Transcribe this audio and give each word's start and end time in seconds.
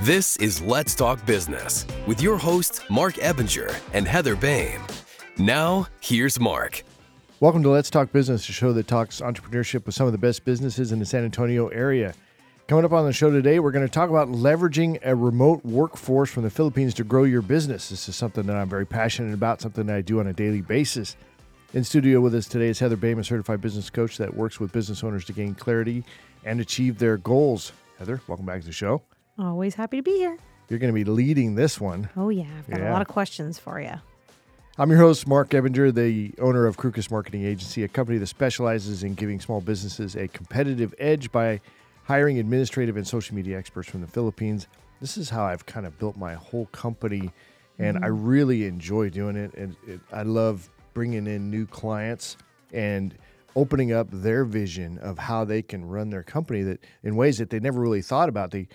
This 0.00 0.36
is 0.36 0.60
Let's 0.60 0.94
Talk 0.94 1.24
Business 1.24 1.86
with 2.06 2.20
your 2.20 2.36
hosts, 2.36 2.82
Marc 2.90 3.14
Ebinger 3.14 3.74
and 3.94 4.06
Heather 4.06 4.36
Boehme. 4.36 4.82
Now, 5.38 5.86
here's 6.00 6.38
Marc. 6.38 6.82
Welcome 7.40 7.62
to 7.62 7.70
Let's 7.70 7.88
Talk 7.88 8.12
Business, 8.12 8.46
a 8.48 8.52
show 8.52 8.72
that 8.74 8.86
talks 8.86 9.22
entrepreneurship 9.22 9.86
with 9.86 9.94
some 9.94 10.06
of 10.06 10.12
the 10.12 10.18
best 10.18 10.44
businesses 10.44 10.92
in 10.92 10.98
the 10.98 11.06
San 11.06 11.24
Antonio 11.24 11.68
area. 11.68 12.12
Coming 12.66 12.84
up 12.84 12.92
on 12.92 13.06
the 13.06 13.12
show 13.12 13.30
today, 13.30 13.60
we're 13.60 13.70
going 13.70 13.86
to 13.86 13.90
talk 13.92 14.10
about 14.10 14.28
leveraging 14.28 14.98
a 15.04 15.14
remote 15.14 15.64
workforce 15.64 16.28
from 16.28 16.42
the 16.42 16.50
Philippines 16.50 16.92
to 16.94 17.04
grow 17.04 17.24
your 17.24 17.40
business. 17.40 17.88
This 17.88 18.08
is 18.08 18.16
something 18.16 18.44
that 18.46 18.56
I'm 18.56 18.68
very 18.68 18.86
passionate 18.86 19.32
about, 19.32 19.62
something 19.62 19.86
that 19.86 19.96
I 19.96 20.00
do 20.02 20.20
on 20.20 20.26
a 20.26 20.34
daily 20.34 20.60
basis. 20.60 21.16
In 21.72 21.82
studio 21.82 22.20
with 22.20 22.34
us 22.34 22.46
today 22.46 22.68
is 22.68 22.78
Heather 22.78 22.96
Boehme, 22.96 23.20
a 23.20 23.24
certified 23.24 23.62
business 23.62 23.88
coach 23.90 24.18
that 24.18 24.34
works 24.34 24.60
with 24.60 24.72
business 24.72 25.02
owners 25.02 25.24
to 25.26 25.32
gain 25.32 25.54
clarity 25.54 26.04
and 26.44 26.60
achieve 26.60 26.98
their 26.98 27.16
goals. 27.16 27.72
Heather, 27.98 28.20
welcome 28.26 28.44
back 28.44 28.60
to 28.60 28.66
the 28.66 28.72
show. 28.72 29.00
Always 29.38 29.74
happy 29.74 29.96
to 29.96 30.02
be 30.02 30.16
here. 30.16 30.38
You're 30.68 30.78
going 30.78 30.92
to 30.92 30.94
be 30.94 31.04
leading 31.04 31.54
this 31.54 31.80
one. 31.80 32.08
Oh, 32.16 32.28
yeah. 32.28 32.46
I've 32.58 32.70
got 32.70 32.80
Yeah. 32.80 32.90
a 32.90 32.92
lot 32.92 33.02
of 33.02 33.08
questions 33.08 33.58
for 33.58 33.80
you. 33.80 33.94
I'm 34.78 34.90
your 34.90 34.98
host, 34.98 35.26
Marc 35.26 35.50
Ebinger, 35.50 35.94
the 35.94 36.34
owner 36.40 36.66
of 36.66 36.76
Crukus 36.76 37.10
Marketing 37.10 37.44
Agency, 37.44 37.84
a 37.84 37.88
company 37.88 38.18
that 38.18 38.26
specializes 38.26 39.04
in 39.04 39.14
giving 39.14 39.40
small 39.40 39.60
businesses 39.60 40.16
a 40.16 40.26
competitive 40.28 40.94
edge 40.98 41.30
by 41.30 41.60
hiring 42.04 42.38
administrative 42.38 42.96
and 42.96 43.06
social 43.06 43.36
media 43.36 43.58
experts 43.58 43.88
from 43.88 44.00
the 44.00 44.06
Philippines. 44.06 44.66
This 45.00 45.16
is 45.16 45.30
how 45.30 45.44
I've 45.44 45.66
kind 45.66 45.86
of 45.86 45.98
built 45.98 46.16
my 46.16 46.34
whole 46.34 46.66
company, 46.66 47.30
and 47.78 47.98
I 47.98 48.08
mm-hmm. 48.08 48.26
really 48.26 48.66
enjoy 48.66 49.10
doing 49.10 49.36
it. 49.36 49.54
And 49.54 49.76
it, 49.86 50.00
I 50.12 50.22
love 50.22 50.68
bringing 50.92 51.26
in 51.26 51.50
new 51.50 51.66
clients 51.66 52.36
and 52.72 53.14
opening 53.56 53.92
up 53.92 54.08
their 54.10 54.44
vision 54.44 54.98
of 54.98 55.18
how 55.18 55.44
they 55.44 55.62
can 55.62 55.84
run 55.84 56.10
their 56.10 56.24
company 56.24 56.62
that 56.62 56.80
in 57.04 57.14
ways 57.14 57.38
that 57.38 57.50
they 57.50 57.60
never 57.60 57.80
really 57.80 58.02
thought 58.02 58.28
about. 58.28 58.50
They 58.50 58.66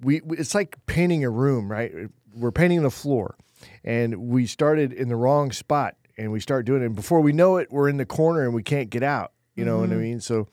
we, 0.00 0.20
it's 0.30 0.54
like 0.54 0.76
painting 0.86 1.24
a 1.24 1.30
room, 1.30 1.70
right? 1.70 1.92
We're 2.34 2.52
painting 2.52 2.82
the 2.82 2.90
floor, 2.90 3.36
and 3.84 4.28
we 4.28 4.46
started 4.46 4.92
in 4.92 5.08
the 5.08 5.16
wrong 5.16 5.52
spot, 5.52 5.96
and 6.18 6.32
we 6.32 6.40
start 6.40 6.66
doing 6.66 6.82
it. 6.82 6.86
And 6.86 6.94
before 6.94 7.20
we 7.20 7.32
know 7.32 7.56
it, 7.56 7.68
we're 7.70 7.88
in 7.88 7.96
the 7.96 8.06
corner 8.06 8.44
and 8.44 8.54
we 8.54 8.62
can't 8.62 8.90
get 8.90 9.02
out. 9.02 9.32
You 9.54 9.64
know 9.64 9.78
what 9.78 9.88
I 9.88 9.92
mm-hmm. 9.92 10.02
mean? 10.02 10.20
So 10.20 10.48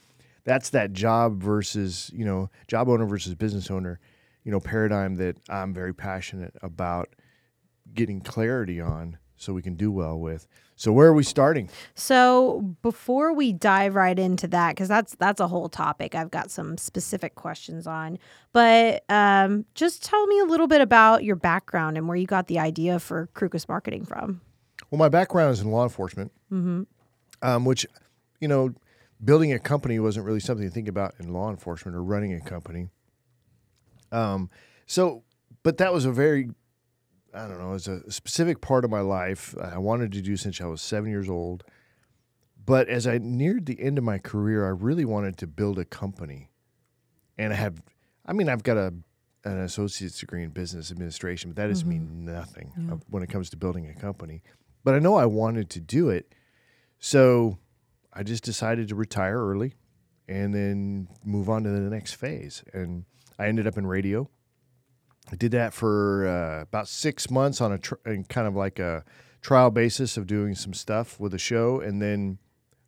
that's 0.46 0.70
that 0.72 0.94
job 0.94 1.42
versus 1.42 2.10
you 2.14 2.26
know 2.26 2.50
job 2.68 2.90
owner 2.90 3.06
versus 3.06 3.36
business 3.36 3.70
owner, 3.70 4.00
you 4.44 4.52
know 4.52 4.60
paradigm 4.60 5.16
that 5.16 5.38
I'm 5.50 5.74
very 5.74 5.94
passionate 5.94 6.56
about 6.62 7.10
getting 7.94 8.22
clarity 8.22 8.80
on, 8.80 9.18
so 9.44 9.54
we 9.54 9.62
can 9.62 9.76
do 9.76 9.92
well 9.92 10.18
with. 10.18 10.48
So 10.76 10.92
where 10.92 11.08
are 11.08 11.14
we 11.14 11.24
starting? 11.24 11.70
So 11.94 12.76
before 12.82 13.34
we 13.34 13.54
dive 13.54 13.96
right 13.96 14.18
into 14.18 14.48
that, 14.48 14.72
because 14.72 14.88
that's 14.88 15.16
that's 15.16 15.40
a 15.40 15.48
whole 15.48 15.70
topic, 15.70 16.16
I've 16.16 16.32
got 16.32 16.50
some 16.50 16.78
specific 16.78 17.36
questions 17.36 17.86
on. 17.86 18.18
But 18.54 19.04
um, 19.10 19.66
just 19.76 20.04
tell 20.04 20.26
me 20.28 20.40
a 20.40 20.46
little 20.46 20.68
bit 20.68 20.82
about 20.82 21.24
your 21.24 21.36
background 21.36 21.98
and 21.98 22.08
where 22.08 22.18
you 22.18 22.26
got 22.26 22.48
the 22.48 22.60
idea 22.60 23.00
for 23.00 23.30
Crukus 23.36 23.68
Marketing 23.68 24.06
from. 24.06 24.42
Well, 24.90 25.00
my 25.00 25.10
background 25.10 25.54
is 25.54 25.62
in 25.62 25.72
law 25.72 25.84
enforcement, 25.84 26.32
um, 27.42 27.66
which, 27.66 27.86
you 28.40 28.48
know, 28.48 28.74
building 29.24 29.54
a 29.54 29.60
company 29.60 30.00
wasn't 30.00 30.26
really 30.26 30.40
something 30.40 30.68
to 30.68 30.74
think 30.74 30.88
about 30.88 31.14
in 31.20 31.34
law 31.34 31.50
enforcement 31.50 31.96
or 31.96 32.04
running 32.04 32.34
a 32.34 32.42
company. 32.42 32.90
Um, 34.12 34.50
so, 34.86 35.24
but 35.64 35.78
that 35.78 35.94
was 35.94 36.06
a 36.06 36.12
very, 36.12 36.50
I 37.34 37.48
don't 37.48 37.60
know, 37.60 37.70
it 37.70 37.74
was 37.74 37.88
a 37.88 38.12
specific 38.12 38.62
part 38.62 38.86
of 38.86 38.92
my 38.92 39.00
life 39.00 39.56
I 39.60 39.78
wanted 39.80 40.12
to 40.14 40.22
do 40.22 40.38
since 40.38 40.62
I 40.62 40.66
was 40.66 40.82
seven 40.82 41.10
years 41.10 41.30
old. 41.30 41.64
But 42.66 42.88
as 42.88 43.08
I 43.08 43.18
neared 43.18 43.66
the 43.66 43.82
end 43.82 43.98
of 43.98 44.04
my 44.04 44.20
career, 44.20 44.66
I 44.66 44.70
really 44.70 45.04
wanted 45.04 45.38
to 45.38 45.48
build 45.48 45.80
a 45.80 45.86
company. 45.86 46.50
And 47.38 47.52
I 47.52 47.56
have, 47.58 47.82
I 48.26 48.34
mean, 48.34 48.48
I've 48.50 48.64
got 48.64 48.78
a 48.78 48.94
an 49.46 49.60
associate's 49.60 50.20
degree 50.20 50.44
in 50.44 50.52
business 50.52 50.90
administration, 50.92 51.50
but 51.50 51.58
that 51.58 51.68
doesn't 51.68 51.88
mean 51.88 52.24
nothing 52.24 52.72
uh, 52.90 52.96
when 53.10 53.24
it 53.24 53.30
comes 53.30 53.50
to 53.50 53.58
building 53.58 53.90
a 53.90 53.94
company. 53.94 54.42
But 54.84 54.96
I 54.96 55.00
know 55.00 55.16
I 55.16 55.26
wanted 55.26 55.70
to 55.72 55.82
do 55.82 56.10
it. 56.10 56.34
So 57.00 57.58
I 58.14 58.24
just 58.24 58.44
decided 58.44 58.88
to 58.88 58.96
retire 58.96 59.38
early 59.38 59.74
and 60.30 60.54
then 60.54 61.10
move 61.26 61.50
on 61.50 61.64
to 61.64 61.70
the 61.70 61.90
next 61.90 62.14
phase. 62.14 62.64
And 62.74 63.04
I 63.38 63.48
ended 63.48 63.68
up 63.68 63.78
in 63.78 63.86
radio. 63.86 64.30
I 65.32 65.36
did 65.36 65.52
that 65.54 65.74
for 65.74 66.28
uh, 66.28 66.62
about 66.62 66.88
six 66.88 67.32
months 67.32 67.62
on 67.62 67.72
a 67.72 67.78
tr- 67.78 67.96
in 68.06 68.26
kind 68.26 68.48
of 68.48 68.56
like 68.56 68.80
a 68.80 69.04
trial 69.42 69.72
basis 69.72 70.18
of 70.18 70.28
doing 70.28 70.56
some 70.56 70.74
stuff 70.74 71.20
with 71.20 71.34
a 71.34 71.38
show. 71.38 71.80
And 71.80 72.02
then 72.02 72.40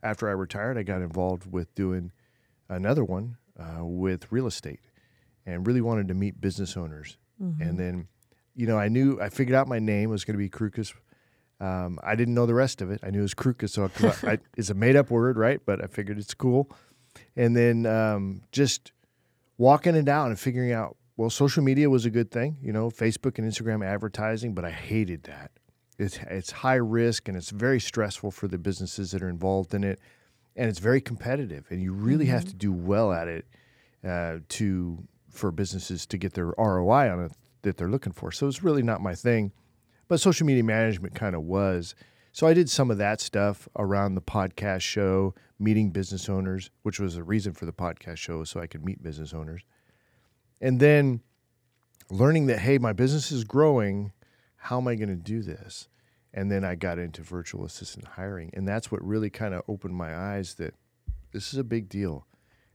after 0.03 0.27
I 0.27 0.33
retired, 0.33 0.77
I 0.77 0.83
got 0.83 1.01
involved 1.01 1.51
with 1.51 1.73
doing 1.75 2.11
another 2.69 3.03
one 3.03 3.37
uh, 3.59 3.83
with 3.85 4.31
real 4.31 4.47
estate 4.47 4.79
and 5.45 5.65
really 5.65 5.81
wanted 5.81 6.07
to 6.09 6.13
meet 6.13 6.41
business 6.41 6.75
owners. 6.75 7.17
And 7.61 7.79
then, 7.79 8.07
you 8.55 8.67
know, 8.67 8.77
I 8.77 8.87
knew 8.87 9.19
I 9.21 9.29
figured 9.29 9.55
out 9.55 9.67
my 9.67 9.79
name 9.79 10.09
was 10.09 10.23
going 10.23 10.35
to 10.35 10.37
be 10.37 10.49
Crukus. 10.49 10.93
Um, 11.59 11.99
I 12.03 12.15
didn't 12.15 12.33
know 12.33 12.45
the 12.45 12.53
rest 12.53 12.81
of 12.81 12.91
it. 12.91 12.99
I 13.03 13.09
knew 13.11 13.19
it 13.19 13.23
was 13.23 13.33
Crukus, 13.33 13.71
so 13.71 13.89
I, 14.25 14.31
I, 14.33 14.39
it's 14.57 14.69
a 14.69 14.73
made 14.73 14.95
up 14.95 15.09
word, 15.09 15.37
right? 15.37 15.61
But 15.65 15.83
I 15.83 15.87
figured 15.87 16.17
it's 16.17 16.33
cool. 16.33 16.69
And 17.35 17.55
then 17.55 17.85
um, 17.85 18.41
just 18.51 18.91
walking 19.57 19.95
it 19.95 20.07
out 20.09 20.27
and 20.27 20.39
figuring 20.39 20.71
out, 20.71 20.97
well, 21.17 21.29
social 21.29 21.63
media 21.63 21.89
was 21.89 22.05
a 22.05 22.09
good 22.09 22.29
thing, 22.31 22.57
you 22.61 22.73
know, 22.73 22.89
Facebook 22.89 23.37
and 23.37 23.49
Instagram 23.49 23.85
advertising, 23.85 24.53
but 24.53 24.65
I 24.65 24.71
hated 24.71 25.23
that. 25.23 25.51
It's, 25.97 26.19
it's 26.29 26.51
high 26.51 26.75
risk 26.75 27.29
and 27.29 27.37
it's 27.37 27.51
very 27.51 27.79
stressful 27.79 28.31
for 28.31 28.47
the 28.47 28.57
businesses 28.57 29.11
that 29.11 29.23
are 29.23 29.29
involved 29.29 29.73
in 29.73 29.83
it. 29.83 29.99
And 30.57 30.69
it's 30.69 30.79
very 30.79 31.01
competitive, 31.01 31.65
and 31.69 31.81
you 31.81 31.91
really 31.91 32.27
have 32.27 32.45
to 32.45 32.53
do 32.53 32.71
well 32.71 33.11
at 33.11 33.27
it 33.27 33.45
uh, 34.07 34.37
to 34.49 35.05
for 35.29 35.51
businesses 35.51 36.05
to 36.05 36.17
get 36.17 36.33
their 36.33 36.53
ROI 36.57 37.11
on 37.11 37.25
it 37.25 37.33
that 37.63 37.75
they're 37.75 37.89
looking 37.89 38.13
for. 38.13 38.31
So 38.31 38.47
it's 38.47 38.63
really 38.63 38.81
not 38.81 39.01
my 39.01 39.15
thing, 39.15 39.51
but 40.07 40.21
social 40.21 40.47
media 40.47 40.63
management 40.63 41.13
kind 41.13 41.35
of 41.35 41.41
was. 41.41 41.93
So 42.31 42.47
I 42.47 42.53
did 42.53 42.69
some 42.69 42.89
of 42.89 42.97
that 42.99 43.19
stuff 43.19 43.67
around 43.77 44.15
the 44.15 44.21
podcast 44.21 44.81
show, 44.81 45.35
meeting 45.59 45.89
business 45.89 46.29
owners, 46.29 46.69
which 46.83 46.99
was 46.99 47.17
a 47.17 47.23
reason 47.23 47.53
for 47.53 47.65
the 47.65 47.73
podcast 47.73 48.17
show, 48.17 48.43
so 48.45 48.61
I 48.61 48.67
could 48.67 48.85
meet 48.85 49.03
business 49.03 49.33
owners. 49.33 49.63
And 50.65 50.79
then 50.79 51.21
learning 52.09 52.47
that, 52.47 52.57
hey, 52.57 52.79
my 52.79 52.91
business 52.91 53.31
is 53.31 53.43
growing. 53.43 54.13
How 54.55 54.79
am 54.79 54.87
I 54.87 54.95
going 54.95 55.09
to 55.09 55.15
do 55.15 55.43
this? 55.43 55.89
And 56.33 56.51
then 56.51 56.63
I 56.63 56.73
got 56.73 56.97
into 56.97 57.21
virtual 57.21 57.65
assistant 57.65 58.07
hiring. 58.07 58.49
And 58.51 58.67
that's 58.67 58.91
what 58.91 59.05
really 59.05 59.29
kind 59.29 59.53
of 59.53 59.61
opened 59.67 59.93
my 59.93 60.15
eyes 60.15 60.55
that 60.55 60.73
this 61.33 61.53
is 61.53 61.59
a 61.59 61.63
big 61.63 61.87
deal 61.87 62.25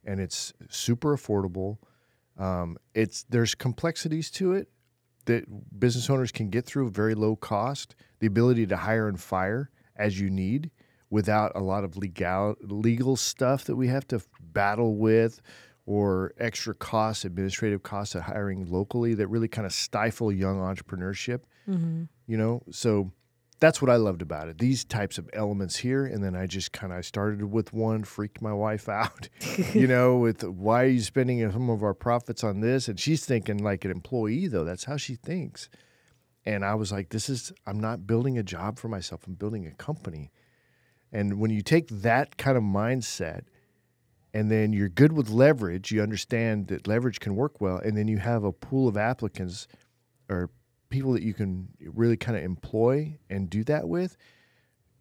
and 0.04 0.20
it's 0.20 0.52
super 0.68 1.16
affordable. 1.16 1.78
Um, 2.38 2.76
it's 2.94 3.24
there's 3.24 3.56
complexities 3.56 4.30
to 4.32 4.52
it 4.52 4.68
that 5.24 5.80
business 5.80 6.08
owners 6.08 6.30
can 6.30 6.48
get 6.48 6.66
through 6.66 6.90
very 6.90 7.16
low 7.16 7.34
cost. 7.34 7.96
The 8.20 8.28
ability 8.28 8.68
to 8.68 8.76
hire 8.76 9.08
and 9.08 9.18
fire 9.18 9.68
as 9.96 10.20
you 10.20 10.30
need 10.30 10.70
without 11.10 11.50
a 11.56 11.60
lot 11.60 11.82
of 11.82 11.96
legal 11.96 12.54
legal 12.62 13.16
stuff 13.16 13.64
that 13.64 13.74
we 13.74 13.88
have 13.88 14.06
to 14.08 14.22
battle 14.40 14.94
with 14.94 15.40
or 15.90 16.32
extra 16.38 16.72
costs, 16.72 17.24
administrative 17.24 17.82
costs 17.82 18.14
of 18.14 18.22
hiring 18.22 18.64
locally 18.70 19.12
that 19.12 19.26
really 19.26 19.48
kind 19.48 19.66
of 19.66 19.72
stifle 19.72 20.30
young 20.30 20.58
entrepreneurship. 20.58 21.40
Mm-hmm. 21.68 22.04
You 22.28 22.36
know, 22.36 22.62
so 22.70 23.10
that's 23.58 23.82
what 23.82 23.90
I 23.90 23.96
loved 23.96 24.22
about 24.22 24.46
it. 24.46 24.58
These 24.58 24.84
types 24.84 25.18
of 25.18 25.28
elements 25.32 25.74
here, 25.74 26.06
and 26.06 26.22
then 26.22 26.36
I 26.36 26.46
just 26.46 26.70
kind 26.70 26.92
of 26.92 27.04
started 27.04 27.42
with 27.42 27.72
one, 27.72 28.04
freaked 28.04 28.40
my 28.40 28.52
wife 28.52 28.88
out. 29.00 29.28
you 29.74 29.88
know, 29.88 30.16
with 30.16 30.44
why 30.44 30.84
are 30.84 30.86
you 30.86 31.00
spending 31.00 31.50
some 31.50 31.68
of 31.68 31.82
our 31.82 31.92
profits 31.92 32.44
on 32.44 32.60
this? 32.60 32.86
And 32.86 32.98
she's 33.00 33.26
thinking 33.26 33.58
like 33.58 33.84
an 33.84 33.90
employee, 33.90 34.46
though. 34.46 34.62
That's 34.62 34.84
how 34.84 34.96
she 34.96 35.16
thinks. 35.16 35.68
And 36.46 36.64
I 36.64 36.76
was 36.76 36.92
like, 36.92 37.08
this 37.08 37.28
is 37.28 37.52
I'm 37.66 37.80
not 37.80 38.06
building 38.06 38.38
a 38.38 38.44
job 38.44 38.78
for 38.78 38.86
myself. 38.86 39.26
I'm 39.26 39.34
building 39.34 39.66
a 39.66 39.72
company. 39.72 40.30
And 41.10 41.40
when 41.40 41.50
you 41.50 41.62
take 41.62 41.88
that 41.88 42.36
kind 42.36 42.56
of 42.56 42.62
mindset, 42.62 43.42
and 44.32 44.50
then 44.50 44.72
you're 44.72 44.88
good 44.88 45.12
with 45.12 45.28
leverage, 45.28 45.90
you 45.90 46.02
understand 46.02 46.68
that 46.68 46.86
leverage 46.86 47.20
can 47.20 47.34
work 47.34 47.60
well, 47.60 47.78
and 47.78 47.96
then 47.96 48.08
you 48.08 48.18
have 48.18 48.44
a 48.44 48.52
pool 48.52 48.88
of 48.88 48.96
applicants 48.96 49.66
or 50.28 50.50
people 50.90 51.12
that 51.12 51.22
you 51.22 51.34
can 51.34 51.68
really 51.80 52.16
kind 52.16 52.36
of 52.36 52.44
employ 52.44 53.16
and 53.28 53.48
do 53.48 53.64
that 53.64 53.88
with, 53.88 54.16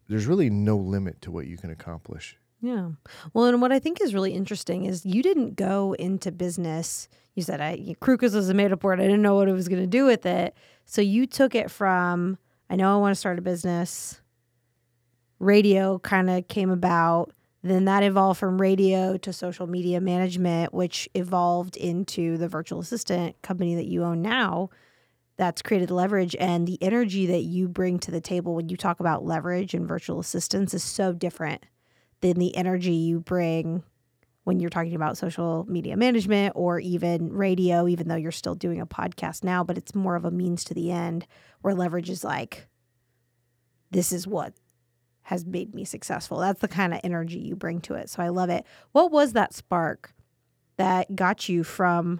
there's 0.07 0.25
really 0.25 0.49
no 0.49 0.77
limit 0.77 1.21
to 1.21 1.31
what 1.31 1.47
you 1.47 1.57
can 1.57 1.69
accomplish. 1.69 2.37
Yeah. 2.61 2.89
Well, 3.33 3.45
and 3.45 3.61
what 3.61 3.71
I 3.71 3.79
think 3.79 4.01
is 4.01 4.13
really 4.13 4.33
interesting 4.33 4.85
is 4.85 5.05
you 5.05 5.23
didn't 5.23 5.55
go 5.55 5.93
into 5.93 6.31
business. 6.31 7.07
You 7.35 7.43
said 7.43 7.61
I 7.61 7.95
Crukus 8.01 8.35
was 8.35 8.49
a 8.49 8.53
made 8.53 8.71
up 8.71 8.83
word. 8.83 8.99
I 8.99 9.03
didn't 9.03 9.21
know 9.21 9.35
what 9.35 9.47
it 9.47 9.53
was 9.53 9.69
going 9.69 9.81
to 9.81 9.87
do 9.87 10.05
with 10.05 10.25
it. 10.25 10.55
So 10.85 11.01
you 11.01 11.25
took 11.25 11.55
it 11.55 11.71
from 11.71 12.37
I 12.69 12.75
know 12.75 12.93
I 12.93 12.99
want 12.99 13.13
to 13.13 13.19
start 13.19 13.39
a 13.39 13.41
business. 13.41 14.19
Radio 15.39 15.99
kind 15.99 16.29
of 16.29 16.47
came 16.47 16.69
about. 16.69 17.31
Then 17.61 17.85
that 17.85 18.03
evolved 18.03 18.39
from 18.39 18.61
radio 18.61 19.17
to 19.17 19.33
social 19.33 19.67
media 19.67 19.99
management, 19.99 20.73
which 20.73 21.09
evolved 21.13 21.75
into 21.75 22.37
the 22.37 22.47
virtual 22.47 22.79
assistant 22.79 23.41
company 23.41 23.75
that 23.75 23.87
you 23.87 24.03
own 24.03 24.21
now. 24.21 24.69
That's 25.35 25.61
created 25.61 25.91
leverage 25.91 26.35
and 26.39 26.67
the 26.67 26.81
energy 26.81 27.25
that 27.27 27.43
you 27.43 27.67
bring 27.67 27.99
to 27.99 28.11
the 28.11 28.21
table 28.21 28.55
when 28.55 28.69
you 28.69 28.77
talk 28.77 28.99
about 28.99 29.25
leverage 29.25 29.73
and 29.73 29.87
virtual 29.87 30.19
assistants 30.19 30.73
is 30.73 30.83
so 30.83 31.13
different 31.13 31.65
than 32.21 32.39
the 32.39 32.55
energy 32.55 32.91
you 32.91 33.19
bring 33.19 33.83
when 34.43 34.59
you're 34.59 34.69
talking 34.69 34.95
about 34.95 35.17
social 35.17 35.65
media 35.69 35.95
management 35.95 36.53
or 36.55 36.79
even 36.79 37.31
radio, 37.31 37.87
even 37.87 38.07
though 38.07 38.15
you're 38.15 38.31
still 38.31 38.55
doing 38.55 38.81
a 38.81 38.85
podcast 38.85 39.43
now, 39.43 39.63
but 39.63 39.77
it's 39.77 39.93
more 39.93 40.15
of 40.15 40.25
a 40.25 40.31
means 40.31 40.63
to 40.63 40.73
the 40.73 40.91
end 40.91 41.27
where 41.61 41.75
leverage 41.75 42.09
is 42.09 42.23
like, 42.23 42.67
this 43.91 44.11
is 44.11 44.27
what 44.27 44.53
has 45.29 45.45
made 45.45 45.75
me 45.75 45.85
successful. 45.85 46.39
That's 46.39 46.59
the 46.59 46.67
kind 46.67 46.91
of 46.91 46.99
energy 47.03 47.37
you 47.37 47.55
bring 47.55 47.81
to 47.81 47.93
it. 47.93 48.09
So 48.09 48.23
I 48.23 48.29
love 48.29 48.49
it. 48.49 48.65
What 48.93 49.11
was 49.11 49.33
that 49.33 49.53
spark 49.53 50.11
that 50.77 51.15
got 51.15 51.47
you 51.47 51.63
from 51.63 52.19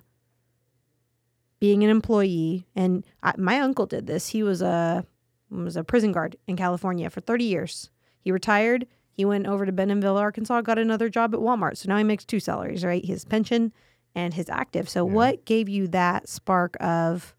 being 1.59 1.83
an 1.83 1.89
employee? 1.89 2.67
And 2.75 3.03
I, 3.23 3.33
my 3.35 3.59
uncle 3.61 3.87
did 3.87 4.05
this. 4.05 4.29
He 4.29 4.43
was 4.43 4.61
a 4.61 5.05
was 5.49 5.75
a 5.75 5.83
prison 5.83 6.11
guard 6.11 6.35
in 6.47 6.55
California 6.55 7.09
for 7.09 7.19
30 7.21 7.45
years. 7.45 7.89
He 8.19 8.31
retired. 8.31 8.85
He 9.11 9.25
went 9.25 9.47
over 9.47 9.65
to 9.65 9.71
Bentonville, 9.71 10.15
Arkansas, 10.17 10.61
got 10.61 10.77
another 10.77 11.09
job 11.09 11.33
at 11.33 11.39
Walmart. 11.39 11.77
So 11.77 11.89
now 11.89 11.97
he 11.97 12.03
makes 12.03 12.23
two 12.25 12.39
salaries, 12.39 12.85
right? 12.85 13.03
His 13.03 13.25
pension 13.25 13.73
and 14.13 14.35
his 14.35 14.49
active. 14.49 14.87
So 14.87 15.07
Yeah. 15.07 15.13
what 15.13 15.45
gave 15.45 15.67
you 15.67 15.87
that 15.87 16.29
spark 16.29 16.77
of 16.79 17.35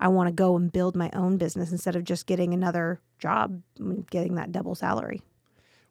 I 0.00 0.08
want 0.08 0.28
to 0.28 0.32
go 0.32 0.56
and 0.56 0.72
build 0.72 0.96
my 0.96 1.10
own 1.12 1.36
business 1.36 1.72
instead 1.72 1.96
of 1.96 2.04
just 2.04 2.26
getting 2.26 2.52
another 2.52 3.00
job, 3.18 3.62
and 3.78 4.08
getting 4.10 4.34
that 4.34 4.52
double 4.52 4.74
salary? 4.74 5.22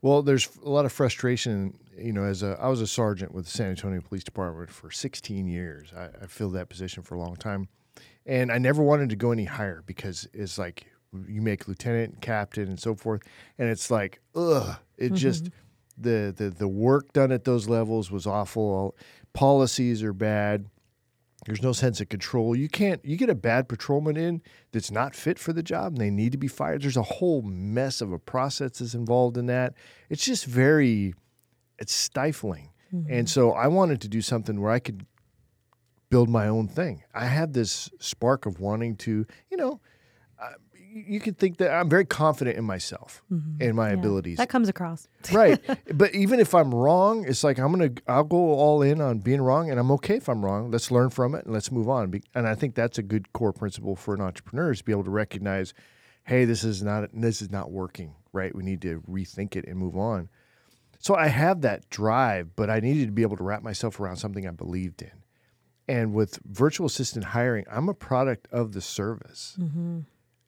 Well, 0.01 0.21
there's 0.21 0.49
a 0.63 0.69
lot 0.69 0.85
of 0.85 0.91
frustration. 0.91 1.77
You 1.97 2.11
know, 2.11 2.23
as 2.23 2.43
a 2.43 2.57
I 2.59 2.67
was 2.67 2.81
a 2.81 2.87
sergeant 2.87 3.33
with 3.33 3.45
the 3.45 3.51
San 3.51 3.69
Antonio 3.69 4.01
Police 4.01 4.23
Department 4.23 4.69
for 4.69 4.91
16 4.91 5.47
years. 5.47 5.93
I, 5.95 6.09
I 6.23 6.27
filled 6.27 6.53
that 6.53 6.69
position 6.69 7.03
for 7.03 7.15
a 7.15 7.19
long 7.19 7.35
time, 7.35 7.69
and 8.25 8.51
I 8.51 8.57
never 8.57 8.83
wanted 8.83 9.09
to 9.09 9.15
go 9.15 9.31
any 9.31 9.45
higher 9.45 9.83
because 9.85 10.27
it's 10.33 10.57
like 10.57 10.85
you 11.27 11.41
make 11.41 11.67
lieutenant, 11.67 12.21
captain, 12.21 12.67
and 12.67 12.79
so 12.79 12.95
forth, 12.95 13.21
and 13.57 13.69
it's 13.69 13.89
like, 13.89 14.19
ugh, 14.35 14.77
it 14.97 15.05
mm-hmm. 15.05 15.15
just 15.15 15.49
the 15.97 16.33
the 16.35 16.49
the 16.49 16.67
work 16.67 17.13
done 17.13 17.31
at 17.31 17.45
those 17.45 17.69
levels 17.69 18.11
was 18.11 18.27
awful. 18.27 18.95
Policies 19.33 20.03
are 20.03 20.13
bad. 20.13 20.65
There's 21.45 21.61
no 21.61 21.73
sense 21.73 21.99
of 22.01 22.09
control. 22.09 22.55
You 22.55 22.69
can't. 22.69 23.03
You 23.03 23.17
get 23.17 23.29
a 23.29 23.35
bad 23.35 23.67
patrolman 23.67 24.17
in 24.17 24.41
that's 24.71 24.91
not 24.91 25.15
fit 25.15 25.37
for 25.37 25.53
the 25.53 25.63
job, 25.63 25.93
and 25.93 25.97
they 26.01 26.09
need 26.09 26.31
to 26.31 26.37
be 26.37 26.47
fired. 26.47 26.81
There's 26.81 26.97
a 26.97 27.03
whole 27.03 27.41
mess 27.41 28.01
of 28.01 28.11
a 28.11 28.19
process 28.19 28.79
that's 28.79 28.93
involved 28.93 29.37
in 29.37 29.47
that. 29.47 29.73
It's 30.09 30.25
just 30.25 30.45
very, 30.45 31.13
it's 31.79 31.93
stifling. 31.93 32.69
Mm-hmm. 32.93 33.11
And 33.11 33.29
so 33.29 33.51
I 33.51 33.67
wanted 33.67 34.01
to 34.01 34.07
do 34.07 34.21
something 34.21 34.61
where 34.61 34.71
I 34.71 34.79
could 34.79 35.05
build 36.09 36.29
my 36.29 36.47
own 36.47 36.67
thing. 36.67 37.03
I 37.13 37.25
had 37.25 37.53
this 37.53 37.89
spark 37.99 38.45
of 38.45 38.59
wanting 38.59 38.95
to, 38.97 39.25
you 39.49 39.57
know, 39.57 39.81
you 40.93 41.19
could 41.19 41.37
think 41.37 41.57
that 41.57 41.71
I'm 41.73 41.89
very 41.89 42.05
confident 42.05 42.57
in 42.57 42.63
myself 42.65 43.23
mm-hmm. 43.31 43.61
and 43.61 43.75
my 43.75 43.89
Yeah. 43.89 43.95
abilities. 43.95 44.37
That 44.37 44.49
comes 44.49 44.69
across. 44.69 45.07
right. 45.31 45.59
But 45.93 46.13
even 46.15 46.39
if 46.39 46.53
i'm 46.53 46.73
wrong 46.73 47.25
it's 47.27 47.43
like 47.43 47.59
i'm 47.59 47.71
gonna 47.71 47.91
i'll 48.07 48.23
go 48.23 48.37
all 48.37 48.81
in 48.81 49.01
on 49.01 49.19
being 49.19 49.41
wrong 49.41 49.69
and 49.69 49.79
i'm 49.79 49.91
okay 49.91 50.17
if 50.17 50.29
i'm 50.29 50.43
wrong. 50.43 50.71
Let's 50.71 50.91
learn 50.91 51.09
from 51.09 51.35
it 51.35 51.45
and 51.45 51.53
let's 51.53 51.71
move 51.71 51.89
on. 51.89 52.21
And 52.35 52.47
i 52.47 52.55
think 52.55 52.75
that's 52.75 52.97
a 52.97 53.03
good 53.03 53.31
core 53.33 53.53
principle 53.53 53.95
for 53.95 54.13
an 54.13 54.21
entrepreneur 54.21 54.71
is 54.71 54.79
to 54.79 54.83
be 54.83 54.91
able 54.91 55.03
to 55.03 55.11
recognize 55.11 55.73
hey 56.25 56.45
this 56.45 56.63
is 56.63 56.81
not 56.81 57.09
this 57.13 57.41
is 57.41 57.51
not 57.51 57.71
working 57.71 58.15
right? 58.31 58.53
We 58.55 58.63
need 58.63 58.81
to 58.81 59.01
rethink 59.01 59.55
it 59.55 59.65
and 59.67 59.77
move 59.77 59.95
on. 59.95 60.29
So 60.99 61.15
i 61.15 61.27
have 61.27 61.61
that 61.61 61.89
drive 61.89 62.55
but 62.55 62.69
i 62.69 62.79
needed 62.79 63.05
to 63.07 63.11
be 63.11 63.21
able 63.23 63.37
to 63.37 63.43
wrap 63.43 63.61
myself 63.63 63.99
around 63.99 64.17
something 64.17 64.47
i 64.47 64.51
believed 64.51 65.01
in. 65.01 65.11
And 65.87 66.13
with 66.13 66.39
virtual 66.45 66.87
assistant 66.87 67.25
hiring 67.25 67.65
i'm 67.69 67.89
a 67.89 67.93
product 67.93 68.47
of 68.51 68.71
the 68.73 68.81
service 68.81 69.57
mm-hmm. 69.59 69.99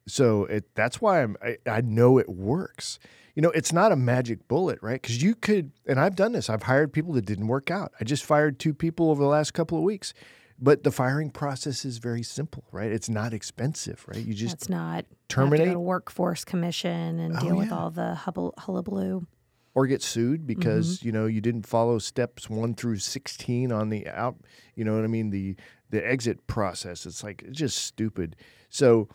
So 0.06 0.44
it 0.44 0.74
that's 0.74 1.00
why 1.00 1.22
I'm 1.22 1.36
I, 1.42 1.56
I 1.66 1.80
know 1.80 2.18
it 2.18 2.28
works. 2.28 2.98
You 3.34 3.42
know, 3.42 3.50
it's 3.50 3.72
not 3.72 3.92
a 3.92 3.96
magic 3.96 4.48
bullet, 4.48 4.78
right? 4.80 5.00
Because 5.00 5.22
you 5.22 5.34
could, 5.34 5.72
and 5.86 6.00
I've 6.00 6.16
done 6.16 6.32
this. 6.32 6.48
I've 6.48 6.62
hired 6.62 6.90
people 6.94 7.12
that 7.14 7.26
didn't 7.26 7.48
work 7.48 7.70
out. 7.70 7.92
I 8.00 8.04
just 8.04 8.24
fired 8.24 8.58
two 8.58 8.72
people 8.72 9.10
over 9.10 9.22
the 9.22 9.28
last 9.28 9.52
couple 9.52 9.76
of 9.76 9.84
weeks, 9.84 10.14
but 10.58 10.84
the 10.84 10.90
firing 10.90 11.28
process 11.30 11.84
is 11.84 11.98
very 11.98 12.22
simple, 12.22 12.64
right? 12.72 12.90
It's 12.90 13.10
not 13.10 13.34
expensive, 13.34 14.06
right? 14.08 14.24
You 14.24 14.32
just 14.32 14.54
That's 14.60 14.68
not 14.70 14.78
you 14.78 14.94
have 14.94 15.04
to 15.10 15.16
terminate- 15.28 15.66
go 15.66 15.72
to 15.74 15.80
workforce 15.80 16.46
commission 16.46 17.18
and 17.20 17.36
Oh, 17.36 17.40
deal 17.40 17.56
with 17.56 17.70
all 17.72 17.90
the 17.90 18.14
hubble, 18.14 18.54
hullabaloo. 18.56 19.26
or 19.74 19.86
get 19.86 20.00
sued 20.02 20.46
because 20.46 20.96
mm-hmm. 21.00 21.06
you 21.08 21.12
know 21.12 21.26
you 21.26 21.42
didn't 21.42 21.66
follow 21.66 21.98
steps 21.98 22.48
one 22.48 22.74
through 22.74 22.96
sixteen 22.96 23.70
on 23.70 23.90
the 23.90 24.08
out. 24.08 24.36
You 24.76 24.84
know 24.86 24.94
what 24.94 25.04
I 25.04 25.08
mean? 25.08 25.28
The 25.28 25.56
the 25.90 26.00
exit 26.08 26.46
process. 26.46 27.04
It's 27.04 27.22
like 27.22 27.42
it's 27.46 27.58
just 27.58 27.76
stupid. 27.84 28.34
So 28.70 29.10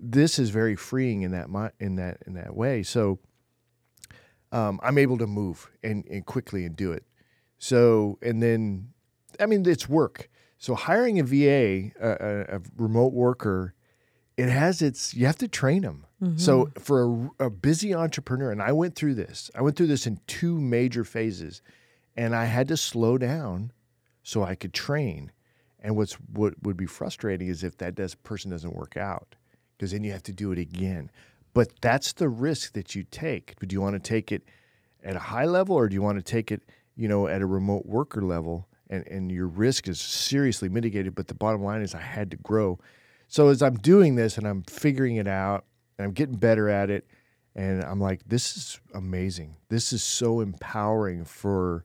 this 0.00 0.38
is 0.38 0.50
very 0.50 0.76
freeing 0.76 1.22
in 1.22 1.32
that 1.32 1.48
in 1.78 1.96
that 1.96 2.18
in 2.26 2.34
that 2.34 2.54
way. 2.56 2.82
So 2.82 3.18
um, 4.52 4.80
I'm 4.82 4.98
able 4.98 5.18
to 5.18 5.26
move 5.26 5.70
and, 5.82 6.04
and 6.06 6.24
quickly 6.24 6.64
and 6.64 6.74
do 6.74 6.92
it. 6.92 7.04
So 7.58 8.18
and 8.22 8.42
then 8.42 8.88
I 9.38 9.46
mean 9.46 9.66
it's 9.66 9.88
work. 9.88 10.28
So 10.58 10.74
hiring 10.74 11.18
a 11.18 11.24
VA, 11.24 11.92
a, 12.00 12.56
a, 12.56 12.60
remote 12.76 13.14
worker, 13.14 13.74
it 14.36 14.48
has 14.50 14.82
its 14.82 15.14
you 15.14 15.26
have 15.26 15.36
to 15.36 15.48
train 15.48 15.82
them. 15.82 16.06
So 16.36 16.70
for 16.78 17.30
a, 17.38 17.46
a 17.46 17.50
busy 17.50 17.94
entrepreneur, 17.94 18.50
and 18.50 18.60
I 18.60 18.72
went 18.72 18.94
through 18.94 19.14
this. 19.14 19.50
I 19.54 19.62
went 19.62 19.76
through 19.76 19.86
this 19.86 20.06
in 20.06 20.20
two 20.26 20.60
major 20.60 21.02
phases, 21.04 21.62
and 22.14 22.36
I 22.36 22.44
had 22.44 22.68
to 22.68 22.76
slow 22.76 23.16
down 23.16 23.72
so 24.22 24.42
I 24.42 24.54
could 24.54 24.74
train. 24.74 25.32
And 25.82 25.96
what's 25.96 26.14
what 26.14 26.62
would 26.62 26.76
be 26.76 26.86
frustrating 26.86 27.48
is 27.48 27.64
if 27.64 27.78
that 27.78 27.94
does 27.94 28.14
person 28.14 28.50
doesn't 28.50 28.74
work 28.74 28.98
out, 28.98 29.36
because 29.80 29.92
then 29.92 30.04
you 30.04 30.12
have 30.12 30.22
to 30.22 30.32
do 30.32 30.52
it 30.52 30.58
again. 30.58 31.10
But 31.54 31.80
that's 31.80 32.12
the 32.12 32.28
risk 32.28 32.74
that 32.74 32.94
you 32.94 33.02
take. 33.10 33.54
But 33.58 33.70
do 33.70 33.74
you 33.74 33.80
want 33.80 33.94
to 33.94 34.08
take 34.08 34.30
it 34.30 34.42
at 35.02 35.16
a 35.16 35.20
high 35.20 35.46
level, 35.46 35.74
or 35.74 35.88
do 35.88 35.94
you 35.94 36.02
want 36.02 36.18
to 36.18 36.22
take 36.22 36.52
it, 36.52 36.60
you 36.96 37.08
know, 37.08 37.28
at 37.28 37.40
a 37.40 37.46
remote 37.46 37.86
worker 37.86 38.20
level? 38.20 38.68
And 38.90 39.06
and 39.08 39.32
your 39.32 39.46
risk 39.46 39.88
is 39.88 39.98
seriously 39.98 40.68
mitigated. 40.68 41.14
But 41.14 41.28
the 41.28 41.34
bottom 41.34 41.64
line 41.64 41.80
is, 41.80 41.94
I 41.94 42.02
had 42.02 42.30
to 42.32 42.36
grow. 42.36 42.78
So 43.26 43.48
as 43.48 43.62
I'm 43.62 43.76
doing 43.76 44.16
this 44.16 44.36
and 44.36 44.46
I'm 44.46 44.64
figuring 44.64 45.16
it 45.16 45.26
out 45.26 45.64
and 45.96 46.04
I'm 46.04 46.12
getting 46.12 46.36
better 46.36 46.68
at 46.68 46.90
it, 46.90 47.06
and 47.54 47.82
I'm 47.82 48.00
like, 48.00 48.20
this 48.26 48.58
is 48.58 48.80
amazing. 48.92 49.56
This 49.70 49.94
is 49.94 50.02
so 50.02 50.40
empowering 50.40 51.24
for 51.24 51.84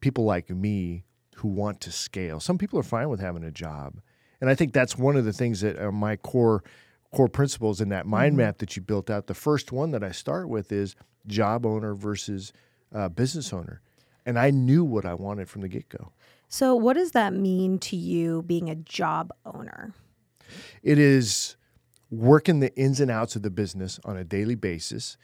people 0.00 0.24
like 0.24 0.48
me 0.48 1.04
who 1.36 1.48
want 1.48 1.82
to 1.82 1.92
scale. 1.92 2.40
Some 2.40 2.56
people 2.56 2.78
are 2.78 2.84
fine 2.84 3.10
with 3.10 3.20
having 3.20 3.44
a 3.44 3.50
job, 3.50 4.00
and 4.40 4.48
I 4.48 4.54
think 4.54 4.72
that's 4.72 4.96
one 4.96 5.16
of 5.16 5.26
the 5.26 5.32
things 5.34 5.60
that 5.60 5.76
are 5.76 5.92
my 5.92 6.16
core 6.16 6.64
core 7.14 7.28
principles 7.28 7.80
in 7.80 7.88
that 7.90 8.06
mind 8.06 8.36
map 8.36 8.58
that 8.58 8.76
you 8.76 8.82
built 8.82 9.10
out. 9.10 9.26
The 9.26 9.34
first 9.34 9.72
one 9.72 9.90
that 9.92 10.02
I 10.02 10.10
start 10.10 10.48
with 10.48 10.72
is 10.72 10.96
job 11.26 11.64
owner 11.64 11.94
versus 11.94 12.52
uh, 12.94 13.08
business 13.08 13.52
owner, 13.52 13.80
and 14.26 14.38
I 14.38 14.50
knew 14.50 14.84
what 14.84 15.04
I 15.04 15.14
wanted 15.14 15.48
from 15.48 15.62
the 15.62 15.68
get 15.68 15.88
go. 15.88 16.12
So, 16.48 16.74
what 16.74 16.94
does 16.94 17.12
that 17.12 17.32
mean 17.32 17.78
to 17.80 17.96
you 17.96 18.42
being 18.42 18.70
a 18.70 18.74
job 18.74 19.32
owner? 19.44 19.92
It 20.82 20.98
is 20.98 21.56
working 22.10 22.60
the 22.60 22.74
ins 22.76 23.00
and 23.00 23.10
outs 23.10 23.34
of 23.36 23.42
the 23.42 23.50
business 23.50 23.98
on 24.04 24.16
a 24.16 24.24
daily 24.24 24.54
basis 24.54 25.16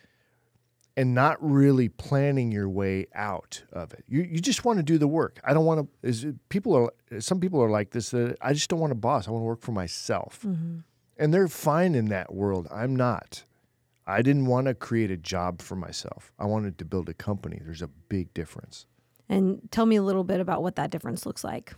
and 0.97 1.15
not 1.15 1.37
really 1.41 1.89
planning 1.89 2.51
your 2.51 2.69
way 2.69 3.07
out 3.15 3.63
of 3.73 3.93
it. 3.93 4.05
You, 4.09 4.23
you 4.23 4.41
just 4.41 4.65
want 4.65 4.79
to 4.79 4.83
do 4.83 4.99
the 4.99 5.07
work. 5.07 5.41
I 5.45 5.55
don't 5.55 5.65
want 5.65 5.89
to, 6.03 6.09
is 6.09 6.27
people 6.49 6.75
are, 6.75 7.21
some 7.21 7.39
people 7.41 7.63
are 7.63 7.71
like 7.71 7.91
this, 7.91 8.11
that 8.11 8.37
I 8.41 8.53
just 8.53 8.69
don't 8.69 8.81
want 8.81 8.93
a 8.93 8.97
boss. 8.97 9.29
I 9.29 9.31
want 9.31 9.43
to 9.43 9.47
work 9.47 9.63
for 9.63 9.73
myself. 9.73 10.45
And 11.21 11.33
they're 11.33 11.49
fine 11.49 11.95
in 11.95 12.07
that 12.07 12.35
world. 12.35 12.67
I'm 12.73 12.97
not. 12.97 13.45
I 14.07 14.23
didn't 14.23 14.47
want 14.47 14.67
to 14.67 14.75
create 14.75 15.11
a 15.11 15.17
job 15.17 15.63
for 15.63 15.77
myself. 15.77 16.33
I 16.39 16.47
wanted 16.47 16.79
to 16.79 16.85
build 16.85 17.09
a 17.09 17.15
company. 17.15 17.61
There's 17.63 17.83
a 17.83 17.91
big 18.09 18.35
difference. 18.35 18.87
And 19.29 19.61
tell 19.71 19.87
me 19.87 19.95
a 19.97 20.03
little 20.03 20.25
bit 20.25 20.41
about 20.41 20.63
what 20.63 20.75
that 20.77 20.91
difference 20.91 21.25
looks 21.27 21.45
like. 21.45 21.75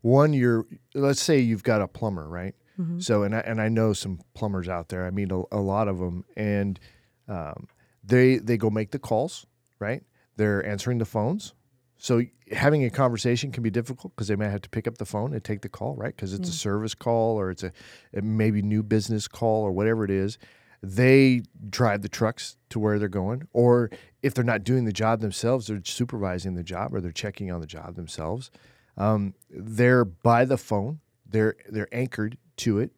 One, 0.00 0.32
you're 0.32 0.64
let's 0.94 1.20
say 1.20 1.38
you've 1.38 1.64
got 1.64 1.82
a 1.82 1.88
plumber, 1.88 2.26
right? 2.26 2.54
So, 3.00 3.22
and 3.22 3.34
I 3.34 3.40
and 3.40 3.60
I 3.60 3.68
know 3.68 3.92
some 3.92 4.20
plumbers 4.34 4.68
out 4.68 4.88
there. 4.88 5.06
I 5.06 5.10
mean, 5.10 5.30
a, 5.30 5.42
a 5.50 5.60
lot 5.60 5.88
of 5.88 5.98
them, 5.98 6.24
and 6.36 6.78
um, 7.26 7.68
they 8.04 8.36
they 8.36 8.56
go 8.56 8.70
make 8.70 8.90
the 8.90 8.98
calls, 8.98 9.46
right? 9.78 10.02
They're 10.36 10.64
answering 10.64 10.98
the 10.98 11.04
phones. 11.06 11.54
So 11.98 12.22
having 12.52 12.84
a 12.84 12.90
conversation 12.90 13.50
can 13.50 13.62
be 13.62 13.70
difficult 13.70 14.14
because 14.14 14.28
they 14.28 14.36
may 14.36 14.50
have 14.50 14.62
to 14.62 14.68
pick 14.68 14.86
up 14.86 14.98
the 14.98 15.06
phone 15.06 15.32
and 15.32 15.42
take 15.42 15.62
the 15.62 15.68
call, 15.68 15.96
right? 15.96 16.14
Because 16.14 16.34
it's 16.34 16.48
a 16.48 16.52
service 16.52 16.94
call 16.94 17.40
or 17.40 17.50
it's 17.50 17.62
a, 17.62 17.72
a 18.14 18.20
maybe 18.20 18.62
new 18.62 18.82
business 18.82 19.26
call 19.26 19.62
or 19.62 19.72
whatever 19.72 20.04
it 20.04 20.10
is. 20.10 20.38
They 20.82 21.42
drive 21.70 22.02
the 22.02 22.08
trucks 22.08 22.58
to 22.70 22.78
where 22.78 22.98
they're 22.98 23.08
going, 23.08 23.48
or 23.52 23.90
if 24.22 24.34
they're 24.34 24.44
not 24.44 24.62
doing 24.62 24.84
the 24.84 24.92
job 24.92 25.20
themselves, 25.20 25.66
they're 25.66 25.80
supervising 25.82 26.54
the 26.54 26.62
job 26.62 26.94
or 26.94 27.00
they're 27.00 27.12
checking 27.12 27.50
on 27.50 27.60
the 27.60 27.66
job 27.66 27.96
themselves. 27.96 28.50
Um, 28.96 29.34
they're 29.50 30.04
by 30.04 30.44
the 30.44 30.58
phone. 30.58 31.00
They're 31.28 31.56
they're 31.68 31.92
anchored 31.92 32.38
to 32.58 32.78
it, 32.78 32.92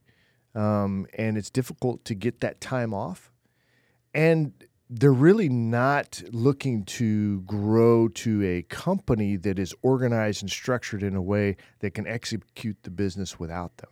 um, 0.55 1.07
and 1.17 1.39
it's 1.39 1.51
difficult 1.51 2.05
to 2.07 2.15
get 2.15 2.41
that 2.41 2.61
time 2.61 2.93
off. 2.93 3.33
And 4.13 4.53
they're 4.91 5.13
really 5.13 5.49
not 5.49 6.23
looking 6.33 6.85
to 6.85 7.41
grow 7.43 8.09
to 8.09 8.43
a 8.43 8.63
company 8.63 9.37
that 9.37 9.59
is 9.59 9.75
organized 9.83 10.43
and 10.43 10.51
structured 10.51 11.03
in 11.03 11.15
a 11.15 11.23
way 11.23 11.57
that 11.81 11.93
can 11.93 12.07
execute 12.07 12.77
the 12.83 12.91
business 12.91 13.39
without 13.39 13.77
them. 13.77 13.91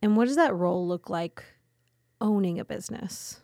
And 0.00 0.16
what 0.16 0.26
does 0.26 0.36
that 0.36 0.54
role 0.54 0.86
look 0.86 1.10
like 1.10 1.44
owning 2.20 2.58
a 2.58 2.64
business? 2.64 3.41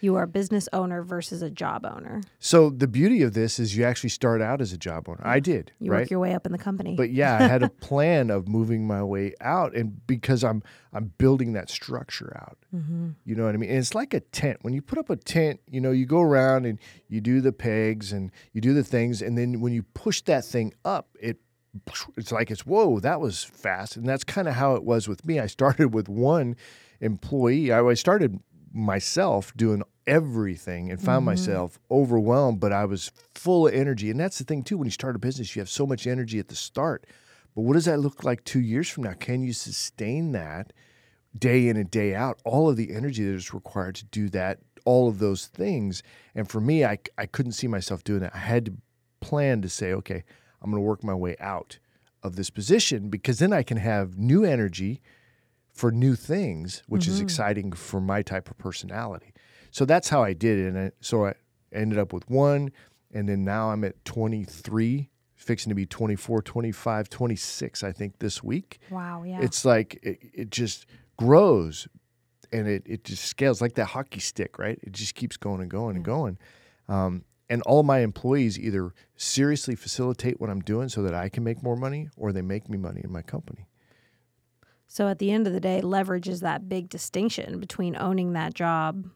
You 0.00 0.16
are 0.16 0.22
a 0.22 0.26
business 0.28 0.68
owner 0.72 1.02
versus 1.02 1.42
a 1.42 1.50
job 1.50 1.84
owner. 1.84 2.22
So 2.38 2.70
the 2.70 2.86
beauty 2.88 3.22
of 3.22 3.34
this 3.34 3.58
is 3.58 3.76
you 3.76 3.84
actually 3.84 4.10
start 4.10 4.40
out 4.40 4.60
as 4.60 4.72
a 4.72 4.78
job 4.78 5.08
owner. 5.08 5.20
I 5.22 5.40
did, 5.40 5.72
You 5.78 5.90
right? 5.92 6.00
work 6.00 6.10
your 6.10 6.20
way 6.20 6.34
up 6.34 6.46
in 6.46 6.52
the 6.52 6.58
company. 6.58 6.94
but 6.96 7.10
yeah, 7.10 7.36
I 7.36 7.42
had 7.42 7.62
a 7.62 7.68
plan 7.88 8.30
of 8.30 8.48
moving 8.48 8.86
my 8.86 9.02
way 9.02 9.34
out, 9.40 9.74
and 9.74 10.06
because 10.06 10.42
I'm 10.44 10.62
I'm 10.92 11.12
building 11.18 11.52
that 11.52 11.70
structure 11.70 12.36
out. 12.40 12.58
Mm-hmm. 12.74 13.10
You 13.24 13.34
know 13.36 13.44
what 13.44 13.54
I 13.54 13.58
mean? 13.58 13.70
And 13.70 13.78
it's 13.78 13.94
like 13.94 14.14
a 14.14 14.20
tent. 14.20 14.58
When 14.62 14.74
you 14.74 14.82
put 14.82 14.98
up 14.98 15.10
a 15.10 15.16
tent, 15.16 15.60
you 15.68 15.80
know, 15.80 15.90
you 15.92 16.06
go 16.06 16.20
around 16.20 16.66
and 16.66 16.78
you 17.08 17.20
do 17.20 17.40
the 17.40 17.52
pegs 17.52 18.12
and 18.12 18.30
you 18.52 18.60
do 18.60 18.74
the 18.74 18.84
things, 18.84 19.22
and 19.22 19.36
then 19.38 19.60
when 19.60 19.72
you 19.72 19.82
push 19.82 20.20
that 20.22 20.44
thing 20.44 20.72
up, 20.84 21.08
it 21.20 21.38
it's 22.16 22.32
like 22.32 22.50
it's 22.50 22.66
whoa, 22.66 22.98
that 23.00 23.20
was 23.20 23.44
fast, 23.44 23.96
and 23.96 24.04
that's 24.08 24.24
kind 24.24 24.48
of 24.48 24.54
how 24.54 24.74
it 24.74 24.82
was 24.82 25.06
with 25.06 25.24
me. 25.24 25.38
I 25.38 25.46
started 25.46 25.94
with 25.94 26.08
one 26.08 26.56
employee. 27.00 27.72
I 27.72 27.80
I 27.84 27.94
started 27.94 28.40
myself 28.72 29.52
doing 29.56 29.82
everything 30.06 30.90
and 30.90 31.00
found 31.00 31.20
mm-hmm. 31.20 31.26
myself 31.26 31.78
overwhelmed, 31.90 32.60
but 32.60 32.72
I 32.72 32.84
was 32.84 33.12
full 33.34 33.68
of 33.68 33.74
energy. 33.74 34.10
And 34.10 34.18
that's 34.18 34.38
the 34.38 34.44
thing 34.44 34.62
too. 34.62 34.78
When 34.78 34.86
you 34.86 34.92
start 34.92 35.16
a 35.16 35.20
business, 35.20 35.54
you 35.54 35.60
have 35.60 35.68
so 35.68 35.86
much 35.86 36.06
energy 36.06 36.38
at 36.38 36.48
the 36.48 36.56
start. 36.56 37.06
But 37.54 37.62
what 37.62 37.74
does 37.74 37.84
that 37.86 38.00
look 38.00 38.24
like 38.24 38.44
two 38.44 38.60
years 38.60 38.88
from 38.88 39.04
now? 39.04 39.12
Can 39.12 39.42
you 39.42 39.52
sustain 39.52 40.32
that 40.32 40.72
day 41.36 41.68
in 41.68 41.76
and 41.76 41.90
day 41.90 42.14
out? 42.14 42.40
All 42.44 42.68
of 42.68 42.76
the 42.76 42.94
energy 42.94 43.24
that 43.24 43.34
is 43.34 43.54
required 43.54 43.96
to 43.96 44.04
do 44.06 44.28
that, 44.30 44.58
all 44.84 45.08
of 45.08 45.18
those 45.18 45.46
things. 45.46 46.02
And 46.34 46.48
for 46.48 46.60
me, 46.60 46.84
I, 46.84 46.98
I 47.18 47.26
couldn't 47.26 47.52
see 47.52 47.66
myself 47.66 48.04
doing 48.04 48.20
that. 48.20 48.34
I 48.34 48.38
had 48.38 48.66
to 48.66 48.72
plan 49.20 49.62
to 49.62 49.68
say, 49.68 49.92
okay, 49.92 50.24
I'm 50.62 50.70
going 50.70 50.82
to 50.82 50.86
work 50.86 51.04
my 51.04 51.14
way 51.14 51.36
out 51.40 51.78
of 52.22 52.36
this 52.36 52.50
position 52.50 53.08
because 53.08 53.38
then 53.38 53.52
I 53.52 53.62
can 53.62 53.78
have 53.78 54.18
new 54.18 54.44
energy 54.44 55.00
for 55.80 55.90
new 55.90 56.14
things, 56.14 56.82
which 56.88 57.08
is 57.08 57.20
exciting 57.22 57.72
for 57.72 58.02
my 58.02 58.20
type 58.20 58.50
of 58.50 58.58
personality. 58.58 59.32
So 59.70 59.86
that's 59.86 60.10
how 60.10 60.22
I 60.22 60.34
did 60.34 60.58
it. 60.58 60.68
And 60.68 60.78
I, 60.78 60.90
so 61.00 61.24
I 61.24 61.32
ended 61.72 61.98
up 61.98 62.12
with 62.12 62.28
one, 62.28 62.70
and 63.14 63.26
then 63.26 63.44
now 63.44 63.70
I'm 63.70 63.82
at 63.84 64.04
23, 64.04 65.08
fixing 65.36 65.70
to 65.70 65.74
be 65.74 65.86
24, 65.86 66.42
25, 66.42 67.08
26, 67.08 67.82
I 67.82 67.92
think, 67.92 68.18
this 68.18 68.42
week. 68.42 68.78
wow, 68.90 69.22
yeah. 69.22 69.40
It's 69.40 69.64
like 69.64 69.98
it, 70.02 70.18
it 70.34 70.50
just 70.50 70.84
grows 71.16 71.88
and 72.52 72.68
it, 72.68 72.82
it 72.84 73.04
just 73.04 73.24
scales 73.24 73.62
like 73.62 73.74
that 73.76 73.86
hockey 73.86 74.20
stick, 74.20 74.58
right? 74.58 74.78
It 74.82 74.92
just 74.92 75.14
keeps 75.14 75.38
going 75.38 75.62
and 75.62 75.70
going 75.70 75.96
and 75.96 76.04
going. 76.04 76.36
Um, 76.90 77.24
and 77.48 77.62
all 77.62 77.84
my 77.84 78.00
employees 78.00 78.58
either 78.58 78.92
seriously 79.16 79.76
facilitate 79.76 80.42
what 80.42 80.50
I'm 80.50 80.60
doing 80.60 80.90
so 80.90 81.02
that 81.04 81.14
I 81.14 81.30
can 81.30 81.42
make 81.42 81.62
more 81.62 81.76
money 81.76 82.10
or 82.18 82.34
they 82.34 82.42
make 82.42 82.68
me 82.68 82.76
money 82.76 83.00
in 83.02 83.10
my 83.10 83.22
company. 83.22 83.64
So 84.92 85.06
at 85.06 85.20
the 85.20 85.30
end 85.30 85.46
of 85.46 85.52
the 85.52 85.60
day, 85.60 85.80
leverage 85.80 86.28
is 86.28 86.40
that 86.40 86.68
big 86.68 86.88
distinction 86.88 87.60
between 87.60 87.94
owning 87.94 88.32
that 88.32 88.54
job 88.54 89.08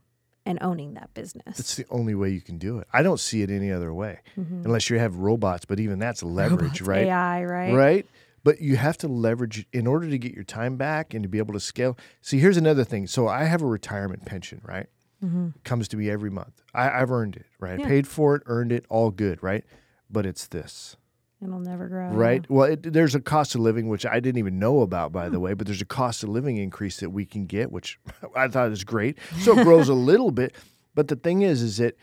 and 0.47 0.57
owning 0.63 0.95
that 0.95 1.13
business. 1.15 1.57
That's 1.57 1.75
the 1.75 1.85
only 1.91 2.15
way 2.15 2.31
you 2.31 2.41
can 2.41 2.59
do 2.59 2.79
it. 2.79 2.87
I 2.93 3.03
don't 3.03 3.19
see 3.19 3.43
it 3.43 3.51
any 3.51 3.73
other 3.73 3.93
way 3.93 4.21
mm-hmm. 4.39 4.63
unless 4.65 4.89
you 4.89 5.01
have 5.01 5.17
robots, 5.17 5.65
but 5.65 5.81
even 5.81 5.99
that's 5.99 6.23
leverage, 6.23 6.79
It's 6.79 6.83
right? 6.83 7.09
AI, 7.09 7.45
right? 7.45 7.75
Right? 7.75 8.07
But 8.45 8.61
you 8.61 8.77
have 8.77 8.97
to 8.99 9.09
leverage 9.09 9.67
in 9.73 9.89
order 9.89 10.09
to 10.09 10.17
get 10.17 10.33
your 10.33 10.45
time 10.45 10.77
back 10.77 11.13
and 11.13 11.25
to 11.25 11.29
be 11.29 11.39
able 11.39 11.55
to 11.55 11.61
scale. 11.61 11.99
See, 12.21 12.39
here's 12.39 12.57
another 12.57 12.85
thing. 12.85 13.09
So 13.09 13.27
I 13.27 13.43
have 13.43 13.61
a 13.61 13.67
retirement 13.67 14.25
pension, 14.27 14.61
right? 14.65 14.87
Mm-hmm. 15.25 15.49
Comes 15.65 15.89
to 15.89 15.97
me 15.97 16.09
every 16.09 16.31
month. 16.31 16.63
I, 16.73 17.03
I've 17.03 17.11
earned 17.11 17.35
it, 17.35 17.47
right? 17.59 17.81
Yeah. 17.81 17.89
Paid 17.89 18.07
for 18.07 18.37
it, 18.37 18.45
earned 18.47 18.71
it, 18.71 18.87
all 18.89 19.11
good, 19.11 19.43
right? 19.43 19.65
But 20.09 20.25
it's 20.25 20.47
this, 20.47 20.97
It'll 21.45 21.61
never 21.61 21.89
grow. 21.89 22.09
right? 22.11 22.45
Well, 22.51 22.73
it, 22.73 22.93
there's 22.93 23.15
a 23.15 23.21
cost 23.21 23.55
of 23.55 23.61
living, 23.61 23.89
which 23.89 24.05
I 24.07 24.19
didn't 24.21 24.39
even 24.39 24.59
know 24.59 24.81
about, 24.81 25.13
by 25.13 25.29
the 25.29 25.39
way, 25.39 25.53
but 25.55 25.67
there's 25.67 25.83
a 25.83 25.87
cost 25.87 26.23
of 26.23 26.31
living 26.31 26.57
increase 26.57 26.99
that 27.01 27.11
we 27.11 27.25
can 27.27 27.47
get, 27.47 27.71
which 27.71 27.99
I 28.37 28.49
thought 28.49 28.73
is 28.73 28.85
great. 28.85 29.19
So 29.41 29.59
it 29.59 29.65
grows 29.65 29.89
a 29.89 29.95
little 29.95 30.31
bit. 30.31 30.55
But 30.95 31.09
the 31.09 31.17
thing 31.17 31.43
is, 31.43 31.61
is 31.63 31.77
that 31.79 31.97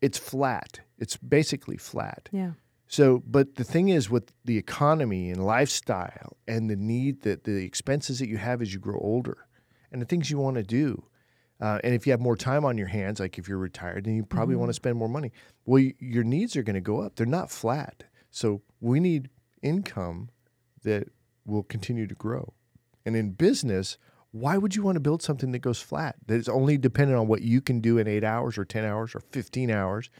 it's 0.00 0.18
flat. 0.18 0.80
It's 0.98 1.16
basically 1.16 1.76
flat. 1.76 2.28
Yeah. 2.32 2.52
So, 2.88 3.22
but 3.26 3.56
the 3.56 3.64
thing 3.64 3.88
is, 3.88 4.08
with 4.08 4.32
the 4.44 4.56
economy 4.58 5.30
and 5.30 5.44
lifestyle 5.44 6.36
and 6.46 6.70
the 6.70 6.76
need 6.76 7.22
that 7.22 7.44
the 7.44 7.64
expenses 7.64 8.20
that 8.20 8.28
you 8.28 8.36
have 8.36 8.62
as 8.62 8.72
you 8.72 8.78
grow 8.78 8.98
older 9.00 9.38
and 9.90 10.00
the 10.00 10.06
things 10.06 10.30
you 10.30 10.38
want 10.38 10.56
to 10.56 10.62
do, 10.62 11.04
uh, 11.60 11.80
and 11.82 11.94
if 11.94 12.06
you 12.06 12.12
have 12.12 12.20
more 12.20 12.36
time 12.36 12.64
on 12.64 12.78
your 12.78 12.86
hands, 12.86 13.18
like 13.18 13.38
if 13.38 13.48
you're 13.48 13.58
retired, 13.58 14.04
then 14.04 14.14
you 14.14 14.22
probably 14.24 14.54
want 14.54 14.68
to 14.68 14.74
spend 14.74 14.96
more 14.96 15.08
money. 15.08 15.32
Well, 15.64 15.82
y- 15.82 15.94
your 15.98 16.22
needs 16.22 16.54
are 16.54 16.62
going 16.62 16.74
to 16.74 16.80
go 16.80 17.00
up. 17.00 17.16
They're 17.16 17.26
not 17.26 17.50
flat. 17.50 18.04
So 18.36 18.60
we 18.82 19.00
need 19.00 19.30
income 19.62 20.28
that 20.82 21.08
will 21.46 21.62
continue 21.62 22.06
to 22.06 22.14
grow. 22.14 22.52
And 23.06 23.16
in 23.16 23.30
business, 23.30 23.96
why 24.30 24.58
would 24.58 24.76
you 24.76 24.82
want 24.82 24.96
to 24.96 25.00
build 25.00 25.22
something 25.22 25.52
that 25.52 25.60
goes 25.60 25.80
flat? 25.80 26.16
That 26.26 26.34
is 26.34 26.46
only 26.46 26.76
dependent 26.76 27.18
on 27.18 27.28
what 27.28 27.40
you 27.40 27.62
can 27.62 27.80
do 27.80 27.96
in 27.96 28.06
eight 28.06 28.24
hours 28.24 28.58
or 28.58 28.66
10 28.66 28.84
hours 28.84 29.14
or 29.14 29.20
15 29.20 29.70
hours. 29.70 30.10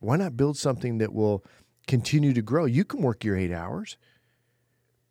Why 0.00 0.16
not 0.16 0.36
build 0.36 0.58
something 0.58 0.98
that 0.98 1.14
will 1.14 1.46
continue 1.86 2.34
to 2.34 2.42
grow? 2.42 2.66
You 2.66 2.84
can 2.84 3.00
work 3.00 3.24
your 3.24 3.38
eight 3.38 3.52
hours, 3.52 3.96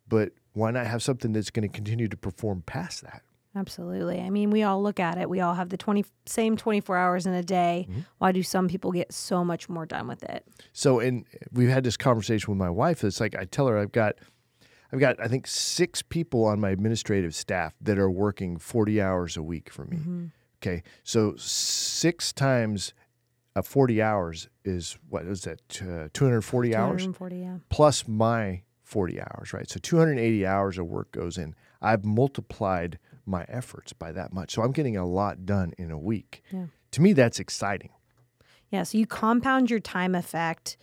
but 0.06 0.30
why 0.52 0.70
not 0.70 0.86
have 0.86 1.02
something 1.02 1.32
that's 1.32 1.50
going 1.50 1.68
to 1.68 1.74
continue 1.74 2.06
to 2.06 2.16
perform 2.16 2.62
past 2.64 3.02
that? 3.02 3.22
Absolutely. 3.54 4.20
I 4.20 4.30
mean, 4.30 4.50
we 4.50 4.62
all 4.62 4.82
look 4.82 4.98
at 4.98 5.18
it. 5.18 5.28
We 5.28 5.40
all 5.40 5.54
have 5.54 5.68
the 5.68 5.76
20 5.76 6.04
same 6.24 6.56
24 6.56 6.96
hours 6.96 7.26
in 7.26 7.34
a 7.34 7.42
day. 7.42 7.86
Mm-hmm. 7.88 8.00
Why 8.18 8.32
do 8.32 8.42
some 8.42 8.66
people 8.66 8.92
get 8.92 9.12
so 9.12 9.44
much 9.44 9.68
more 9.68 9.84
done 9.84 10.08
with 10.08 10.22
it? 10.22 10.46
So, 10.72 11.00
and 11.00 11.26
we've 11.52 11.68
had 11.68 11.84
this 11.84 11.96
conversation 11.98 12.50
with 12.50 12.58
my 12.58 12.70
wife. 12.70 13.04
It's 13.04 13.20
like 13.20 13.36
I 13.36 13.44
tell 13.44 13.66
her 13.66 13.76
I've 13.76 13.92
got, 13.92 14.14
I've 14.90 15.00
got 15.00 15.20
I 15.20 15.28
think 15.28 15.46
six 15.46 16.00
people 16.00 16.44
on 16.46 16.60
my 16.60 16.70
administrative 16.70 17.34
staff 17.34 17.74
that 17.80 17.98
are 17.98 18.10
working 18.10 18.56
forty 18.58 19.00
hours 19.02 19.36
a 19.36 19.42
week 19.42 19.70
for 19.70 19.84
me. 19.84 20.30
Okay, 20.62 20.82
so 21.02 21.34
six 21.36 22.32
times, 22.32 22.94
uh, 23.56 23.62
forty 23.62 24.00
hours 24.00 24.48
is 24.64 24.96
what 25.08 25.26
is 25.26 25.42
that? 25.42 25.60
Uh, 25.82 26.08
Two 26.12 26.24
hundred 26.24 26.42
forty 26.42 26.74
hours 26.74 27.02
240, 27.02 27.36
yeah. 27.36 27.56
plus 27.68 28.06
my 28.08 28.62
forty 28.82 29.20
hours, 29.20 29.52
right? 29.52 29.68
So 29.68 29.78
two 29.82 29.98
hundred 29.98 30.18
eighty 30.18 30.46
hours 30.46 30.78
of 30.78 30.86
work 30.86 31.10
goes 31.12 31.36
in. 31.36 31.54
I've 31.80 32.04
multiplied 32.04 32.98
my 33.26 33.44
efforts 33.48 33.92
by 33.92 34.12
that 34.12 34.32
much, 34.32 34.52
so 34.54 34.62
I'm 34.62 34.72
getting 34.72 34.96
a 34.96 35.06
lot 35.06 35.46
done 35.46 35.72
in 35.78 35.90
a 35.90 35.98
week. 35.98 36.42
Yeah. 36.50 36.66
To 36.92 37.02
me, 37.02 37.12
that's 37.12 37.40
exciting. 37.40 37.90
Yeah, 38.70 38.84
so 38.84 38.98
you 38.98 39.06
compound 39.06 39.70
your 39.70 39.80
time 39.80 40.14
effect. 40.14 40.76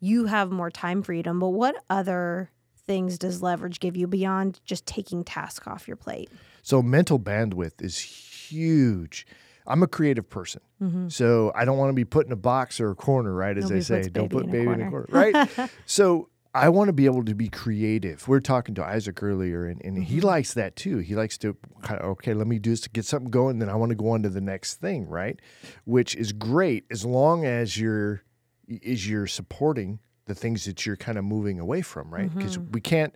You 0.00 0.26
have 0.26 0.50
more 0.50 0.70
time 0.70 1.02
freedom, 1.02 1.38
but 1.38 1.50
what 1.50 1.76
other 1.88 2.50
things 2.86 3.18
does 3.18 3.42
leverage 3.42 3.80
give 3.80 3.96
you 3.96 4.06
beyond 4.06 4.60
just 4.64 4.86
taking 4.86 5.24
tasks 5.24 5.66
off 5.66 5.86
your 5.86 5.96
plate? 5.96 6.30
So 6.62 6.82
mental 6.82 7.18
bandwidth 7.18 7.80
is 7.80 7.98
huge. 7.98 9.26
I'm 9.66 9.82
a 9.82 9.88
creative 9.88 10.28
person, 10.28 10.60
mm-hmm. 10.80 11.08
so 11.08 11.50
I 11.54 11.64
don't 11.64 11.76
want 11.78 11.90
to 11.90 11.94
be 11.94 12.04
put 12.04 12.26
in 12.26 12.32
a 12.32 12.36
box 12.36 12.80
or 12.80 12.90
a 12.90 12.94
corner, 12.94 13.32
right? 13.32 13.56
As 13.56 13.64
Nobody 13.64 13.80
they 13.80 14.02
say, 14.02 14.08
don't 14.08 14.28
put 14.28 14.44
in 14.44 14.50
baby 14.52 14.70
in 14.70 14.82
a 14.82 14.90
corner, 14.90 15.06
right? 15.08 15.70
so 15.86 16.28
I 16.56 16.70
want 16.70 16.88
to 16.88 16.94
be 16.94 17.04
able 17.04 17.24
to 17.24 17.34
be 17.34 17.50
creative. 17.50 18.26
We 18.26 18.36
are 18.36 18.40
talking 18.40 18.74
to 18.76 18.84
Isaac 18.84 19.22
earlier, 19.22 19.66
and, 19.66 19.84
and 19.84 20.02
he 20.02 20.16
mm-hmm. 20.16 20.26
likes 20.26 20.54
that 20.54 20.74
too. 20.74 20.98
He 20.98 21.14
likes 21.14 21.36
to 21.38 21.54
kind 21.82 22.00
of 22.00 22.06
okay, 22.12 22.32
let 22.32 22.46
me 22.46 22.58
do 22.58 22.70
this 22.70 22.80
to 22.82 22.90
get 22.90 23.04
something 23.04 23.30
going, 23.30 23.58
then 23.58 23.68
I 23.68 23.74
want 23.74 23.90
to 23.90 23.96
go 23.96 24.08
on 24.10 24.22
to 24.22 24.30
the 24.30 24.40
next 24.40 24.76
thing, 24.76 25.06
right? 25.06 25.38
Which 25.84 26.16
is 26.16 26.32
great 26.32 26.86
as 26.90 27.04
long 27.04 27.44
as 27.44 27.78
you're 27.78 28.22
is 28.66 29.08
you're 29.08 29.26
supporting 29.26 30.00
the 30.24 30.34
things 30.34 30.64
that 30.64 30.86
you're 30.86 30.96
kind 30.96 31.18
of 31.18 31.24
moving 31.24 31.60
away 31.60 31.82
from, 31.82 32.12
right? 32.12 32.34
Because 32.34 32.56
mm-hmm. 32.56 32.72
we 32.72 32.80
can't 32.80 33.14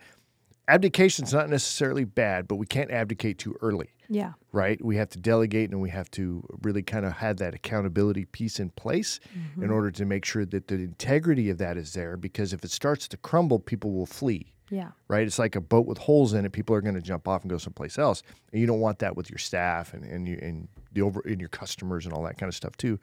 abdication's 0.69 1.33
not 1.33 1.49
necessarily 1.49 2.05
bad, 2.05 2.47
but 2.47 2.57
we 2.57 2.67
can't 2.67 2.91
abdicate 2.91 3.39
too 3.39 3.57
early 3.63 3.95
Yeah. 4.13 4.33
right? 4.53 4.85
We 4.85 4.97
have 4.97 5.09
to 5.11 5.19
delegate 5.21 5.71
and 5.71 5.81
we 5.81 5.89
have 5.91 6.11
to 6.13 6.45
really 6.63 6.83
kind 6.83 7.07
of 7.07 7.13
have 7.13 7.37
that 7.37 7.55
accountability 7.55 8.25
piece 8.25 8.59
in 8.59 8.71
place 8.71 9.21
in 9.57 9.71
order 9.71 9.91
to 9.93 10.05
make 10.05 10.25
sure 10.25 10.45
that 10.47 10.67
the 10.67 10.75
integrity 10.75 11.49
of 11.49 11.59
that 11.59 11.77
is 11.77 11.93
there. 11.93 12.17
Because 12.17 12.53
if 12.53 12.65
it 12.65 12.73
starts 12.73 13.07
to 13.09 13.17
crumble, 13.17 13.61
people 13.61 13.93
will 13.93 14.07
flee, 14.07 14.53
Yeah. 14.69 14.91
right? 15.07 15.25
It's 15.25 15.39
like 15.39 15.55
a 15.55 15.61
boat 15.61 15.87
with 15.87 15.99
holes 15.99 16.35
in 16.35 16.45
it. 16.45 16.51
People 16.51 16.75
are 16.75 16.81
going 16.81 16.97
to 16.97 17.01
jump 17.01 17.29
off 17.29 17.43
and 17.43 17.51
go 17.51 17.57
someplace 17.59 17.99
else. 17.99 18.25
And 18.53 18.61
you 18.61 18.67
don't 18.67 18.81
want 18.81 18.99
that 18.99 19.17
with 19.17 19.31
your 19.31 19.39
staff 19.39 19.95
and, 19.95 20.05
and, 20.05 20.27
you, 20.27 20.39
and 20.43 20.67
the 20.93 21.03
over 21.03 21.21
and 21.25 21.39
your 21.39 21.49
customers 21.49 22.05
and 22.05 22.13
all 22.13 22.25
that 22.25 22.37
kind 22.37 22.49
of 22.49 22.55
stuff 22.57 22.77
too. 22.77 22.99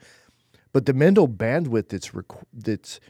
But 0.74 0.84
the 0.84 0.92
mental 0.92 1.26
bandwidth 1.26 1.88
that's 1.88 2.10
requ- 2.10 2.44
that's 2.52 3.00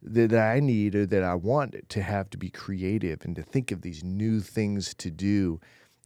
that 0.00 0.32
I 0.32 0.60
need 0.60 0.94
or 0.94 1.06
that 1.06 1.24
I 1.24 1.34
want 1.34 1.74
to 1.88 2.02
have 2.02 2.30
to 2.30 2.38
be 2.38 2.50
creative 2.50 3.24
and 3.24 3.34
to 3.34 3.42
think 3.42 3.72
of 3.72 3.82
these 3.82 4.04
new 4.04 4.38
things 4.38 4.94
to 4.94 5.10
do, 5.10 5.58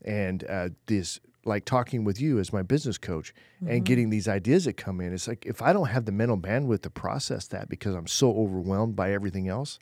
and 0.02 0.42
uh, 0.48 0.70
this 0.86 1.20
like 1.44 1.64
talking 1.64 2.04
with 2.04 2.20
you 2.20 2.38
as 2.38 2.52
my 2.52 2.62
business 2.62 2.98
coach 2.98 3.34
and 3.60 3.68
mm-hmm. 3.68 3.82
getting 3.84 4.10
these 4.10 4.28
ideas 4.28 4.64
that 4.64 4.76
come 4.76 5.00
in. 5.00 5.12
It's 5.12 5.28
like 5.28 5.44
if 5.46 5.60
I 5.62 5.72
don't 5.72 5.88
have 5.88 6.04
the 6.04 6.12
mental 6.12 6.38
bandwidth 6.38 6.82
to 6.82 6.90
process 6.90 7.48
that 7.48 7.68
because 7.68 7.94
I'm 7.94 8.06
so 8.06 8.32
overwhelmed 8.36 8.96
by 8.96 9.12
everything 9.12 9.48
else, 9.48 9.78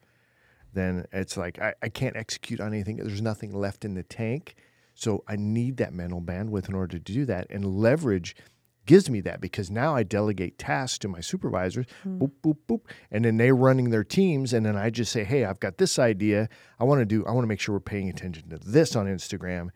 then 0.73 1.07
it's 1.13 1.37
like 1.37 1.59
I, 1.59 1.75
I 1.83 1.89
can't 1.89 2.17
execute 2.17 2.61
on 2.61 2.73
anything. 2.73 2.97
There's 2.97 3.23
nothing 3.23 3.53
left 3.53 3.85
in 3.85 3.95
the 3.95 4.03
tank. 4.03 4.55
So 4.95 5.25
I 5.27 5.37
need 5.37 5.79
that 5.79 5.95
mental 5.95 6.21
bandwidth 6.21 6.69
in 6.69 6.75
order 6.75 6.99
to 6.99 7.13
do 7.13 7.25
that. 7.27 7.47
And 7.51 7.65
leverage 7.65 8.37
gives 8.87 9.09
me 9.09 9.21
that 9.23 9.41
because 9.41 9.71
now 9.71 9.95
I 9.95 10.03
delegate 10.03 10.59
tasks 10.59 10.99
to 10.99 11.09
my 11.09 11.21
supervisors, 11.21 11.87
hmm. 12.03 12.19
boop, 12.19 12.33
boop, 12.43 12.57
boop. 12.69 12.81
And 13.11 13.25
then 13.25 13.37
they're 13.37 13.55
running 13.55 13.91
their 13.91 14.05
teams. 14.05 14.53
And 14.53 14.65
then 14.65 14.77
I 14.77 14.91
just 14.91 15.13
say, 15.13 15.25
hey, 15.25 15.45
I've 15.45 15.61
got 15.61 15.79
this 15.79 15.99
idea. 15.99 16.49
I 16.79 16.85
want 16.85 17.01
to 17.01 17.05
do, 17.05 17.25
I 17.27 17.33
want 17.33 17.45
to 17.45 17.49
make 17.49 17.61
sure 17.61 17.75
we're 17.75 17.81
paying 17.81 18.09
attention 18.09 18.49
to 18.51 18.59
this 18.59 18.97
on 18.97 19.07
Instagram. 19.07 19.71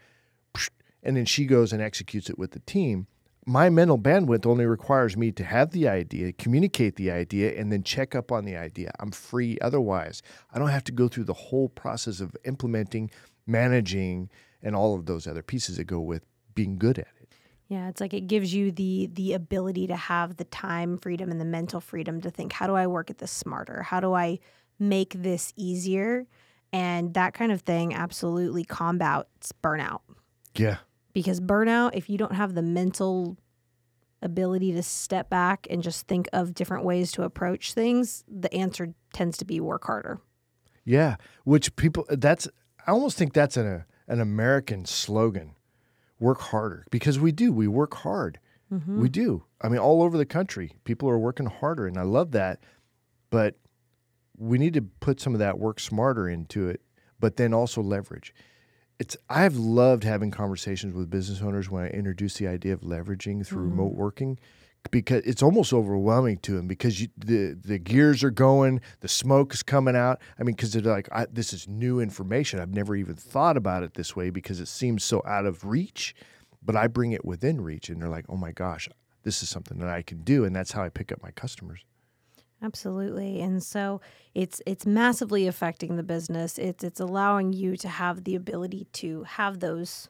And 1.04 1.16
then 1.16 1.26
she 1.26 1.44
goes 1.44 1.72
and 1.72 1.80
executes 1.80 2.28
it 2.28 2.38
with 2.38 2.52
the 2.52 2.60
team. 2.60 3.06
my 3.46 3.68
mental 3.68 3.98
bandwidth 3.98 4.46
only 4.46 4.64
requires 4.64 5.16
me 5.16 5.30
to 5.32 5.44
have 5.44 5.70
the 5.70 5.86
idea, 5.86 6.32
communicate 6.32 6.96
the 6.96 7.10
idea, 7.10 7.58
and 7.58 7.70
then 7.70 7.82
check 7.82 8.14
up 8.14 8.32
on 8.32 8.44
the 8.44 8.56
idea. 8.56 8.90
I'm 9.00 9.10
free 9.10 9.58
otherwise. 9.60 10.22
I 10.52 10.58
don't 10.58 10.68
have 10.68 10.84
to 10.84 10.92
go 10.92 11.08
through 11.08 11.24
the 11.24 11.34
whole 11.34 11.68
process 11.68 12.20
of 12.20 12.34
implementing, 12.44 13.10
managing, 13.46 14.30
and 14.62 14.74
all 14.74 14.94
of 14.94 15.04
those 15.04 15.26
other 15.26 15.42
pieces 15.42 15.76
that 15.76 15.84
go 15.84 16.00
with 16.00 16.24
being 16.54 16.78
good 16.78 16.98
at 16.98 17.08
it. 17.20 17.28
Yeah, 17.68 17.88
it's 17.88 18.00
like 18.00 18.14
it 18.14 18.26
gives 18.28 18.54
you 18.54 18.70
the 18.72 19.10
the 19.12 19.32
ability 19.32 19.86
to 19.88 19.96
have 19.96 20.36
the 20.36 20.44
time 20.44 20.98
freedom 20.98 21.30
and 21.30 21.40
the 21.40 21.46
mental 21.46 21.80
freedom 21.80 22.20
to 22.22 22.30
think, 22.30 22.52
how 22.52 22.66
do 22.66 22.74
I 22.74 22.86
work 22.86 23.10
at 23.10 23.18
this 23.18 23.30
smarter? 23.30 23.82
How 23.82 24.00
do 24.00 24.14
I 24.14 24.38
make 24.78 25.14
this 25.14 25.52
easier? 25.56 26.26
And 26.72 27.14
that 27.14 27.34
kind 27.34 27.52
of 27.52 27.62
thing 27.62 27.94
absolutely 27.94 28.64
combats 28.64 29.52
burnout. 29.62 30.00
Yeah. 30.56 30.78
Because 31.14 31.40
burnout, 31.40 31.92
if 31.94 32.10
you 32.10 32.18
don't 32.18 32.34
have 32.34 32.54
the 32.54 32.62
mental 32.62 33.38
ability 34.20 34.72
to 34.72 34.82
step 34.82 35.30
back 35.30 35.66
and 35.70 35.82
just 35.82 36.08
think 36.08 36.28
of 36.32 36.54
different 36.54 36.84
ways 36.84 37.12
to 37.12 37.22
approach 37.22 37.72
things, 37.74 38.24
the 38.28 38.52
answer 38.52 38.94
tends 39.12 39.36
to 39.38 39.44
be 39.44 39.60
work 39.60 39.84
harder. 39.84 40.20
Yeah, 40.84 41.16
which 41.44 41.74
people 41.76 42.04
that's 42.08 42.48
I 42.86 42.90
almost 42.90 43.16
think 43.16 43.32
that's 43.32 43.56
an 43.56 43.84
an 44.08 44.20
American 44.20 44.84
slogan. 44.84 45.54
Work 46.18 46.40
harder 46.40 46.86
because 46.90 47.18
we 47.18 47.32
do. 47.32 47.52
We 47.52 47.68
work 47.68 47.94
hard. 47.94 48.38
Mm-hmm. 48.72 49.00
We 49.00 49.08
do. 49.08 49.44
I 49.60 49.68
mean 49.68 49.78
all 49.78 50.02
over 50.02 50.16
the 50.16 50.26
country, 50.26 50.72
people 50.84 51.08
are 51.08 51.18
working 51.18 51.46
harder 51.46 51.86
and 51.86 51.98
I 51.98 52.02
love 52.02 52.32
that. 52.32 52.60
But 53.30 53.56
we 54.36 54.58
need 54.58 54.74
to 54.74 54.82
put 54.82 55.20
some 55.20 55.34
of 55.34 55.38
that 55.38 55.58
work 55.58 55.80
smarter 55.80 56.28
into 56.28 56.68
it, 56.68 56.80
but 57.20 57.36
then 57.36 57.54
also 57.54 57.82
leverage 57.82 58.34
it's 58.98 59.16
I've 59.28 59.56
loved 59.56 60.04
having 60.04 60.30
conversations 60.30 60.94
with 60.94 61.10
business 61.10 61.42
owners 61.42 61.70
when 61.70 61.84
I 61.84 61.88
introduce 61.88 62.34
the 62.34 62.48
idea 62.48 62.72
of 62.72 62.80
leveraging 62.80 63.46
through 63.46 63.66
mm. 63.66 63.70
remote 63.70 63.94
working 63.94 64.38
because 64.90 65.22
it's 65.24 65.42
almost 65.42 65.72
overwhelming 65.72 66.38
to 66.38 66.52
them 66.52 66.66
because 66.66 67.00
you, 67.00 67.08
the 67.16 67.56
the 67.60 67.78
gears 67.78 68.22
are 68.22 68.30
going, 68.30 68.80
the 69.00 69.08
smoke 69.08 69.54
is 69.54 69.62
coming 69.62 69.96
out. 69.96 70.20
I 70.38 70.42
mean, 70.42 70.54
because 70.54 70.72
they're 70.72 70.82
like, 70.82 71.08
this 71.32 71.52
is 71.52 71.68
new 71.68 72.00
information. 72.00 72.60
I've 72.60 72.74
never 72.74 72.94
even 72.94 73.16
thought 73.16 73.56
about 73.56 73.82
it 73.82 73.94
this 73.94 74.14
way 74.14 74.30
because 74.30 74.60
it 74.60 74.68
seems 74.68 75.02
so 75.04 75.22
out 75.26 75.46
of 75.46 75.64
reach. 75.64 76.14
But 76.62 76.76
I 76.76 76.86
bring 76.86 77.12
it 77.12 77.26
within 77.26 77.60
reach, 77.60 77.90
and 77.90 78.00
they're 78.00 78.08
like, 78.08 78.24
oh 78.30 78.36
my 78.36 78.50
gosh, 78.50 78.88
this 79.22 79.42
is 79.42 79.50
something 79.50 79.78
that 79.80 79.88
I 79.90 80.00
can 80.00 80.22
do, 80.22 80.44
and 80.44 80.56
that's 80.56 80.72
how 80.72 80.82
I 80.82 80.88
pick 80.88 81.12
up 81.12 81.22
my 81.22 81.30
customers. 81.30 81.84
Absolutely. 82.64 83.42
And 83.42 83.62
so 83.62 84.00
it's 84.34 84.62
it's 84.64 84.86
massively 84.86 85.46
affecting 85.46 85.96
the 85.96 86.02
business. 86.02 86.58
It's 86.58 86.82
it's 86.82 86.98
allowing 86.98 87.52
you 87.52 87.76
to 87.76 87.88
have 87.88 88.24
the 88.24 88.34
ability 88.34 88.86
to 88.94 89.24
have 89.24 89.60
those 89.60 90.08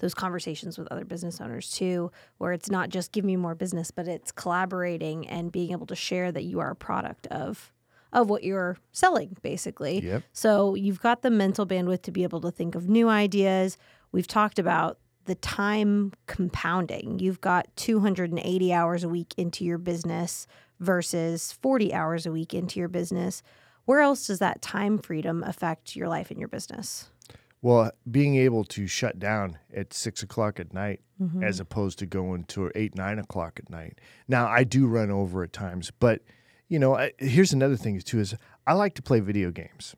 those 0.00 0.12
conversations 0.12 0.76
with 0.76 0.86
other 0.90 1.06
business 1.06 1.40
owners 1.40 1.70
too, 1.70 2.10
where 2.36 2.52
it's 2.52 2.70
not 2.70 2.90
just 2.90 3.10
give 3.10 3.24
me 3.24 3.36
more 3.36 3.54
business, 3.54 3.90
but 3.90 4.06
it's 4.06 4.30
collaborating 4.30 5.26
and 5.28 5.50
being 5.50 5.72
able 5.72 5.86
to 5.86 5.96
share 5.96 6.30
that 6.30 6.44
you 6.44 6.60
are 6.60 6.72
a 6.72 6.76
product 6.76 7.26
of 7.28 7.72
of 8.12 8.28
what 8.28 8.44
you're 8.44 8.76
selling, 8.92 9.36
basically. 9.40 10.04
Yep. 10.04 10.22
So 10.34 10.74
you've 10.74 11.00
got 11.00 11.22
the 11.22 11.30
mental 11.30 11.66
bandwidth 11.66 12.02
to 12.02 12.12
be 12.12 12.22
able 12.22 12.42
to 12.42 12.50
think 12.50 12.74
of 12.74 12.86
new 12.86 13.08
ideas. 13.08 13.78
We've 14.12 14.28
talked 14.28 14.58
about 14.58 14.98
the 15.24 15.34
time 15.36 16.12
compounding. 16.26 17.18
You've 17.18 17.40
got 17.40 17.74
280 17.76 18.72
hours 18.72 19.04
a 19.04 19.08
week 19.08 19.34
into 19.36 19.64
your 19.64 19.78
business 19.78 20.46
versus 20.80 21.52
40 21.52 21.92
hours 21.92 22.26
a 22.26 22.32
week 22.32 22.54
into 22.54 22.78
your 22.78 22.88
business. 22.88 23.42
Where 23.84 24.00
else 24.00 24.26
does 24.26 24.38
that 24.38 24.62
time 24.62 24.98
freedom 24.98 25.42
affect 25.42 25.94
your 25.94 26.08
life 26.08 26.30
and 26.30 26.38
your 26.38 26.48
business? 26.48 27.10
Well, 27.60 27.92
being 28.10 28.36
able 28.36 28.64
to 28.64 28.86
shut 28.86 29.18
down 29.18 29.58
at 29.74 29.94
six 29.94 30.22
o'clock 30.22 30.60
at 30.60 30.74
night 30.74 31.00
mm-hmm. 31.20 31.42
as 31.42 31.60
opposed 31.60 31.98
to 32.00 32.06
going 32.06 32.44
to 32.44 32.70
eight, 32.74 32.94
nine 32.94 33.18
o'clock 33.18 33.58
at 33.58 33.70
night. 33.70 34.00
Now, 34.28 34.46
I 34.46 34.64
do 34.64 34.86
run 34.86 35.10
over 35.10 35.42
at 35.42 35.52
times, 35.52 35.90
but 35.98 36.20
you 36.68 36.78
know, 36.78 36.96
I, 36.96 37.12
here's 37.18 37.52
another 37.52 37.76
thing 37.76 37.98
too: 38.00 38.20
is 38.20 38.34
I 38.66 38.74
like 38.74 38.94
to 38.94 39.02
play 39.02 39.20
video 39.20 39.50
games. 39.50 39.94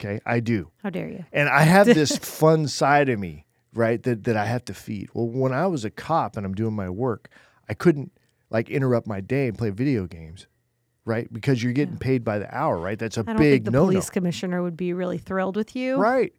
Okay, 0.00 0.20
I 0.26 0.40
do. 0.40 0.70
How 0.82 0.90
dare 0.90 1.08
you? 1.08 1.24
And 1.32 1.48
I 1.48 1.62
have 1.62 1.86
this 1.86 2.16
fun 2.18 2.66
side 2.66 3.08
of 3.08 3.18
me, 3.18 3.46
right? 3.72 4.02
That 4.02 4.24
that 4.24 4.36
I 4.36 4.46
have 4.46 4.64
to 4.66 4.74
feed. 4.74 5.10
Well, 5.14 5.28
when 5.28 5.52
I 5.52 5.66
was 5.66 5.84
a 5.84 5.90
cop 5.90 6.36
and 6.36 6.44
I'm 6.44 6.54
doing 6.54 6.74
my 6.74 6.90
work, 6.90 7.28
I 7.68 7.74
couldn't 7.74 8.12
like 8.54 8.70
interrupt 8.70 9.08
my 9.08 9.20
day 9.20 9.48
and 9.48 9.58
play 9.58 9.70
video 9.70 10.06
games, 10.06 10.46
right? 11.04 11.30
Because 11.32 11.60
you're 11.60 11.72
getting 11.72 11.94
yeah. 11.94 12.00
paid 12.06 12.24
by 12.24 12.38
the 12.38 12.56
hour, 12.56 12.78
right? 12.78 12.96
That's 12.96 13.16
a 13.16 13.22
I 13.22 13.24
don't 13.24 13.36
big 13.36 13.52
think 13.52 13.64
the 13.64 13.70
no-no. 13.72 13.86
police 13.90 14.10
commissioner 14.10 14.62
would 14.62 14.76
be 14.76 14.92
really 14.92 15.18
thrilled 15.18 15.56
with 15.56 15.74
you, 15.74 15.96
right? 15.96 16.32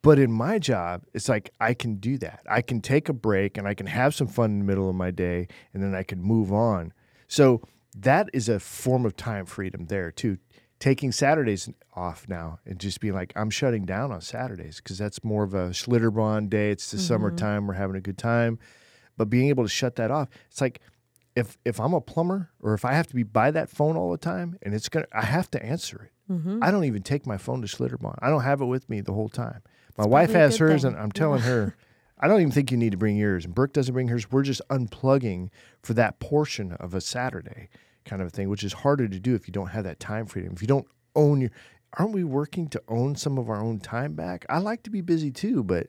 But 0.00 0.18
in 0.18 0.32
my 0.32 0.58
job, 0.58 1.02
it's 1.12 1.28
like 1.28 1.50
I 1.60 1.74
can 1.74 1.96
do 1.96 2.16
that. 2.18 2.40
I 2.50 2.62
can 2.62 2.80
take 2.80 3.10
a 3.10 3.12
break 3.12 3.58
and 3.58 3.68
I 3.68 3.74
can 3.74 3.86
have 3.86 4.14
some 4.14 4.28
fun 4.28 4.50
in 4.52 4.58
the 4.60 4.64
middle 4.64 4.88
of 4.88 4.96
my 4.96 5.10
day, 5.10 5.46
and 5.74 5.82
then 5.82 5.94
I 5.94 6.04
can 6.04 6.22
move 6.22 6.54
on. 6.54 6.94
So 7.28 7.60
that 7.98 8.30
is 8.32 8.48
a 8.48 8.58
form 8.58 9.04
of 9.04 9.14
time 9.14 9.44
freedom 9.44 9.86
there 9.86 10.10
too. 10.10 10.38
Taking 10.78 11.12
Saturdays 11.12 11.68
off 11.94 12.26
now 12.28 12.60
and 12.64 12.80
just 12.80 12.98
being 12.98 13.12
like, 13.12 13.34
I'm 13.36 13.50
shutting 13.50 13.84
down 13.84 14.10
on 14.10 14.22
Saturdays 14.22 14.78
because 14.78 14.96
that's 14.96 15.22
more 15.22 15.44
of 15.44 15.52
a 15.52 15.68
Schlitterbahn 15.68 16.48
day. 16.48 16.70
It's 16.70 16.90
the 16.90 16.96
mm-hmm. 16.96 17.06
summertime. 17.06 17.66
We're 17.66 17.74
having 17.74 17.94
a 17.94 18.00
good 18.00 18.16
time. 18.16 18.58
But 19.18 19.28
being 19.28 19.50
able 19.50 19.64
to 19.64 19.68
shut 19.68 19.96
that 19.96 20.10
off, 20.10 20.28
it's 20.50 20.62
like 20.62 20.80
if 21.34 21.56
if 21.64 21.80
I'm 21.80 21.94
a 21.94 22.00
plumber 22.00 22.50
or 22.60 22.74
if 22.74 22.84
I 22.84 22.92
have 22.92 23.06
to 23.08 23.14
be 23.14 23.22
by 23.22 23.50
that 23.50 23.70
phone 23.70 23.96
all 23.96 24.10
the 24.10 24.18
time 24.18 24.58
and 24.62 24.74
it's 24.74 24.88
gonna 24.88 25.06
I 25.12 25.24
have 25.24 25.50
to 25.52 25.64
answer 25.64 26.10
it. 26.10 26.32
Mm-hmm. 26.32 26.60
I 26.62 26.70
don't 26.70 26.84
even 26.84 27.02
take 27.02 27.26
my 27.26 27.36
phone 27.36 27.60
to 27.62 27.66
Schlitterbahn. 27.66 28.16
I 28.20 28.30
don't 28.30 28.42
have 28.42 28.60
it 28.60 28.66
with 28.66 28.88
me 28.88 29.00
the 29.00 29.12
whole 29.12 29.28
time. 29.28 29.62
My 29.96 30.04
it's 30.04 30.10
wife 30.10 30.32
has 30.32 30.56
hers 30.56 30.82
thing. 30.82 30.92
and 30.92 31.00
I'm 31.00 31.12
telling 31.12 31.40
yeah. 31.40 31.46
her 31.46 31.76
I 32.20 32.28
don't 32.28 32.40
even 32.40 32.52
think 32.52 32.70
you 32.70 32.76
need 32.76 32.92
to 32.92 32.96
bring 32.96 33.16
yours. 33.16 33.44
And 33.44 33.54
Brooke 33.54 33.72
doesn't 33.72 33.92
bring 33.92 34.08
hers. 34.08 34.30
We're 34.30 34.44
just 34.44 34.62
unplugging 34.70 35.48
for 35.82 35.92
that 35.94 36.20
portion 36.20 36.72
of 36.72 36.94
a 36.94 37.00
Saturday 37.00 37.68
kind 38.04 38.22
of 38.22 38.28
a 38.28 38.30
thing, 38.30 38.48
which 38.48 38.64
is 38.64 38.72
harder 38.72 39.08
to 39.08 39.20
do 39.20 39.34
if 39.34 39.48
you 39.48 39.52
don't 39.52 39.68
have 39.68 39.84
that 39.84 40.00
time 40.00 40.26
freedom. 40.26 40.52
If 40.54 40.62
you 40.62 40.68
don't 40.68 40.86
own 41.14 41.40
your 41.40 41.50
aren't 41.98 42.12
we 42.12 42.24
working 42.24 42.68
to 42.68 42.82
own 42.88 43.14
some 43.16 43.38
of 43.38 43.50
our 43.50 43.62
own 43.62 43.78
time 43.78 44.14
back? 44.14 44.46
I 44.48 44.58
like 44.58 44.82
to 44.84 44.90
be 44.90 45.00
busy 45.00 45.30
too, 45.30 45.62
but 45.62 45.88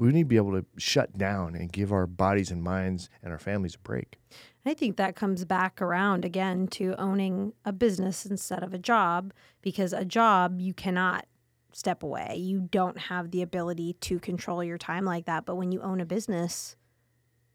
we 0.00 0.12
need 0.12 0.22
to 0.22 0.28
be 0.28 0.36
able 0.36 0.52
to 0.52 0.64
shut 0.78 1.16
down 1.16 1.54
and 1.54 1.70
give 1.72 1.92
our 1.92 2.06
bodies 2.06 2.50
and 2.50 2.62
minds 2.62 3.08
and 3.22 3.32
our 3.32 3.38
families 3.38 3.74
a 3.74 3.78
break. 3.78 4.18
I 4.64 4.74
think 4.74 4.96
that 4.96 5.16
comes 5.16 5.44
back 5.44 5.80
around 5.80 6.24
again 6.24 6.66
to 6.68 6.94
owning 6.98 7.52
a 7.64 7.72
business 7.72 8.26
instead 8.26 8.62
of 8.62 8.74
a 8.74 8.78
job 8.78 9.32
because 9.62 9.92
a 9.92 10.04
job 10.04 10.60
you 10.60 10.74
cannot 10.74 11.26
step 11.72 12.02
away. 12.02 12.36
You 12.36 12.68
don't 12.70 12.98
have 12.98 13.30
the 13.30 13.42
ability 13.42 13.94
to 14.00 14.18
control 14.18 14.62
your 14.62 14.78
time 14.78 15.04
like 15.04 15.26
that, 15.26 15.46
but 15.46 15.54
when 15.54 15.72
you 15.72 15.80
own 15.80 16.00
a 16.00 16.04
business, 16.04 16.76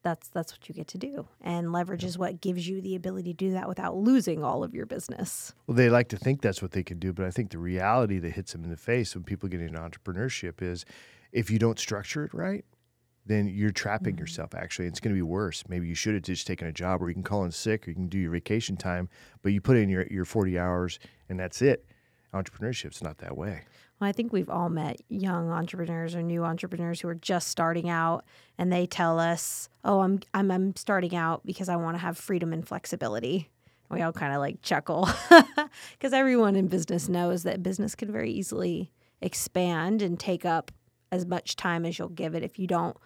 that's 0.03 0.29
that's 0.29 0.53
what 0.53 0.69
you 0.69 0.75
get 0.75 0.87
to 0.89 0.97
do. 0.97 1.27
And 1.41 1.73
leverage 1.73 2.03
is 2.03 2.17
what 2.17 2.39
gives 2.39 2.67
you 2.67 2.79
the 2.79 2.95
ability 2.95 3.33
to 3.33 3.37
do 3.37 3.51
that 3.51 3.67
without 3.67 3.97
losing 3.97 4.43
all 4.43 4.63
of 4.63 4.73
your 4.73 4.85
business. 4.85 5.53
Well, 5.67 5.75
they 5.75 5.89
like 5.89 6.09
to 6.09 6.17
think 6.17 6.41
that's 6.41 6.61
what 6.61 6.71
they 6.71 6.83
can 6.83 6.99
do, 6.99 7.11
but 7.11 7.25
I 7.25 7.31
think 7.31 7.49
the 7.49 7.57
reality 7.57 8.19
that 8.19 8.31
hits 8.31 8.53
them 8.53 8.63
in 8.63 8.69
the 8.69 8.77
face 8.77 9.15
when 9.15 9.23
people 9.23 9.49
get 9.49 9.61
into 9.61 9.79
entrepreneurship 9.79 10.61
is 10.61 10.85
if 11.35 11.51
you 11.51 11.59
don't 11.59 11.77
structure 11.77 12.23
it 12.23 12.33
right, 12.33 12.63
then 13.25 13.47
you're 13.47 13.71
trapping 13.71 14.13
mm-hmm. 14.13 14.21
yourself 14.21 14.55
actually. 14.55 14.87
It's 14.87 15.01
going 15.01 15.13
to 15.13 15.17
be 15.17 15.21
worse. 15.21 15.63
Maybe 15.67 15.87
you 15.87 15.93
should 15.93 16.13
have 16.13 16.23
just 16.23 16.47
taken 16.47 16.67
a 16.67 16.71
job 16.71 17.01
where 17.01 17.09
you 17.09 17.13
can 17.13 17.23
call 17.23 17.43
in 17.43 17.51
sick 17.51 17.85
or 17.85 17.91
you 17.91 17.95
can 17.95 18.07
do 18.07 18.17
your 18.17 18.31
vacation 18.31 18.77
time, 18.77 19.09
but 19.43 19.51
you 19.51 19.59
put 19.61 19.77
in 19.77 19.89
your, 19.89 20.07
your 20.07 20.25
40 20.25 20.57
hours 20.57 20.97
and 21.27 21.39
that's 21.39 21.61
it. 21.61 21.85
Entrepreneurship's 22.33 23.03
not 23.03 23.17
that 23.17 23.35
way. 23.35 23.63
Well, 23.99 24.09
I 24.09 24.13
think 24.13 24.31
we've 24.31 24.49
all 24.49 24.69
met 24.69 25.01
young 25.09 25.51
entrepreneurs 25.51 26.15
or 26.15 26.21
new 26.21 26.43
entrepreneurs 26.43 27.01
who 27.01 27.09
are 27.09 27.15
just 27.15 27.49
starting 27.49 27.89
out 27.89 28.25
and 28.57 28.71
they 28.71 28.85
tell 28.85 29.19
us, 29.19 29.69
"Oh, 29.85 30.01
I'm 30.01 30.19
I'm, 30.33 30.51
I'm 30.51 30.75
starting 30.75 31.15
out 31.15 31.45
because 31.45 31.69
I 31.69 31.77
want 31.77 31.95
to 31.95 31.99
have 31.99 32.17
freedom 32.17 32.51
and 32.51 32.67
flexibility." 32.67 33.49
We 33.89 34.01
all 34.01 34.11
kind 34.11 34.33
of 34.33 34.39
like 34.39 34.61
chuckle 34.61 35.07
because 35.93 36.11
everyone 36.11 36.57
in 36.57 36.67
business 36.67 37.07
knows 37.07 37.43
that 37.43 37.63
business 37.63 37.95
can 37.95 38.11
very 38.11 38.31
easily 38.31 38.91
expand 39.21 40.01
and 40.01 40.19
take 40.19 40.43
up 40.43 40.73
as 41.15 41.25
much 41.25 41.55
time 41.55 41.85
as 41.85 41.97
you'll 41.97 42.09
give 42.09 42.35
it 42.35 42.43
if 42.43 42.59
you 42.59 42.67
don't 42.67 42.97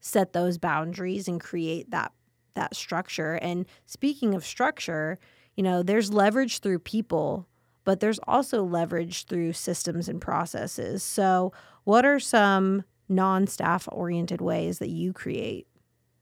set 0.00 0.32
those 0.32 0.56
boundaries 0.56 1.28
and 1.28 1.40
create 1.40 1.90
that 1.90 2.12
that 2.54 2.74
structure. 2.74 3.34
And 3.34 3.66
speaking 3.84 4.34
of 4.34 4.44
structure, 4.44 5.18
you 5.56 5.62
know, 5.62 5.82
there's 5.82 6.12
leverage 6.12 6.58
through 6.60 6.80
people, 6.80 7.46
but 7.84 8.00
there's 8.00 8.18
also 8.26 8.64
leverage 8.64 9.26
through 9.26 9.52
systems 9.52 10.08
and 10.08 10.20
processes. 10.20 11.02
So, 11.02 11.52
what 11.84 12.04
are 12.04 12.18
some 12.18 12.84
non-staff 13.08 13.88
oriented 13.92 14.40
ways 14.40 14.80
that 14.80 14.88
you 14.88 15.12
create 15.12 15.66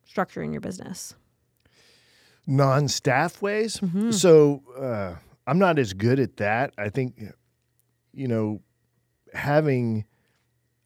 structure 0.05 0.43
in 0.43 0.53
your 0.53 0.61
business? 0.61 1.15
Non-staff 2.47 3.41
ways. 3.41 3.79
Mm-hmm. 3.79 4.11
So, 4.11 4.63
uh, 4.79 5.15
I'm 5.47 5.59
not 5.59 5.79
as 5.79 5.93
good 5.95 6.19
at 6.19 6.37
that. 6.39 6.75
I 6.77 6.89
think, 6.91 7.23
you 8.13 8.29
know, 8.29 8.61
having 9.33 10.05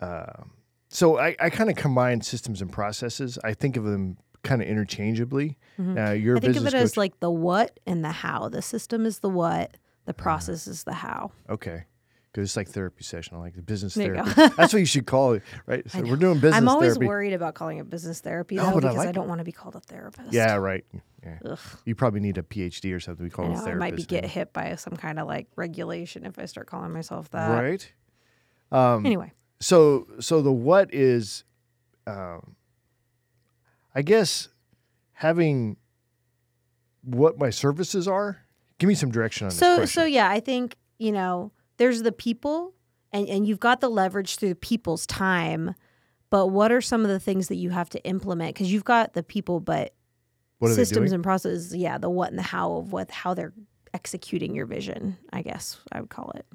uh, 0.00 0.44
so 0.88 1.18
I, 1.18 1.37
I 1.38 1.50
kind 1.50 1.70
of 1.70 1.76
combine 1.76 2.20
systems 2.20 2.62
and 2.62 2.72
processes. 2.72 3.38
I 3.44 3.54
think 3.54 3.76
of 3.76 3.84
them 3.84 4.16
kind 4.42 4.62
of 4.62 4.68
interchangeably. 4.68 5.58
Mm-hmm. 5.78 5.98
Uh, 5.98 6.11
your 6.12 6.37
I 6.37 6.40
think 6.40 6.56
of 6.56 6.66
it 6.66 6.72
coach. 6.72 6.80
as 6.82 6.96
like 6.96 7.20
the 7.20 7.30
what 7.30 7.78
and 7.87 8.04
the 8.04 8.12
how. 8.12 8.48
The 8.48 8.62
system 8.62 9.04
is 9.04 9.18
the 9.18 9.28
what, 9.28 9.76
the 10.06 10.12
uh-huh. 10.12 10.22
process 10.22 10.66
is 10.66 10.84
the 10.84 10.94
how. 10.94 11.32
Okay, 11.50 11.84
good. 12.32 12.42
It's 12.42 12.56
like 12.56 12.68
therapy 12.68 13.04
session. 13.04 13.37
I 13.37 13.40
like 13.40 13.54
the 13.54 13.62
business 13.62 13.94
There 13.94 14.14
therapy. 14.14 14.54
That's 14.56 14.72
what 14.72 14.78
you 14.78 14.87
should 14.87 15.06
call 15.06 15.34
it, 15.34 15.42
right? 15.66 15.84
So 15.90 16.00
we're 16.02 16.16
doing 16.16 16.34
business 16.37 16.54
I'm 16.54 16.68
always 16.68 16.94
therapy. 16.94 17.06
worried 17.06 17.32
about 17.34 17.54
calling 17.54 17.78
it 17.78 17.90
business 17.90 18.20
therapy 18.20 18.56
though, 18.56 18.74
because 18.74 18.96
I, 18.96 19.04
like 19.06 19.14
don't 19.14 19.28
want 19.28 19.40
to 19.40 19.44
be 19.44 19.52
called 19.52 19.76
a 19.76 19.80
therapist. 19.80 20.32
Yeah, 20.32 20.54
right. 20.54 20.84
Yeah. 21.22 21.56
You 21.84 21.94
probably 21.94 22.20
need 22.20 22.38
a 22.38 22.42
PhD 22.42 22.94
or 22.94 23.00
something. 23.00 23.24
We 23.24 23.30
call 23.30 23.46
I 23.46 23.48
it 23.48 23.50
know 23.50 23.58
a 23.58 23.61
I 23.61 23.64
therapist. 23.64 23.80
might 23.80 23.96
be 23.96 24.04
get 24.04 24.24
hit 24.24 24.52
by 24.52 24.74
some 24.76 24.96
kind 24.96 25.18
of 25.18 25.26
like 25.26 25.48
regulation 25.56 26.24
if 26.24 26.38
I 26.38 26.46
start 26.46 26.68
calling 26.68 26.92
myself 26.92 27.28
that. 27.30 27.61
right. 27.61 27.92
Um, 28.70 29.04
Anyway, 29.04 29.32
So 29.61 30.07
so 30.21 30.40
the 30.42 30.53
what 30.53 30.92
is, 30.94 31.44
um, 32.07 32.57
I 33.94 34.03
guess, 34.03 34.49
having 35.12 35.77
what 37.03 37.38
my 37.38 37.51
services 37.51 38.07
are. 38.07 38.44
Give 38.79 38.88
me 38.88 38.94
some 38.94 39.11
direction 39.11 39.47
on 39.47 39.49
this 39.51 39.59
so 39.59 39.85
so 39.85 40.05
yeah, 40.05 40.31
I 40.31 40.40
think 40.40 40.77
you 40.99 41.11
know 41.11 41.51
there's 41.79 42.03
the 42.03 42.12
people, 42.12 42.75
and 43.12 43.29
and 43.29 43.47
you've 43.47 43.61
got 43.61 43.81
the 43.81 43.88
leverage 43.88 44.37
through 44.37 44.55
people's 44.57 45.07
time. 45.07 45.75
But 46.31 46.49
what 46.49 46.71
are 46.71 46.83
some 46.83 47.03
of 47.03 47.09
the 47.09 47.18
things 47.18 47.49
that 47.49 47.57
you 47.57 47.71
have 47.71 47.88
to 47.90 48.05
implement? 48.05 48.55
Because 48.55 48.71
you've 48.71 48.85
got 48.85 49.14
the 49.14 49.23
people, 49.23 49.61
but 49.61 49.94
systems 50.62 51.12
and 51.12 51.23
processes. 51.25 51.75
Yeah, 51.75 51.99
the 51.99 52.11
what 52.11 52.31
and 52.31 52.38
the 52.38 52.42
how 52.42 52.75
of 52.75 52.92
what 52.92 53.11
how 53.11 53.35
they're 53.35 53.55
executing 53.94 54.55
your 54.55 54.66
vision. 54.66 55.16
I 55.33 55.42
guess 55.42 55.81
I 55.90 56.01
would 56.01 56.11
call 56.11 56.33
it. 56.37 56.47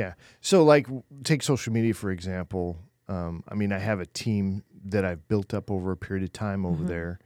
Yeah. 0.00 0.14
So, 0.40 0.64
like, 0.64 0.86
take 1.24 1.42
social 1.42 1.72
media 1.72 1.94
for 1.94 2.10
example. 2.10 2.66
Um, 3.08 3.42
I 3.48 3.54
mean, 3.54 3.72
I 3.72 3.78
have 3.78 4.00
a 4.00 4.06
team 4.06 4.62
that 4.84 5.04
I've 5.04 5.26
built 5.28 5.52
up 5.52 5.70
over 5.70 5.92
a 5.92 5.96
period 5.96 6.24
of 6.24 6.32
time 6.32 6.64
over 6.64 6.84
Mhm. 6.84 6.88
there, 6.88 7.18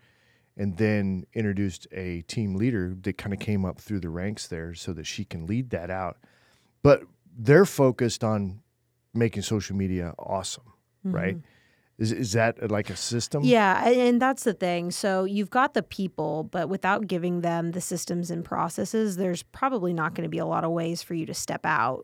and 0.56 0.76
then 0.76 1.24
introduced 1.34 1.87
a 1.92 2.22
team 2.22 2.54
leader 2.56 2.94
that 3.02 3.16
kind 3.18 3.32
of 3.32 3.38
came 3.38 3.64
up 3.64 3.78
through 3.78 4.00
the 4.00 4.08
ranks 4.08 4.46
there 4.48 4.74
so 4.74 4.92
that 4.94 5.04
she 5.04 5.24
can 5.24 5.46
lead 5.46 5.70
that 5.70 5.90
out. 5.90 6.16
But 6.82 7.02
they're 7.46 7.66
focused 7.66 8.24
on 8.24 8.60
making 9.12 9.42
social 9.42 9.76
media 9.76 10.14
awesome, 10.18 10.64
right? 11.04 11.37
Is, 11.96 12.10
is 12.10 12.32
that 12.32 12.60
uh, 12.60 12.66
like 12.68 12.90
a 12.90 12.96
system? 12.96 13.42
Mm-hmm. 13.42 13.50
Yeah, 13.50 13.88
and 13.88 14.20
that's 14.20 14.42
the 14.42 14.52
thing. 14.54 14.90
So 14.90 15.24
you've 15.24 15.50
got 15.50 15.74
the 15.74 15.82
people, 15.82 16.42
but 16.42 16.68
without 16.68 17.06
giving 17.06 17.42
them 17.42 17.70
the 17.70 17.80
systems 17.80 18.30
and 18.32 18.44
processes, 18.44 19.14
there's 19.16 19.44
probably 19.44 19.92
not 19.92 20.14
going 20.14 20.24
to 20.24 20.28
be 20.28 20.38
a 20.38 20.46
lot 20.46 20.64
of 20.64 20.72
ways 20.72 21.02
for 21.02 21.14
you 21.14 21.24
to 21.26 21.34
step 21.34 21.64
out, 21.64 22.02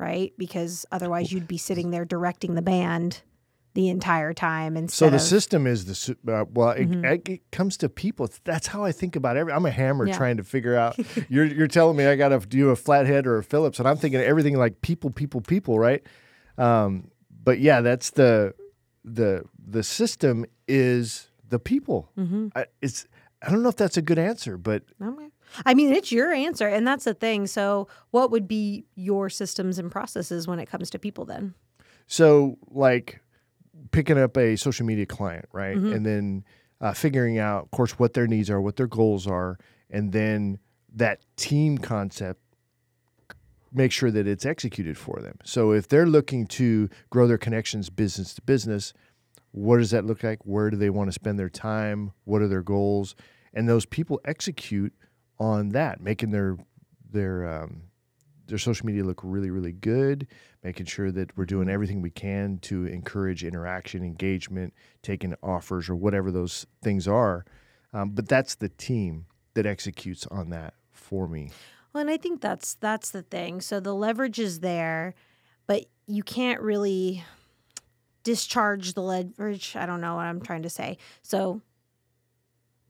right? 0.00 0.32
Because 0.38 0.84
otherwise 0.90 1.30
you'd 1.30 1.46
be 1.46 1.58
sitting 1.58 1.90
there 1.90 2.04
directing 2.04 2.54
the 2.54 2.62
band 2.62 3.22
the 3.74 3.88
entire 3.88 4.32
time 4.34 4.76
instead 4.76 4.96
So 5.06 5.10
the 5.10 5.16
of 5.16 5.22
system 5.22 5.64
is 5.66 5.84
the 5.84 6.16
uh, 6.32 6.44
well. 6.52 6.70
It, 6.70 6.90
Mhm. 6.90 7.04
it, 7.04 7.28
it 7.28 7.50
comes 7.52 7.76
to 7.76 7.88
people. 7.88 8.28
That's 8.42 8.66
how 8.66 8.82
I 8.82 8.90
think 8.90 9.14
about 9.14 9.36
every. 9.36 9.52
I'm 9.52 9.64
a 9.64 9.70
hammer 9.70 10.06
Yeah. 10.08 10.16
trying 10.16 10.38
to 10.38 10.42
figure 10.44 10.74
out. 10.74 10.98
you're 11.28 11.44
you're 11.44 11.68
telling 11.68 11.96
me 11.96 12.06
I 12.06 12.16
got 12.16 12.30
to 12.30 12.40
do 12.40 12.70
a 12.70 12.76
flathead 12.76 13.28
or 13.28 13.38
a 13.38 13.44
Phillips, 13.44 13.78
and 13.78 13.86
I'm 13.86 13.96
thinking 13.96 14.20
everything 14.20 14.56
like 14.56 14.80
people, 14.80 15.10
people, 15.10 15.40
people, 15.40 15.78
right? 15.78 16.02
Um, 16.58 17.10
but 17.44 17.60
yeah, 17.60 17.80
that's 17.80 18.10
the 18.10 18.54
the 19.04 19.44
the 19.64 19.82
system 19.84 20.46
is 20.66 21.28
the 21.48 21.58
people. 21.60 22.10
Mhm. 22.18 22.50
I, 22.56 22.66
it's 22.82 23.06
I 23.40 23.50
don't 23.50 23.62
know 23.62 23.68
if 23.68 23.76
that's 23.76 23.96
a 23.96 24.02
good 24.02 24.18
answer, 24.18 24.56
but 24.56 24.82
Okay. 25.00 25.28
I 25.64 25.74
mean, 25.74 25.92
it's 25.92 26.12
your 26.12 26.32
answer, 26.32 26.66
and 26.68 26.86
that's 26.86 27.04
the 27.04 27.14
thing. 27.14 27.46
So, 27.46 27.88
what 28.10 28.30
would 28.30 28.46
be 28.46 28.84
your 28.94 29.28
systems 29.28 29.78
and 29.78 29.90
processes 29.90 30.46
when 30.46 30.58
it 30.58 30.66
comes 30.66 30.90
to 30.90 30.98
people 30.98 31.24
then? 31.24 31.54
So, 32.06 32.56
like 32.70 33.20
picking 33.92 34.18
up 34.18 34.36
a 34.36 34.56
social 34.56 34.86
media 34.86 35.06
client, 35.06 35.46
right? 35.52 35.76
Mhm. 35.76 35.94
And 35.94 36.06
then 36.06 36.44
uh, 36.80 36.92
figuring 36.92 37.38
out, 37.38 37.64
of 37.64 37.70
course, 37.70 37.98
what 37.98 38.14
their 38.14 38.26
needs 38.26 38.48
are, 38.48 38.60
what 38.60 38.76
their 38.76 38.86
goals 38.86 39.26
are, 39.26 39.58
and 39.90 40.12
then 40.12 40.58
that 40.94 41.20
team 41.36 41.78
concept, 41.78 42.40
make 43.72 43.92
sure 43.92 44.10
that 44.10 44.26
it's 44.26 44.44
executed 44.46 44.96
for 44.98 45.20
them. 45.20 45.38
So, 45.44 45.72
if 45.72 45.88
they're 45.88 46.06
looking 46.06 46.46
to 46.48 46.88
grow 47.10 47.26
their 47.26 47.38
connections 47.38 47.90
business 47.90 48.34
to 48.34 48.42
business, 48.42 48.92
what 49.52 49.78
does 49.78 49.90
that 49.90 50.04
look 50.04 50.22
like? 50.22 50.38
Where 50.44 50.70
do 50.70 50.76
they 50.76 50.90
want 50.90 51.08
to 51.08 51.12
spend 51.12 51.38
their 51.38 51.48
time? 51.48 52.12
What 52.24 52.40
are 52.42 52.48
their 52.48 52.62
goals? 52.62 53.14
And 53.52 53.68
those 53.68 53.84
people 53.84 54.20
execute 54.24 54.92
on 55.40 55.70
that, 55.70 56.00
making 56.00 56.30
their 56.30 56.56
their 57.10 57.62
um, 57.62 57.82
their 58.46 58.58
social 58.58 58.86
media 58.86 59.02
look 59.02 59.20
really, 59.24 59.50
really 59.50 59.72
good, 59.72 60.26
making 60.62 60.86
sure 60.86 61.10
that 61.10 61.36
we're 61.36 61.46
doing 61.46 61.68
everything 61.68 62.02
we 62.02 62.10
can 62.10 62.58
to 62.58 62.86
encourage 62.86 63.42
interaction, 63.42 64.04
engagement, 64.04 64.74
taking 65.02 65.34
offers 65.42 65.88
or 65.88 65.96
whatever 65.96 66.30
those 66.30 66.66
things 66.82 67.08
are. 67.08 67.44
Um, 67.92 68.10
but 68.10 68.28
that's 68.28 68.56
the 68.56 68.68
team 68.68 69.26
that 69.54 69.66
executes 69.66 70.26
on 70.26 70.50
that 70.50 70.74
for 70.92 71.26
me. 71.26 71.50
Well, 71.92 72.02
and 72.02 72.10
I 72.10 72.18
think 72.18 72.40
that's 72.40 72.74
that's 72.74 73.10
the 73.10 73.22
thing. 73.22 73.60
So 73.60 73.80
the 73.80 73.94
leverage 73.94 74.38
is 74.38 74.60
there, 74.60 75.14
but 75.66 75.86
you 76.06 76.22
can't 76.22 76.60
really 76.60 77.24
discharge 78.22 78.92
the 78.92 79.02
leverage. 79.02 79.74
I 79.74 79.86
don't 79.86 80.00
know 80.00 80.16
what 80.16 80.26
I'm 80.26 80.40
trying 80.40 80.62
to 80.62 80.70
say. 80.70 80.98
So 81.22 81.62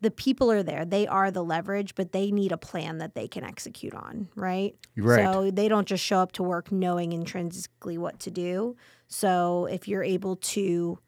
the 0.00 0.10
people 0.10 0.50
are 0.50 0.62
there. 0.62 0.84
They 0.84 1.06
are 1.06 1.30
the 1.30 1.44
leverage, 1.44 1.94
but 1.94 2.12
they 2.12 2.30
need 2.30 2.52
a 2.52 2.56
plan 2.56 2.98
that 2.98 3.14
they 3.14 3.28
can 3.28 3.44
execute 3.44 3.94
on, 3.94 4.28
right? 4.34 4.74
Right. 4.96 5.24
So 5.24 5.50
they 5.50 5.68
don't 5.68 5.86
just 5.86 6.02
show 6.04 6.18
up 6.18 6.32
to 6.32 6.42
work 6.42 6.72
knowing 6.72 7.12
intrinsically 7.12 7.98
what 7.98 8.18
to 8.20 8.30
do. 8.30 8.76
So 9.08 9.66
if 9.66 9.86
you're 9.88 10.02
able 10.04 10.36
to 10.36 10.98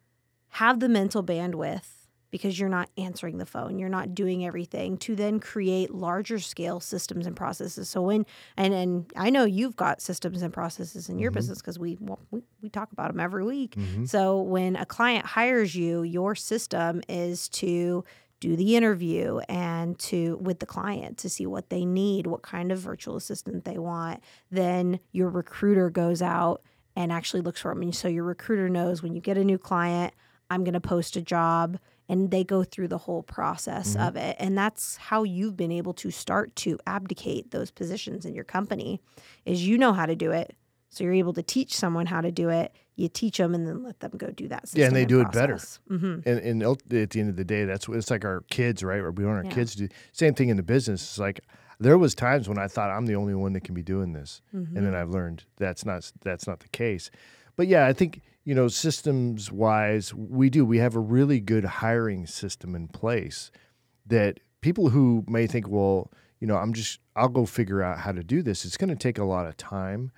have 0.50 0.80
the 0.80 0.88
mental 0.88 1.22
bandwidth 1.24 1.86
because 2.30 2.58
you're 2.58 2.68
not 2.68 2.88
answering 2.96 3.36
the 3.38 3.44
phone, 3.46 3.78
you're 3.78 3.90
not 3.90 4.14
doing 4.14 4.44
everything 4.44 4.96
to 4.98 5.14
then 5.14 5.38
create 5.38 5.92
larger 5.94 6.38
scale 6.38 6.80
systems 6.80 7.26
and 7.26 7.36
processes. 7.36 7.88
So 7.90 8.00
when 8.02 8.24
and 8.56 8.72
and 8.74 9.12
I 9.16 9.28
know 9.30 9.44
you've 9.44 9.76
got 9.76 10.00
systems 10.00 10.40
and 10.42 10.52
processes 10.52 11.08
in 11.10 11.18
your 11.18 11.30
Mhm. 11.30 11.34
business 11.34 11.58
because 11.60 11.78
we, 11.78 11.98
well, 12.00 12.20
we 12.30 12.42
we 12.62 12.68
talk 12.70 12.90
about 12.92 13.08
them 13.12 13.20
every 13.20 13.44
week. 13.44 13.74
Mhm. 13.76 14.08
So 14.08 14.40
when 14.40 14.76
a 14.76 14.86
client 14.86 15.26
hires 15.26 15.74
you, 15.74 16.02
your 16.02 16.34
system 16.34 17.02
is 17.08 17.48
to 17.50 18.02
do 18.42 18.56
the 18.56 18.76
interview 18.76 19.38
and 19.48 19.96
to 20.00 20.36
with 20.42 20.58
the 20.58 20.66
client 20.66 21.16
to 21.18 21.28
see 21.30 21.46
what 21.46 21.70
they 21.70 21.84
need, 21.84 22.26
what 22.26 22.42
kind 22.42 22.72
of 22.72 22.78
virtual 22.80 23.16
assistant 23.16 23.64
they 23.64 23.78
want. 23.78 24.20
Then 24.50 24.98
your 25.12 25.30
recruiter 25.30 25.88
goes 25.90 26.20
out 26.20 26.62
and 26.96 27.12
actually 27.12 27.40
looks 27.40 27.60
for 27.60 27.72
them. 27.72 27.82
And 27.82 27.94
so 27.94 28.08
your 28.08 28.24
recruiter 28.24 28.68
knows 28.68 29.02
when 29.02 29.14
you 29.14 29.20
get 29.20 29.38
a 29.38 29.44
new 29.44 29.58
client, 29.58 30.12
I'm 30.50 30.64
going 30.64 30.74
to 30.74 30.80
post 30.80 31.16
a 31.16 31.22
job 31.22 31.78
and 32.08 32.30
they 32.32 32.42
go 32.44 32.64
through 32.64 32.88
the 32.88 32.98
whole 32.98 33.22
process 33.22 33.94
Mhm. 33.96 34.08
of 34.08 34.16
it. 34.16 34.36
And 34.40 34.58
that's 34.58 34.96
how 34.96 35.22
you've 35.22 35.56
been 35.56 35.72
able 35.72 35.94
to 35.94 36.10
start 36.10 36.54
to 36.56 36.78
abdicate 36.86 37.52
those 37.52 37.70
positions 37.70 38.26
in 38.26 38.34
your 38.34 38.44
company 38.44 39.00
is 39.46 39.66
you 39.66 39.78
know 39.78 39.92
how 39.92 40.04
to 40.06 40.16
do 40.16 40.32
it. 40.32 40.56
So 40.90 41.04
you're 41.04 41.14
able 41.14 41.32
to 41.34 41.42
teach 41.42 41.74
someone 41.74 42.06
how 42.06 42.20
to 42.20 42.32
do 42.32 42.50
it. 42.50 42.72
You 42.96 43.08
teach 43.08 43.38
them 43.38 43.54
and 43.54 43.66
then 43.66 43.82
let 43.82 44.00
them 44.00 44.12
go 44.16 44.28
do 44.30 44.48
that. 44.48 44.64
Yeah, 44.74 44.86
and 44.86 44.94
they 44.94 45.06
do 45.06 45.20
it 45.20 45.32
better. 45.32 45.58
hmm 45.88 46.20
And, 46.26 46.38
and 46.38 46.62
at 46.62 46.88
the 46.88 47.08
end 47.20 47.30
of 47.30 47.36
the 47.36 47.44
day, 47.44 47.64
that's 47.64 47.88
what 47.88 47.96
it's 47.98 48.10
like 48.10 48.24
our 48.24 48.42
kids, 48.50 48.82
right? 48.84 49.00
Or 49.00 49.10
we 49.10 49.24
want 49.24 49.38
our 49.38 49.44
Yeah. 49.44 49.50
kids 49.50 49.74
to 49.76 49.88
do 49.88 49.94
same 50.12 50.34
thing 50.34 50.50
in 50.50 50.56
the 50.58 50.62
business. 50.62 51.02
It's 51.02 51.18
like 51.18 51.40
there 51.80 51.96
was 51.96 52.14
times 52.14 52.48
when 52.48 52.58
I 52.58 52.68
thought 52.68 52.90
I'm 52.90 53.06
the 53.06 53.14
only 53.16 53.34
one 53.34 53.54
that 53.54 53.64
can 53.64 53.74
be 53.74 53.82
doing 53.82 54.12
this, 54.12 54.42
Mm-hmm. 54.54 54.76
and 54.76 54.86
then 54.86 54.94
I've 54.94 55.10
learned 55.10 55.44
that's 55.56 55.84
not 55.86 56.10
that's 56.22 56.46
not 56.46 56.60
the 56.60 56.68
case. 56.68 57.10
But 57.56 57.66
yeah, 57.66 57.86
I 57.86 57.92
think 57.94 58.20
you 58.44 58.54
know 58.54 58.68
systems 58.68 59.50
wise, 59.50 60.12
we 60.14 60.50
do 60.50 60.64
we 60.66 60.78
have 60.78 60.94
a 60.94 61.00
really 61.00 61.40
good 61.40 61.64
hiring 61.64 62.26
system 62.26 62.74
in 62.74 62.88
place 62.88 63.50
that 64.06 64.40
people 64.60 64.90
who 64.90 65.24
may 65.28 65.46
think, 65.46 65.66
well, 65.68 66.10
you 66.40 66.46
know, 66.46 66.56
I'm 66.56 66.72
just 66.74 67.00
I'll 67.16 67.28
go 67.28 67.46
figure 67.46 67.82
out 67.82 67.98
how 68.00 68.12
to 68.12 68.22
do 68.22 68.42
this. 68.42 68.64
It's 68.66 68.76
going 68.76 68.90
to 68.90 68.96
take 68.96 69.16
a 69.18 69.24
lot 69.24 69.46
of 69.46 69.56
time. 69.56 70.12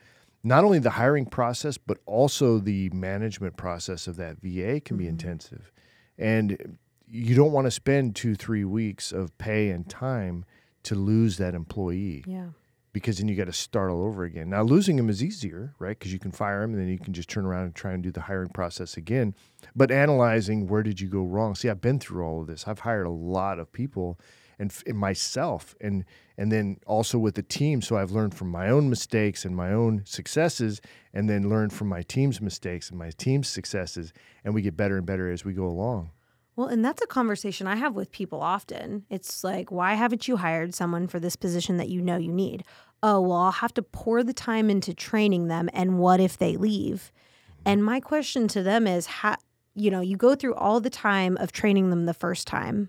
Not 0.47 0.63
only 0.63 0.79
the 0.79 0.91
hiring 0.91 1.25
process, 1.25 1.79
but 1.79 1.99
also 2.05 2.59
the 2.59 2.91
management 2.91 3.57
process 3.57 4.07
of 4.07 4.17
that 4.17 4.37
VA 4.43 4.79
can 4.81 4.97
be 4.99 5.07
Mhm. 5.07 5.09
intensive. 5.09 5.73
And 6.19 6.79
you 7.09 7.35
don't 7.35 7.53
want 7.53 7.67
to 7.67 7.71
spend 7.71 8.15
two, 8.15 8.35
three 8.35 8.65
weeks 8.65 9.11
of 9.11 9.37
pay 9.39 9.71
and 9.71 9.89
time 9.89 10.45
to 10.85 10.95
lose 10.95 11.39
that 11.39 11.55
employee 11.55 12.23
Yeah. 12.27 12.49
because 12.93 13.19
then 13.19 13.29
you 13.29 13.37
got 13.37 13.47
to 13.47 13.53
start 13.53 13.91
all 13.91 14.03
over 14.03 14.25
again. 14.25 14.51
Now, 14.51 14.63
losing 14.63 14.97
them 14.97 15.09
is 15.09 15.25
easier, 15.25 15.75
right? 15.79 15.99
Because 15.99 16.13
you 16.13 16.19
can 16.19 16.31
fire 16.31 16.61
them 16.61 16.73
and 16.73 16.81
then 16.83 16.89
you 16.89 16.99
can 16.99 17.15
just 17.15 17.31
turn 17.31 17.47
around 17.47 17.65
and 17.65 17.75
try 17.75 17.93
and 17.93 18.03
do 18.03 18.13
the 18.13 18.23
hiring 18.23 18.51
process 18.51 18.97
again. 18.99 19.35
But 19.75 19.91
analyzing 19.91 20.67
where 20.67 20.83
did 20.83 21.01
you 21.01 21.09
go 21.09 21.25
wrong? 21.25 21.55
See, 21.55 21.71
I've 21.71 21.81
been 21.81 21.99
through 21.99 22.23
all 22.25 22.43
of 22.43 22.47
this. 22.47 22.69
I've 22.69 22.81
hired 22.81 23.07
a 23.07 23.11
lot 23.11 23.59
of 23.59 23.73
people 23.73 24.21
and, 24.59 24.75
and 24.87 24.99
myself, 24.99 25.75
and 25.81 26.05
and 26.37 26.51
then 26.51 26.79
also 26.87 27.19
with 27.19 27.35
the 27.35 27.43
team. 27.43 27.81
So 27.81 27.97
I've 27.97 28.11
learned 28.11 28.35
from 28.35 28.51
my 28.51 28.69
own 28.69 28.91
mistakes 28.91 29.45
and 29.45 29.55
my 29.55 29.73
own 29.73 30.03
successes, 30.05 30.81
and 31.13 31.29
then 31.29 31.49
learned 31.49 31.73
from 31.73 31.89
my 31.89 32.03
team's 32.03 32.41
mistakes 32.41 32.91
and 32.91 32.99
my 32.99 33.11
team's 33.11 33.49
successes, 33.49 34.13
and 34.45 34.55
we 34.55 34.63
get 34.63 34.77
better 34.77 34.97
and 34.97 35.07
better 35.07 35.31
as 35.31 35.45
we 35.45 35.53
go 35.53 35.67
along. 35.67 36.11
Well, 36.57 36.69
and 36.69 36.85
that's 36.85 37.03
a 37.03 37.07
conversation 37.07 37.67
I 37.67 37.77
have 37.77 37.95
with 37.95 38.13
people 38.13 38.41
often. 38.41 39.05
It's 39.11 39.43
like, 39.43 39.73
why 39.73 39.95
haven't 39.95 40.29
you 40.29 40.37
hired 40.37 40.73
someone 40.73 41.09
for 41.09 41.19
this 41.19 41.35
position 41.35 41.79
that 41.79 41.89
you 41.89 42.01
know 42.01 42.17
you 42.17 42.33
need? 42.33 42.65
Oh, 43.03 43.21
well, 43.21 43.39
I'll 43.39 43.51
have 43.51 43.75
to 43.75 43.83
pour 43.83 44.23
the 44.23 44.33
time 44.33 44.71
into 44.71 44.95
training 44.95 45.49
them. 45.49 45.69
And 45.73 45.99
what 45.99 46.21
if 46.21 46.39
they 46.39 46.57
leave? 46.57 47.11
Mm-hmm. 47.51 47.63
And 47.67 47.85
my 47.85 47.99
question 47.99 48.47
to 48.49 48.63
them 48.63 48.87
is, 48.87 49.07
how, 49.07 49.37
you 49.75 49.91
know, 49.91 50.01
you 50.01 50.17
go 50.17 50.37
through 50.37 50.55
all 50.55 50.81
the 50.81 50.91
time 50.91 51.37
of 51.39 51.51
training 51.51 51.91
them 51.91 52.07
the 52.07 52.15
first 52.15 52.47
time. 52.47 52.89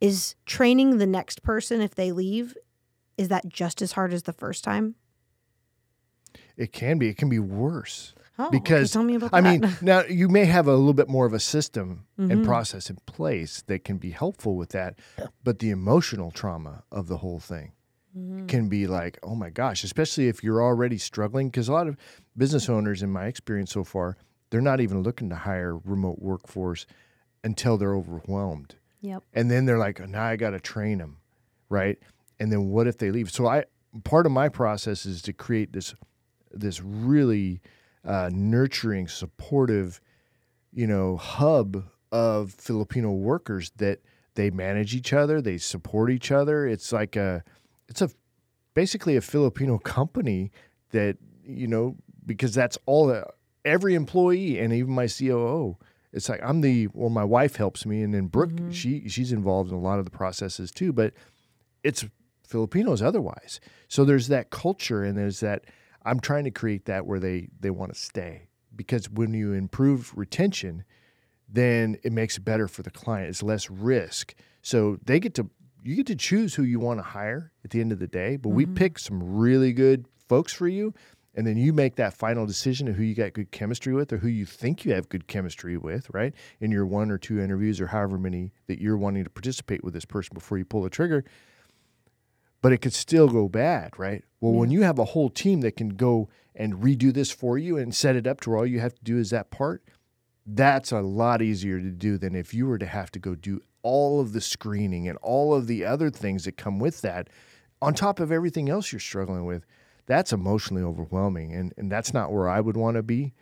Is 0.00 0.34
training 0.46 0.98
the 0.98 1.06
next 1.06 1.42
person 1.42 1.80
if 1.80 1.94
they 1.94 2.12
leave, 2.12 2.56
is 3.16 3.28
that 3.28 3.48
just 3.48 3.82
as 3.82 3.92
hard 3.92 4.12
as 4.12 4.22
the 4.24 4.32
first 4.32 4.62
time? 4.64 4.94
It 6.56 6.72
can 6.72 6.98
be. 6.98 7.08
It 7.08 7.16
can 7.16 7.28
be 7.28 7.38
worse. 7.38 8.14
Oh, 8.40 8.50
because 8.50 8.92
tell 8.92 9.02
me 9.02 9.16
about 9.16 9.30
I 9.32 9.40
that. 9.40 9.60
mean, 9.60 9.76
now 9.82 10.02
you 10.04 10.28
may 10.28 10.44
have 10.44 10.68
a 10.68 10.74
little 10.76 10.92
bit 10.94 11.08
more 11.08 11.26
of 11.26 11.32
a 11.32 11.40
system 11.40 12.04
Mm-hmm. 12.18 12.32
and 12.32 12.44
process 12.44 12.90
in 12.90 12.96
place 13.06 13.62
that 13.68 13.84
can 13.84 13.96
be 13.98 14.10
helpful 14.10 14.56
with 14.56 14.70
that, 14.70 14.98
but 15.44 15.60
the 15.60 15.70
emotional 15.70 16.32
trauma 16.32 16.82
of 16.90 17.06
the 17.06 17.18
whole 17.18 17.38
thing 17.38 17.72
Mm-hmm. 18.16 18.46
can 18.46 18.68
be 18.68 18.86
like, 18.88 19.18
oh 19.22 19.34
my 19.36 19.50
gosh, 19.50 19.84
especially 19.84 20.26
if 20.28 20.42
you're 20.42 20.62
already 20.62 20.98
struggling. 20.98 21.48
Because 21.48 21.68
a 21.68 21.72
lot 21.72 21.86
of 21.86 21.96
business 22.36 22.68
owners, 22.68 23.02
in 23.02 23.10
my 23.10 23.26
experience 23.26 23.70
so 23.70 23.84
far, 23.84 24.16
they're 24.50 24.60
not 24.62 24.80
even 24.80 25.02
looking 25.02 25.28
to 25.28 25.36
hire 25.36 25.76
remote 25.76 26.18
workforce 26.18 26.86
until 27.44 27.76
they're 27.76 27.94
overwhelmed 27.94 28.74
Yep. 29.00 29.22
and 29.32 29.50
then 29.50 29.64
they're 29.64 29.78
like 29.78 30.00
now 30.08 30.24
i 30.24 30.36
got 30.36 30.50
to 30.50 30.60
train 30.60 30.98
them 30.98 31.18
right? 31.68 31.98
And 32.40 32.52
then 32.52 32.68
what 32.68 32.86
if 32.86 32.98
they 32.98 33.10
leave? 33.10 33.30
So 33.30 33.46
i 33.46 33.64
part 34.04 34.26
of 34.26 34.32
my 34.32 34.48
process 34.48 35.06
is 35.06 35.22
to 35.22 35.32
create 35.32 35.72
this 35.72 35.94
this 36.50 36.80
really 36.82 37.60
uh, 38.04 38.30
nurturing 38.32 39.08
supportive 39.08 40.00
you 40.72 40.86
know 40.86 41.16
hub 41.16 41.84
of 42.12 42.52
filipino 42.52 43.10
workers 43.10 43.72
that 43.76 44.00
they 44.34 44.50
manage 44.50 44.94
each 44.94 45.12
other 45.12 45.40
they 45.40 45.58
support 45.58 46.10
each 46.10 46.30
other. 46.30 46.66
It's 46.66 46.92
like 46.92 47.16
a 47.16 47.42
it's 47.88 48.02
a 48.02 48.10
basically 48.74 49.16
a 49.16 49.20
filipino 49.20 49.78
company 49.78 50.52
that 50.90 51.16
you 51.44 51.66
know 51.66 51.96
because 52.24 52.54
that's 52.54 52.78
all 52.86 53.06
that 53.08 53.26
every 53.64 53.94
employee 53.94 54.58
and 54.58 54.72
even 54.72 54.92
my 54.92 55.06
coo 55.06 55.76
it's 56.12 56.28
like 56.28 56.40
I'm 56.42 56.60
the 56.60 56.88
well, 56.92 57.10
my 57.10 57.24
wife 57.24 57.56
helps 57.56 57.84
me, 57.84 58.02
and 58.02 58.14
then 58.14 58.26
Brooke, 58.26 58.50
mm-hmm. 58.50 58.70
she 58.70 59.08
she's 59.08 59.32
involved 59.32 59.70
in 59.70 59.76
a 59.76 59.80
lot 59.80 59.98
of 59.98 60.04
the 60.04 60.10
processes 60.10 60.70
too. 60.70 60.92
But 60.92 61.12
it's 61.82 62.04
Filipinos 62.46 63.02
otherwise. 63.02 63.60
So 63.88 64.04
there's 64.04 64.28
that 64.28 64.50
culture, 64.50 65.04
and 65.04 65.16
there's 65.16 65.40
that. 65.40 65.64
I'm 66.04 66.20
trying 66.20 66.44
to 66.44 66.50
create 66.50 66.86
that 66.86 67.06
where 67.06 67.20
they 67.20 67.48
they 67.60 67.70
want 67.70 67.92
to 67.92 67.98
stay 67.98 68.48
because 68.74 69.10
when 69.10 69.34
you 69.34 69.52
improve 69.52 70.16
retention, 70.16 70.84
then 71.48 71.98
it 72.02 72.12
makes 72.12 72.38
it 72.38 72.44
better 72.44 72.68
for 72.68 72.82
the 72.82 72.90
client. 72.90 73.28
It's 73.28 73.42
less 73.42 73.68
risk. 73.70 74.34
So 74.62 74.98
they 75.04 75.20
get 75.20 75.34
to 75.34 75.50
you 75.82 75.96
get 75.96 76.06
to 76.06 76.16
choose 76.16 76.54
who 76.54 76.62
you 76.62 76.80
want 76.80 76.98
to 76.98 77.02
hire 77.02 77.52
at 77.64 77.70
the 77.70 77.80
end 77.80 77.92
of 77.92 77.98
the 77.98 78.06
day. 78.06 78.36
But 78.36 78.50
we 78.50 78.64
mm-hmm. 78.64 78.74
pick 78.74 78.98
some 78.98 79.36
really 79.36 79.72
good 79.72 80.06
folks 80.28 80.52
for 80.52 80.68
you, 80.68 80.94
and 81.34 81.46
then 81.46 81.56
you 81.56 81.72
make 81.72 81.96
that 81.96 82.14
final 82.14 82.46
decision 82.46 82.88
of 82.88 82.96
who 82.96 83.02
you 83.02 83.14
got 83.14 83.32
good 83.32 83.50
chemistry 83.50 83.94
with 83.94 84.12
or 84.12 84.18
who 84.18 84.28
you 84.28 84.44
think 84.44 84.84
you 84.84 84.94
have 84.94 85.08
good 85.08 85.26
chemistry 85.26 85.76
with, 85.76 86.08
right? 86.10 86.34
In 86.60 86.70
your 86.70 86.86
one 86.86 87.10
or 87.10 87.18
two 87.18 87.40
interviews 87.40 87.80
or 87.80 87.88
however 87.88 88.18
many 88.18 88.52
that 88.66 88.80
you're 88.80 88.96
wanting 88.96 89.24
to 89.24 89.30
participate 89.30 89.84
with 89.84 89.94
this 89.94 90.04
person 90.04 90.34
before 90.34 90.58
you 90.58 90.64
pull 90.64 90.82
the 90.82 90.90
trigger. 90.90 91.24
But 92.60 92.72
it 92.72 92.78
could 92.78 92.92
still 92.92 93.28
go 93.28 93.48
bad, 93.48 93.96
right? 93.98 94.24
Well, 94.40 94.52
when 94.52 94.70
you 94.70 94.82
have 94.82 94.98
a 94.98 95.04
whole 95.04 95.30
team 95.30 95.60
that 95.60 95.76
can 95.76 95.90
go 95.90 96.28
and 96.56 96.74
redo 96.74 97.14
this 97.14 97.30
for 97.30 97.56
you 97.56 97.76
and 97.76 97.94
set 97.94 98.16
it 98.16 98.26
up 98.26 98.40
to 98.40 98.50
where 98.50 98.58
all 98.58 98.66
you 98.66 98.80
have 98.80 98.94
to 98.94 99.04
do 99.04 99.18
is 99.18 99.30
that 99.30 99.50
part, 99.50 99.84
that's 100.44 100.90
a 100.90 101.00
lot 101.00 101.40
easier 101.42 101.78
to 101.78 101.90
do 101.90 102.18
than 102.18 102.34
if 102.34 102.52
you 102.52 102.66
were 102.66 102.78
to 102.78 102.86
have 102.86 103.12
to 103.12 103.18
go 103.18 103.34
do 103.34 103.60
all 103.82 104.20
of 104.20 104.32
the 104.32 104.40
screening 104.40 105.08
and 105.08 105.18
all 105.18 105.54
of 105.54 105.66
the 105.66 105.84
other 105.84 106.10
things 106.10 106.44
that 106.44 106.56
come 106.56 106.78
with 106.78 107.00
that 107.02 107.28
on 107.80 107.94
top 107.94 108.18
of 108.18 108.32
everything 108.32 108.68
else 108.68 108.92
you're 108.92 108.98
struggling 108.98 109.44
with 109.44 109.64
that's 110.08 110.32
emotionally 110.32 110.82
overwhelming 110.82 111.54
and, 111.54 111.72
and 111.76 111.92
that's 111.92 112.12
not 112.12 112.32
where 112.32 112.48
i 112.48 112.60
would 112.60 112.76
want 112.76 112.96
to 112.96 113.02
be 113.02 113.32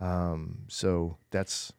um, 0.00 0.64
so 0.66 1.16
that's 1.30 1.72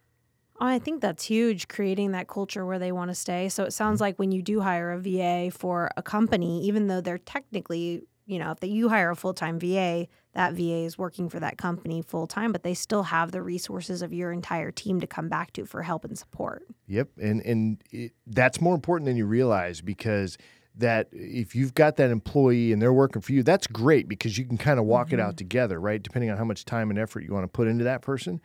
Oh, 0.62 0.68
I 0.68 0.80
think 0.80 1.02
that's 1.02 1.26
huge, 1.26 1.68
creating 1.68 2.12
that 2.12 2.28
culture 2.28 2.66
where 2.66 2.80
they 2.80 2.92
want 2.92 3.10
to 3.10 3.16
stay. 3.16 3.50
So 3.50 3.64
it 3.64 3.74
sounds 3.74 4.00
like 4.00 4.18
when 4.20 4.32
you 4.32 4.42
do 4.42 4.62
hire 4.62 4.92
a 4.92 5.00
VA 5.00 5.52
for 5.52 5.90
a 5.98 6.04
company, 6.04 6.64
even 6.64 6.88
though 6.88 7.02
they're 7.02 7.18
technically, 7.18 8.04
you 8.28 8.40
know, 8.40 8.52
if 8.52 8.60
they, 8.60 8.68
you 8.68 8.88
hire 8.88 9.10
a 9.10 9.16
full 9.16 9.34
time 9.34 9.60
VA, 9.60 10.08
that 10.34 10.54
VA 10.54 10.84
is 10.86 10.98
working 10.98 11.28
for 11.28 11.40
that 11.40 11.58
company 11.58 12.02
full 12.02 12.28
time, 12.28 12.52
but 12.52 12.64
they 12.64 12.76
still 12.76 13.04
have 13.04 13.32
the 13.32 13.42
resources 13.42 14.02
of 14.02 14.14
your 14.14 14.32
entire 14.32 14.72
team 14.72 15.00
to 15.02 15.08
come 15.08 15.28
back 15.28 15.52
to 15.54 15.66
for 15.66 15.82
help 15.82 16.06
and 16.06 16.18
support. 16.18 16.66
Yep, 16.88 17.10
and 17.20 17.42
and 17.42 17.84
it, 17.92 18.14
that's 18.28 18.62
more 18.62 18.76
important 18.76 19.08
than 19.08 19.18
you 19.18 19.26
realize 19.26 19.82
because 19.82 20.38
that 20.76 21.08
if 21.12 21.56
you've 21.56 21.74
got 21.74 21.98
that 21.98 22.10
employee 22.10 22.72
and 22.72 22.82
they're 22.82 22.94
working 22.94 23.22
for 23.22 23.32
you, 23.32 23.44
that's 23.44 23.68
great 23.68 24.08
because 24.08 24.38
you 24.38 24.46
can 24.46 24.58
kind 24.58 24.80
of 24.80 24.86
walk 24.86 25.14
it 25.14 25.20
out 25.20 25.32
mm-hmm. 25.32 25.38
together, 25.38 25.80
right? 25.80 26.02
Depending 26.02 26.32
on 26.32 26.38
how 26.38 26.46
much 26.46 26.66
time 26.66 26.90
and 26.90 26.98
effort 26.98 27.24
you 27.24 27.32
want 27.32 27.44
to 27.44 27.48
put 27.48 27.68
into 27.68 27.84
that 27.84 28.02
person. 28.02 28.42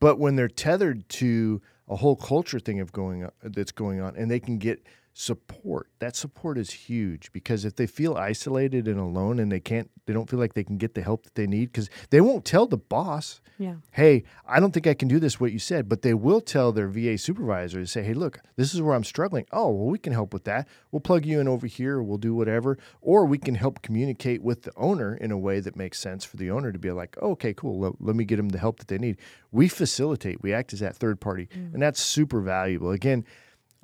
But 0.00 0.18
when 0.18 0.34
they're 0.34 0.48
tethered 0.48 1.08
to 1.10 1.62
a 1.88 1.96
whole 1.96 2.16
culture 2.16 2.58
thing 2.58 2.80
of 2.80 2.92
going 2.92 3.24
uh, 3.24 3.30
that's 3.42 3.72
going 3.72 4.00
on, 4.00 4.16
and 4.16 4.30
they 4.30 4.40
can 4.40 4.58
get 4.58 4.84
support, 5.14 5.88
that 5.98 6.16
support 6.16 6.56
is 6.56 6.70
huge 6.70 7.30
because 7.32 7.64
if 7.64 7.76
they 7.76 7.86
feel 7.86 8.14
isolated 8.16 8.88
and 8.88 8.98
alone 8.98 9.38
and 9.38 9.52
they 9.52 9.60
can't, 9.60 9.90
they 10.06 10.12
don't 10.12 10.28
feel 10.28 10.38
like 10.38 10.54
they 10.54 10.64
can 10.64 10.78
get 10.78 10.94
the 10.94 11.02
help 11.02 11.24
that 11.24 11.34
they 11.34 11.46
need 11.46 11.66
because 11.66 11.90
they 12.10 12.20
won't 12.20 12.44
tell 12.44 12.66
the 12.66 12.78
boss, 12.78 13.40
Yeah. 13.58 13.74
hey, 13.92 14.24
I 14.46 14.58
don't 14.58 14.72
think 14.72 14.86
I 14.86 14.94
can 14.94 15.08
do 15.08 15.20
this, 15.20 15.38
what 15.38 15.52
you 15.52 15.58
said, 15.58 15.88
but 15.88 16.02
they 16.02 16.14
will 16.14 16.40
tell 16.40 16.72
their 16.72 16.88
VA 16.88 17.18
supervisor 17.18 17.80
to 17.80 17.86
say, 17.86 18.02
hey, 18.02 18.14
look, 18.14 18.40
this 18.56 18.74
is 18.74 18.80
where 18.80 18.94
I'm 18.94 19.04
struggling. 19.04 19.46
Oh, 19.52 19.70
well, 19.70 19.90
we 19.90 19.98
can 19.98 20.12
help 20.14 20.32
with 20.32 20.44
that. 20.44 20.66
We'll 20.90 21.00
plug 21.00 21.26
you 21.26 21.38
in 21.40 21.46
over 21.46 21.66
here, 21.66 21.98
or 21.98 22.02
we'll 22.02 22.18
do 22.18 22.34
whatever. 22.34 22.78
Or 23.00 23.26
we 23.26 23.38
can 23.38 23.54
help 23.54 23.82
communicate 23.82 24.42
with 24.42 24.62
the 24.62 24.72
owner 24.76 25.14
in 25.14 25.30
a 25.30 25.38
way 25.38 25.60
that 25.60 25.76
makes 25.76 25.98
sense 25.98 26.24
for 26.24 26.38
the 26.38 26.50
owner 26.50 26.72
to 26.72 26.78
be 26.78 26.90
like, 26.90 27.16
oh, 27.20 27.32
okay, 27.32 27.52
cool. 27.52 27.78
Let, 27.78 27.92
let 28.00 28.16
me 28.16 28.24
get 28.24 28.36
them 28.36 28.48
the 28.48 28.58
help 28.58 28.78
that 28.78 28.88
they 28.88 28.98
need. 28.98 29.18
We 29.50 29.68
facilitate, 29.68 30.42
we 30.42 30.54
act 30.54 30.72
as 30.72 30.80
that 30.80 30.96
third 30.96 31.20
party, 31.20 31.48
mm. 31.54 31.74
and 31.74 31.82
that's 31.82 32.00
super 32.00 32.40
valuable. 32.40 32.90
Again, 32.90 33.24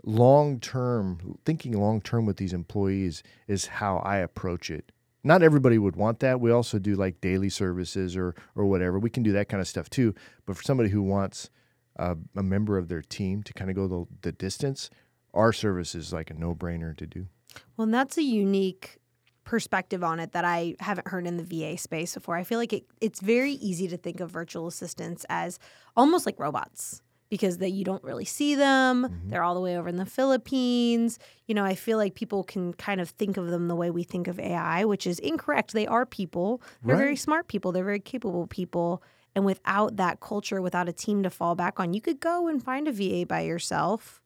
long 0.04 0.60
term, 0.60 1.38
thinking 1.44 1.72
long 1.72 2.00
term 2.00 2.26
with 2.26 2.36
these 2.36 2.52
employees 2.52 3.22
is 3.46 3.66
how 3.66 3.98
I 3.98 4.18
approach 4.18 4.70
it 4.70 4.92
not 5.24 5.42
everybody 5.42 5.78
would 5.78 5.96
want 5.96 6.20
that. 6.20 6.40
We 6.40 6.50
also 6.50 6.78
do 6.78 6.94
like 6.94 7.20
daily 7.20 7.50
services 7.50 8.16
or 8.16 8.34
or 8.54 8.66
whatever. 8.66 8.98
We 8.98 9.10
can 9.10 9.22
do 9.22 9.32
that 9.32 9.48
kind 9.48 9.60
of 9.60 9.68
stuff 9.68 9.90
too. 9.90 10.14
But 10.46 10.56
for 10.56 10.62
somebody 10.62 10.90
who 10.90 11.02
wants 11.02 11.50
uh, 11.98 12.14
a 12.36 12.42
member 12.42 12.78
of 12.78 12.88
their 12.88 13.02
team 13.02 13.42
to 13.42 13.52
kind 13.52 13.70
of 13.70 13.76
go 13.76 13.88
the, 13.88 14.06
the 14.22 14.32
distance, 14.32 14.90
our 15.34 15.52
service 15.52 15.94
is 15.94 16.12
like 16.12 16.30
a 16.30 16.34
no 16.34 16.54
brainer 16.54 16.96
to 16.96 17.06
do. 17.06 17.26
Well, 17.76 17.84
and 17.84 17.94
that's 17.94 18.16
a 18.16 18.22
unique 18.22 18.98
perspective 19.44 20.04
on 20.04 20.20
it 20.20 20.32
that 20.32 20.44
I 20.44 20.76
haven't 20.80 21.08
heard 21.08 21.26
in 21.26 21.38
the 21.38 21.44
VA 21.44 21.78
space 21.78 22.14
before. 22.14 22.36
I 22.36 22.44
feel 22.44 22.58
like 22.58 22.72
it, 22.72 22.84
it's 23.00 23.20
very 23.20 23.52
easy 23.52 23.88
to 23.88 23.96
think 23.96 24.20
of 24.20 24.30
virtual 24.30 24.66
assistants 24.66 25.24
as 25.28 25.58
almost 25.96 26.26
like 26.26 26.38
robots 26.38 27.02
because 27.28 27.58
that 27.58 27.70
you 27.70 27.84
don't 27.84 28.02
really 28.02 28.24
see 28.24 28.54
them. 28.54 29.04
Mm-hmm. 29.04 29.30
They're 29.30 29.42
all 29.42 29.54
the 29.54 29.60
way 29.60 29.76
over 29.76 29.88
in 29.88 29.96
the 29.96 30.06
Philippines. 30.06 31.18
You 31.46 31.54
know, 31.54 31.64
I 31.64 31.74
feel 31.74 31.98
like 31.98 32.14
people 32.14 32.44
can 32.44 32.72
kind 32.74 33.00
of 33.00 33.10
think 33.10 33.36
of 33.36 33.48
them 33.48 33.68
the 33.68 33.76
way 33.76 33.90
we 33.90 34.02
think 34.02 34.28
of 34.28 34.40
AI, 34.40 34.84
which 34.84 35.06
is 35.06 35.18
incorrect. 35.18 35.72
They 35.72 35.86
are 35.86 36.06
people. 36.06 36.62
They're 36.84 36.96
very 36.96 37.16
smart 37.16 37.48
people. 37.48 37.72
They're 37.72 37.84
very 37.84 38.00
capable 38.00 38.46
people. 38.46 39.02
And 39.34 39.44
without 39.44 39.96
that 39.96 40.20
culture, 40.20 40.60
without 40.60 40.88
a 40.88 40.92
team 40.92 41.22
to 41.22 41.30
fall 41.30 41.54
back 41.54 41.78
on, 41.78 41.94
you 41.94 42.00
could 42.00 42.18
go 42.18 42.48
and 42.48 42.62
find 42.62 42.88
a 42.88 42.92
VA 42.92 43.26
by 43.26 43.42
yourself. 43.42 44.20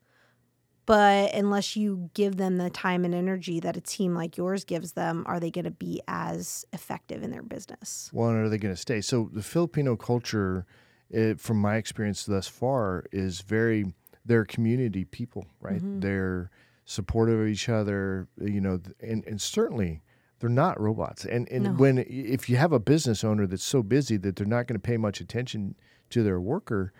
But 0.85 1.33
unless 1.33 1.77
you 1.77 2.09
give 2.13 2.35
them 2.35 2.57
the 2.57 2.69
time 2.69 3.05
and 3.05 3.15
energy 3.15 3.59
that 3.61 3.77
a 3.77 3.81
team 3.81 4.15
like 4.15 4.35
yours 4.35 4.65
gives 4.65 4.93
them, 4.93 5.23
are 5.27 5.39
they 5.39 5.49
going 5.49 5.65
to 5.65 5.71
be 5.71 6.01
as 6.07 6.65
effective 6.73 7.23
in 7.23 7.31
their 7.31 7.41
business? 7.41 8.09
Well, 8.11 8.29
and 8.29 8.37
are 8.37 8.49
they 8.49 8.57
going 8.57 8.73
to 8.73 8.79
stay? 8.79 8.99
So 8.99 9.29
the 9.31 9.43
Filipino 9.43 9.95
culture, 9.95 10.65
it, 11.13 11.39
from 11.39 11.57
my 11.57 11.75
experience 11.75 12.25
thus 12.25 12.47
far, 12.47 13.05
is 13.11 13.41
very 13.41 13.93
they're 14.25 14.45
community 14.45 15.05
people, 15.05 15.45
right? 15.61 15.77
Mm-hmm. 15.77 15.99
They're 15.99 16.49
supportive 16.85 17.39
of 17.39 17.47
each 17.47 17.69
other, 17.69 18.27
you 18.41 18.61
know, 18.61 18.79
and 18.99 19.25
and 19.25 19.41
certainly 19.41 20.01
they're 20.39 20.49
not 20.49 20.79
robots. 20.79 21.25
And 21.25 21.47
and 21.49 21.63
No. 21.63 21.71
when 21.71 21.97
if 21.99 22.49
you 22.49 22.57
have 22.57 22.71
a 22.71 22.79
business 22.79 23.23
owner 23.23 23.47
that's 23.47 23.63
so 23.63 23.83
busy 23.83 24.17
that 24.17 24.35
they're 24.35 24.47
not 24.47 24.67
going 24.67 24.79
to 24.79 24.87
pay 24.87 24.97
much 24.97 25.21
attention 25.21 25.75
to 26.09 26.23
their 26.23 26.39
worker, 26.39 26.93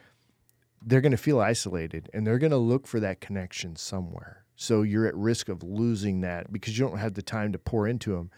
they're 0.85 1.01
going 1.01 1.11
to 1.11 1.17
feel 1.17 1.39
isolated 1.39 2.09
and 2.13 2.25
they're 2.25 2.39
going 2.39 2.51
to 2.51 2.57
look 2.57 2.87
for 2.87 2.99
that 2.99 3.21
connection 3.21 3.75
somewhere. 3.75 4.45
So 4.55 4.83
you're 4.83 5.07
at 5.07 5.15
risk 5.15 5.49
of 5.49 5.63
losing 5.63 6.21
that 6.21 6.51
because 6.53 6.77
you 6.77 6.85
don't 6.85 6.99
have 6.99 7.15
the 7.15 7.21
time 7.21 7.51
to 7.53 7.59
pour 7.59 7.87
into 7.87 8.11
them. 8.11 8.29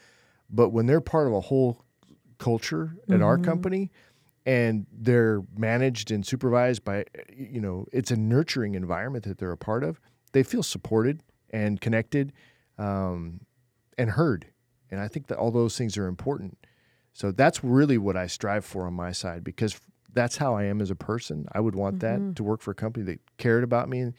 But 0.50 0.70
when 0.70 0.86
they're 0.86 1.02
part 1.02 1.28
of 1.28 1.34
a 1.34 1.42
whole 1.42 1.84
culture 2.38 2.96
at 3.10 3.22
our 3.22 3.36
mm-hmm. 3.36 3.46
company 3.46 3.92
and 4.46 4.86
they're 4.92 5.42
managed 5.58 6.12
and 6.12 6.26
supervised 6.26 6.84
by 6.84 7.06
you 7.36 7.60
know 7.60 7.86
it's 7.92 8.12
a 8.12 8.16
nurturing 8.16 8.76
environment 8.76 9.26
that 9.26 9.38
they're 9.38 9.52
a 9.52 9.58
part 9.58 9.84
of. 9.84 10.00
They 10.32 10.44
feel 10.44 10.64
supported 10.64 11.24
and 11.52 11.80
connected 11.80 12.34
um, 12.78 13.42
and 13.98 14.12
heard. 14.12 14.48
And 14.92 15.00
i 15.00 15.08
think 15.08 15.28
that 15.28 15.38
all 15.38 15.52
those 15.52 15.78
things 15.78 15.98
are 15.98 16.08
important. 16.08 16.58
So 17.14 17.32
that's 17.32 17.64
really 17.64 17.98
what 17.98 18.16
i 18.16 18.28
strive 18.28 18.66
for 18.66 18.86
on 18.86 18.94
my 18.94 19.12
side 19.12 19.44
because 19.44 19.80
that's 20.14 20.38
how 20.38 20.56
i 20.56 20.64
am 20.64 20.82
as 20.82 20.92
a 20.92 20.96
person. 20.96 21.48
I 21.52 21.60
would 21.60 21.76
want 21.76 22.00
that 22.02 22.36
to 22.36 22.44
work 22.44 22.62
for 22.62 22.72
a 22.72 22.76
company 22.76 23.06
that 23.06 23.20
cared 23.38 23.64
about 23.64 23.90
me 23.90 24.00
and 24.00 24.14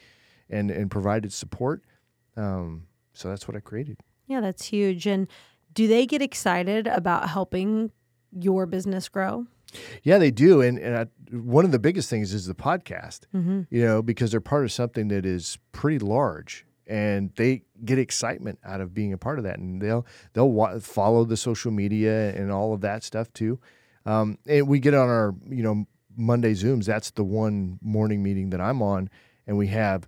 and, 0.49 0.71
and 0.71 0.91
provided 0.91 1.33
support. 1.33 1.83
Um, 2.37 2.87
so 3.13 3.29
that's 3.29 3.49
what 3.49 3.57
i 3.57 3.61
created. 3.61 3.99
Yeah, 4.27 4.41
that's 4.41 4.67
huge. 4.67 5.07
And 5.07 5.29
do 5.73 5.87
they 5.87 6.07
get 6.07 6.23
excited 6.23 6.87
about 6.87 7.29
helping 7.29 7.93
your 8.33 8.67
business 8.67 9.09
grow? 9.09 9.47
Yeah, 10.03 10.19
they 10.19 10.31
do, 10.31 10.61
and 10.61 10.79
and 10.79 10.97
I, 10.97 11.07
one 11.37 11.65
of 11.65 11.73
the 11.73 11.79
biggest 11.79 12.09
things 12.09 12.33
is 12.33 12.47
the 12.47 12.55
podcast. 12.55 13.21
You 13.71 13.85
know, 13.85 14.03
because 14.03 14.31
they're 14.31 14.41
part 14.41 14.65
of 14.65 14.73
something 14.73 15.09
that 15.09 15.27
is 15.27 15.59
pretty 15.73 15.99
large, 15.99 16.65
and 16.87 17.31
they 17.37 17.63
get 17.85 17.99
excitement 17.99 18.59
out 18.65 18.81
of 18.81 18.95
being 18.95 19.13
a 19.13 19.19
part 19.19 19.39
of 19.39 19.45
that, 19.45 19.59
and 19.59 19.83
they'll 19.83 20.07
they'll 20.33 20.51
wa- 20.51 20.79
follow 20.79 21.25
the 21.25 21.37
social 21.37 21.71
media 21.73 22.31
and 22.35 22.51
all 22.53 22.73
of 22.73 22.81
that 22.83 23.03
stuff 23.03 23.33
too. 23.33 23.59
Um, 24.07 24.39
and 24.47 24.69
we 24.69 24.79
get 24.79 24.95
on 24.95 25.09
our 25.09 25.35
you 25.49 25.63
know 25.63 25.87
Monday 26.17 26.55
Zooms. 26.55 26.85
That's 26.87 27.11
the 27.11 27.25
one 27.25 27.79
morning 27.83 28.23
meeting 28.23 28.51
that 28.51 28.61
I'm 28.61 28.81
on, 28.83 29.11
and 29.47 29.59
we 29.59 29.67
have 29.69 30.07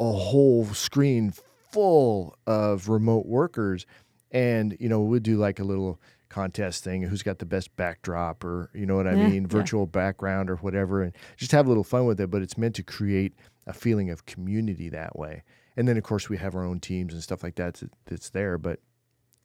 a 0.00 0.12
whole 0.12 0.66
screen 0.66 1.32
full 1.70 2.36
of 2.46 2.88
remote 2.88 3.26
workers, 3.26 3.86
and 4.32 4.76
you 4.80 4.88
know 4.88 5.00
we'll 5.00 5.20
do 5.20 5.36
like 5.36 5.60
a 5.60 5.64
little 5.64 6.00
contest 6.36 6.84
thing 6.84 7.02
who's 7.02 7.22
got 7.22 7.38
the 7.38 7.46
best 7.46 7.74
backdrop 7.76 8.44
or 8.44 8.70
you 8.74 8.84
know 8.86 8.96
what 8.96 9.06
i 9.06 9.14
Yeah, 9.14 9.28
mean 9.28 9.42
yeah. 9.44 9.48
virtual 9.58 9.86
background 9.86 10.50
or 10.50 10.56
whatever 10.56 11.02
and 11.02 11.12
just 11.36 11.52
have 11.52 11.66
a 11.66 11.68
little 11.68 11.84
fun 11.84 12.04
with 12.06 12.20
it 12.20 12.30
but 12.30 12.42
it's 12.42 12.58
meant 12.58 12.74
to 12.76 12.82
create 12.82 13.32
a 13.66 13.72
feeling 13.72 14.10
of 14.10 14.26
community 14.26 14.88
that 14.90 15.18
way 15.18 15.42
and 15.76 15.88
then 15.88 15.96
of 15.96 16.02
course 16.04 16.28
we 16.28 16.36
have 16.36 16.54
our 16.54 16.64
own 16.64 16.78
teams 16.80 17.14
and 17.14 17.22
stuff 17.22 17.42
like 17.42 17.54
that 17.54 17.74
that's, 17.74 17.84
that's 18.04 18.30
there 18.30 18.58
but 18.58 18.80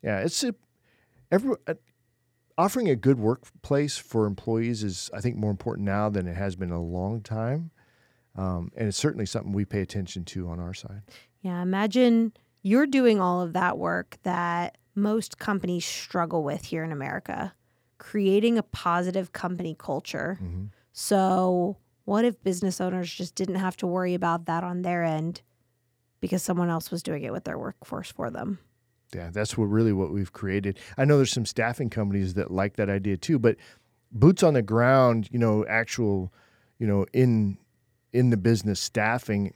yeah 0.04 0.20
it's 0.20 0.44
a, 0.44 0.54
every 1.32 1.56
uh, 1.68 1.76
offering 2.58 2.90
a 2.90 2.96
good 2.96 3.20
workplace 3.20 3.98
for 3.98 4.26
employees 4.26 4.84
is 4.84 5.10
i 5.14 5.22
think 5.22 5.38
more 5.38 5.52
important 5.52 5.86
now 5.86 6.10
than 6.10 6.28
it 6.28 6.36
has 6.36 6.56
been 6.58 6.70
in 6.70 6.76
a 6.76 6.82
long 6.84 7.22
time 7.22 7.72
um, 8.36 8.70
and 8.78 8.88
it's 8.88 8.98
certainly 8.98 9.26
something 9.26 9.52
we 9.54 9.66
pay 9.66 9.82
attention 9.82 10.24
to 10.26 10.48
on 10.50 10.60
our 10.60 10.74
side 10.74 11.02
Yeah, 11.42 11.62
imagine 11.62 12.34
you're 12.64 12.86
doing 12.88 13.20
all 13.20 13.42
of 13.42 13.54
that 13.54 13.78
work 13.78 14.18
that 14.24 14.78
most 14.96 15.38
companies 15.38 15.86
struggle 15.86 16.44
with 16.44 16.66
here 16.66 16.84
in 16.84 16.92
America, 16.92 17.54
creating 17.98 18.58
a 18.58 18.64
positive 18.64 19.32
company 19.32 19.76
culture. 19.78 20.40
Mm-hmm. 20.42 20.66
So, 20.94 21.78
what 22.06 22.26
if 22.26 22.42
business 22.44 22.82
owners 22.82 23.14
just 23.14 23.36
didn't 23.36 23.56
have 23.56 23.78
to 23.78 23.88
worry 23.88 24.14
about 24.14 24.46
that 24.46 24.64
on 24.64 24.82
their 24.82 25.04
end 25.04 25.42
because 26.20 26.44
someone 26.44 26.70
else 26.70 26.92
was 26.92 27.04
doing 27.04 27.24
it 27.24 27.32
with 27.32 27.46
their 27.46 27.58
workforce 27.58 28.12
for 28.12 28.30
them? 28.30 28.60
Yeah, 29.14 29.30
that's 29.32 29.58
what 29.58 29.66
really 29.66 29.94
what 29.94 30.12
we've 30.12 30.32
created. 30.32 30.80
I 30.98 31.06
know 31.06 31.18
there's 31.18 31.32
some 31.32 31.46
staffing 31.46 31.90
companies 31.90 32.34
that 32.36 32.52
like 32.52 32.76
that 32.78 32.90
idea 32.90 33.18
too, 33.18 33.40
but 33.40 33.58
boots 34.12 34.44
on 34.44 34.54
the 34.54 34.62
ground, 34.62 35.30
you 35.32 35.40
know, 35.40 35.66
actual, 35.68 36.34
you 36.80 36.88
know, 36.88 37.06
in 37.14 37.58
in 38.14 38.30
the 38.30 38.38
business 38.38 38.80
staffing, 38.80 39.54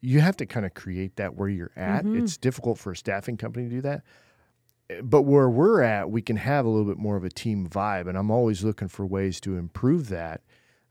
you 0.00 0.20
have 0.20 0.36
to 0.38 0.46
kind 0.46 0.64
of 0.64 0.74
create 0.74 1.16
that 1.16 1.34
where 1.34 1.48
you're 1.48 1.72
at. 1.76 2.04
Mhm. 2.04 2.22
It's 2.22 2.36
difficult 2.36 2.78
for 2.78 2.92
a 2.92 2.96
staffing 2.96 3.36
company 3.36 3.68
to 3.68 3.74
do 3.76 3.80
that. 3.82 4.02
But 5.02 5.22
where 5.22 5.50
we're 5.50 5.82
at, 5.82 6.10
we 6.10 6.22
can 6.22 6.36
have 6.36 6.64
a 6.64 6.68
little 6.68 6.86
bit 6.86 6.96
more 6.96 7.16
of 7.16 7.24
a 7.24 7.28
team 7.28 7.68
vibe, 7.68 8.08
and 8.08 8.16
I'm 8.16 8.30
always 8.30 8.64
looking 8.64 8.88
for 8.88 9.04
ways 9.04 9.40
to 9.40 9.56
improve 9.56 10.08
that. 10.08 10.40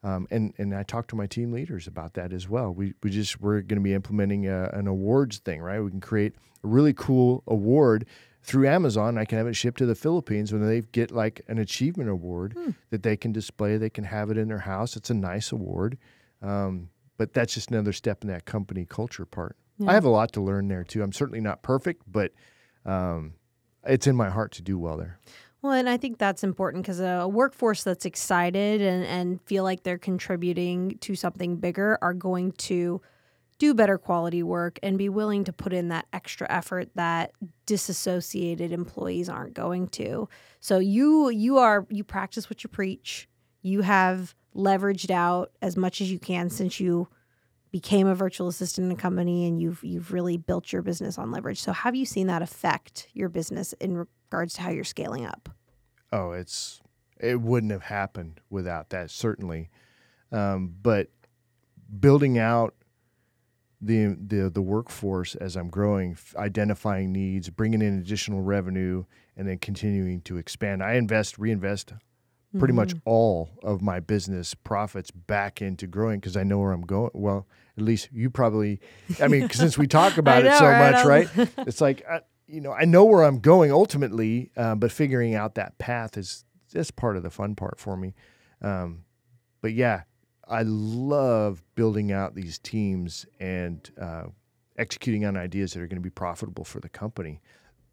Um, 0.03 0.27
and 0.29 0.53
and 0.57 0.75
I 0.75 0.83
talk 0.83 1.07
to 1.07 1.15
my 1.15 1.25
team 1.25 1.51
leaders 1.51 1.87
about 1.87 2.13
that 2.13 2.31
as 2.31 2.47
well. 2.47 2.71
We 2.71 2.93
we 3.01 3.09
just 3.09 3.41
we're 3.41 3.61
going 3.61 3.79
to 3.79 3.83
be 3.83 3.93
implementing 3.93 4.47
a, 4.47 4.69
an 4.73 4.87
awards 4.87 5.39
thing, 5.39 5.61
right? 5.61 5.79
We 5.79 5.89
can 5.89 5.99
create 5.99 6.33
a 6.63 6.67
really 6.67 6.93
cool 6.93 7.43
award 7.47 8.05
through 8.43 8.67
Amazon. 8.67 9.17
I 9.17 9.25
can 9.25 9.39
have 9.39 9.47
it 9.47 9.55
shipped 9.55 9.79
to 9.79 9.85
the 9.85 9.95
Philippines 9.95 10.53
when 10.53 10.65
they 10.65 10.81
get 10.81 11.11
like 11.11 11.41
an 11.47 11.57
achievement 11.57 12.09
award 12.09 12.55
that 12.91 13.01
they 13.03 13.17
can 13.17 13.31
display. 13.31 13.77
They 13.77 13.89
can 13.89 14.03
have 14.03 14.29
it 14.29 14.37
in 14.37 14.47
their 14.47 14.59
house. 14.59 14.95
It's 14.95 15.09
a 15.09 15.15
nice 15.15 15.51
award, 15.51 15.97
um, 16.43 16.89
but 17.17 17.33
that's 17.33 17.55
just 17.55 17.71
another 17.71 17.91
step 17.91 18.23
in 18.23 18.29
that 18.29 18.45
company 18.45 18.85
culture 18.85 19.25
part. 19.25 19.57
Yeah. 19.79 19.89
I 19.89 19.93
have 19.95 20.05
a 20.05 20.09
lot 20.09 20.31
to 20.33 20.41
learn 20.41 20.67
there 20.67 20.83
too. 20.83 21.01
I'm 21.01 21.11
certainly 21.11 21.41
not 21.41 21.63
perfect, 21.63 22.03
but 22.07 22.31
um, 22.85 23.33
it's 23.87 24.07
in 24.07 24.15
my 24.15 24.29
heart 24.29 24.51
to 24.53 24.61
do 24.61 24.77
well 24.77 24.97
there. 24.97 25.19
Well, 25.61 25.73
and 25.73 25.89
I 25.89 25.97
think 25.97 26.19
that's 26.19 26.43
important 26.43 26.83
because 26.83 26.99
a 26.99 27.27
workforce 27.27 27.83
that's 27.83 28.05
excited 28.05 28.81
and, 28.81 29.03
and 29.05 29.41
feel 29.41 29.63
like 29.63 29.83
they're 29.83 29.97
contributing 29.97 30.97
to 30.99 31.15
something 31.15 31.57
bigger 31.57 31.97
are 32.01 32.13
going 32.13 32.51
to 32.53 33.01
do 33.59 33.73
better 33.73 33.97
quality 33.97 34.43
work 34.43 34.77
and 34.83 34.97
be 34.97 35.09
willing 35.09 35.43
to 35.45 35.53
put 35.53 35.73
in 35.73 35.87
that 35.89 36.05
extra 36.13 36.45
effort 36.49 36.89
that 36.95 37.31
disassociated 37.65 38.71
employees 38.71 39.29
aren't 39.29 39.55
going 39.55 39.87
to. 39.87 40.29
So 40.59 40.77
you 40.77 41.29
you 41.29 41.57
are 41.57 41.87
you 41.89 42.03
practice 42.03 42.49
what 42.49 42.63
you 42.63 42.69
preach. 42.69 43.27
You 43.63 43.81
have 43.81 44.35
leveraged 44.55 45.09
out 45.09 45.51
as 45.61 45.75
much 45.75 46.01
as 46.01 46.11
you 46.11 46.19
can 46.19 46.49
since 46.49 46.79
you 46.79 47.07
became 47.71 48.07
a 48.07 48.15
virtual 48.15 48.47
assistant 48.47 48.85
in 48.85 48.91
a 48.91 48.99
company 48.99 49.45
and 49.45 49.61
you've 49.61 49.83
you've 49.83 50.11
really 50.13 50.37
built 50.37 50.71
your 50.71 50.81
business 50.81 51.17
on 51.17 51.31
leverage. 51.31 51.59
So 51.59 51.71
have 51.71 51.95
you 51.95 52.05
seen 52.05 52.27
that 52.27 52.41
affect 52.41 53.07
your 53.13 53.29
business 53.29 53.73
in 53.73 53.97
regards 53.97 54.53
to 54.55 54.61
how 54.61 54.69
you're 54.69 54.83
scaling 54.83 55.25
up? 55.25 55.49
Oh, 56.11 56.31
it's 56.31 56.81
it 57.19 57.41
wouldn't 57.41 57.71
have 57.71 57.83
happened 57.83 58.39
without 58.49 58.89
that 58.91 59.11
certainly, 59.11 59.69
um, 60.31 60.73
but 60.81 61.09
building 61.99 62.37
out 62.37 62.73
the 63.81 64.17
the 64.19 64.49
the 64.49 64.61
workforce 64.61 65.35
as 65.35 65.55
I'm 65.55 65.69
growing, 65.69 66.17
identifying 66.35 67.11
needs, 67.11 67.49
bringing 67.49 67.81
in 67.81 67.99
additional 67.99 68.41
revenue, 68.41 69.05
and 69.35 69.47
then 69.47 69.57
continuing 69.59 70.21
to 70.21 70.37
expand. 70.37 70.81
I 70.81 70.93
invest, 70.93 71.37
reinvest 71.37 71.93
pretty 72.57 72.73
much 72.73 72.93
all 73.05 73.49
of 73.63 73.81
my 73.81 73.99
business 73.99 74.53
profits 74.53 75.11
back 75.11 75.61
into 75.61 75.87
growing 75.87 76.19
because 76.19 76.37
I 76.37 76.43
know 76.43 76.59
where 76.59 76.71
I'm 76.71 76.81
going. 76.81 77.11
Well, 77.13 77.47
at 77.77 77.83
least 77.83 78.09
you 78.11 78.29
probably. 78.29 78.79
I 79.21 79.27
mean, 79.27 79.49
since 79.49 79.77
we 79.77 79.87
talk 79.87 80.17
about 80.17 80.43
it 80.43 80.49
know, 80.49 80.59
so 80.59 80.65
right? 80.65 80.91
much, 80.91 81.05
right? 81.05 81.49
It's 81.67 81.81
like 81.81 82.03
I, 82.09 82.21
you 82.47 82.61
know, 82.61 82.71
I 82.71 82.85
know 82.85 83.03
where 83.05 83.23
I'm 83.23 83.39
going 83.39 83.71
ultimately, 83.71 84.51
uh, 84.55 84.75
but 84.75 84.91
figuring 84.91 85.35
out 85.35 85.55
that 85.55 85.77
path 85.77 86.17
is 86.17 86.45
that's 86.71 86.91
part 86.91 87.17
of 87.17 87.23
the 87.23 87.29
fun 87.29 87.55
part 87.55 87.79
for 87.79 87.97
me. 87.97 88.13
Um, 88.61 89.03
but 89.61 89.73
yeah, 89.73 90.03
I 90.47 90.63
love 90.63 91.63
building 91.75 92.11
out 92.11 92.35
these 92.35 92.57
teams 92.57 93.25
and 93.39 93.89
uh, 93.99 94.23
executing 94.77 95.25
on 95.25 95.35
ideas 95.35 95.73
that 95.73 95.81
are 95.81 95.87
going 95.87 96.01
to 96.01 96.01
be 96.01 96.09
profitable 96.09 96.63
for 96.63 96.79
the 96.79 96.89
company. 96.89 97.41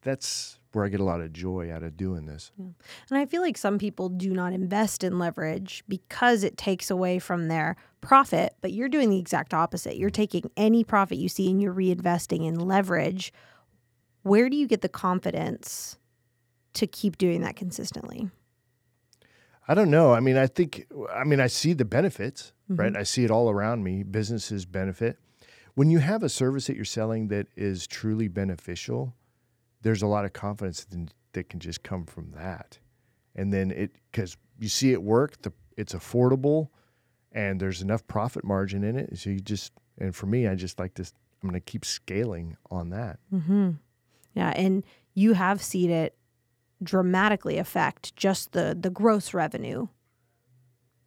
That's 0.03 0.59
where 0.75 0.85
I 0.85 0.89
get 0.89 1.01
a 1.01 1.05
lot 1.05 1.21
of 1.21 1.33
joy 1.33 1.73
out 1.73 1.83
of 1.83 1.97
doing 1.97 2.27
this. 2.27 2.53
And 2.59 2.75
I 3.19 3.27
feel 3.27 3.43
like 3.43 3.57
some 3.57 3.79
people 3.79 4.09
do 4.09 4.33
not 4.33 4.53
invest 4.53 5.05
in 5.05 5.19
leverage 5.19 5.85
because 5.89 6.45
it 6.45 6.57
takes 6.57 6.91
away 6.91 7.19
from 7.19 7.49
their 7.49 7.77
profit, 8.01 8.55
but 8.61 8.73
you're 8.73 8.89
doing 8.89 9.11
the 9.11 9.19
exact 9.19 9.55
opposite. 9.55 9.97
You're 9.97 10.11
mm-hmm. 10.11 10.23
taking 10.23 10.51
any 10.57 10.85
profit 10.85 11.19
you 11.19 11.29
see 11.29 11.51
and 11.51 11.61
you're 11.61 11.75
reinvesting 11.75 12.47
in 12.47 12.59
leverage. 12.59 13.33
Where 14.23 14.49
do 14.49 14.57
you 14.57 14.67
get 14.67 14.81
the 14.81 14.89
confidence 14.89 15.99
to 16.75 16.87
keep 16.87 17.19
doing 17.19 17.43
that 17.43 17.57
consistently? 17.57 18.31
I 19.67 19.75
don't 19.75 19.91
know. 19.91 20.13
I 20.13 20.21
mean, 20.21 20.37
I 20.37 20.47
think, 20.47 20.87
I 21.13 21.25
mean, 21.25 21.41
I 21.41 21.47
see 21.47 21.73
the 21.73 21.85
benefits, 21.87 22.53
right? 22.69 22.93
Mm-hmm. 22.93 23.01
I 23.01 23.03
see 23.03 23.25
it 23.25 23.31
all 23.31 23.49
around 23.49 23.83
me. 23.83 24.03
Businesses 24.03 24.67
benefit. 24.67 25.19
When 25.75 25.91
you 25.91 25.99
have 25.99 26.23
a 26.23 26.29
service 26.29 26.67
that 26.67 26.77
you're 26.77 26.85
selling 26.85 27.29
that 27.29 27.47
is 27.57 27.87
truly 27.87 28.29
beneficial, 28.29 29.15
there's 29.85 30.03
a 30.03 30.07
lot 30.09 30.25
of 30.25 30.33
confidence 30.33 30.87
that, 31.33 31.49
can 31.49 31.61
just 31.61 31.83
come 31.83 32.05
from 32.07 32.33
that. 32.33 32.79
And 33.37 33.53
then 33.53 33.71
it, 33.71 33.93
because 34.11 34.37
you 34.59 34.69
see 34.69 34.93
it 34.93 35.03
work, 35.03 35.41
the, 35.43 35.53
it's 35.77 35.95
affordable 35.95 36.69
and 37.33 37.61
there's 37.61 37.83
enough 37.83 38.07
profit 38.07 38.45
margin 38.45 38.83
in 38.85 38.97
it. 38.97 39.19
So 39.19 39.31
you 39.31 39.41
just, 39.41 39.73
and 39.99 40.15
for 40.15 40.27
me, 40.27 40.49
I 40.49 40.55
just 40.55 40.79
like 40.79 40.95
to, 40.95 41.03
I'm 41.03 41.51
going 41.51 41.55
to 41.55 41.61
keep 41.61 41.85
scaling 41.85 42.57
on 42.71 42.91
that. 42.91 43.19
Mm-hmm. 43.33 43.71
Yeah, 44.35 44.51
and 44.51 44.85
you 45.15 45.35
have 45.35 45.63
seen 45.63 45.91
it 45.91 46.17
dramatically 46.83 47.59
affect 47.59 48.15
just 48.17 48.53
the 48.53 48.77
the 48.79 48.91
gross 48.91 49.33
revenue 49.33 49.87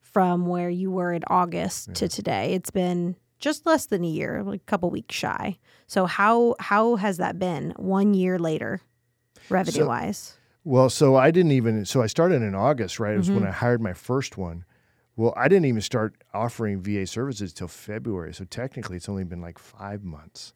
from 0.02 0.46
where 0.46 0.70
you 0.70 0.90
were 0.90 1.14
in 1.14 1.24
August 1.28 1.94
to 1.96 2.08
today. 2.08 2.54
It's 2.54 2.72
been 2.72 3.16
just 3.40 3.66
less 3.66 3.86
than 3.86 4.04
a 4.04 4.08
year, 4.08 4.44
like 4.44 4.62
a 4.62 4.66
couple 4.66 4.90
weeks 4.90 5.16
shy. 5.16 5.58
So 5.88 6.06
how 6.06 6.56
how 6.60 6.96
has 6.96 7.18
that 7.18 7.40
been 7.40 7.72
one 7.78 8.14
year 8.14 8.40
later, 8.40 8.82
revenue 9.50 9.88
wise? 9.88 10.38
Well, 10.64 10.90
so 10.90 11.16
I 11.16 11.32
didn't 11.32 11.54
even 11.54 11.86
so 11.86 12.02
I 12.02 12.08
started 12.08 12.42
in 12.42 12.56
August, 12.56 13.00
right? 13.00 13.14
It 13.14 13.18
was 13.18 13.30
when 13.30 13.40
Mm-hmm. 13.40 13.48
I 13.48 13.52
hired 13.52 13.82
my 13.82 13.94
first 13.94 14.38
one. 14.38 14.66
Well, 15.16 15.34
I 15.38 15.48
didn't 15.48 15.66
even 15.66 15.82
start 15.82 16.16
offering 16.34 16.82
VA 16.82 17.08
services 17.08 17.54
till 17.54 17.68
February. 17.68 18.34
So 18.34 18.44
technically 18.44 18.98
it's 18.98 19.10
only 19.10 19.24
been 19.24 19.42
like 19.42 19.60
5 19.60 20.04
months. 20.04 20.54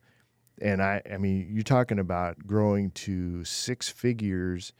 And 0.62 0.82
I 0.82 1.02
I 1.12 1.17
mean, 1.17 1.48
you're 1.52 1.63
talking 1.63 1.98
about 2.00 2.46
growing 2.46 2.91
to 2.91 3.44
six 3.46 3.89
figures 3.89 4.74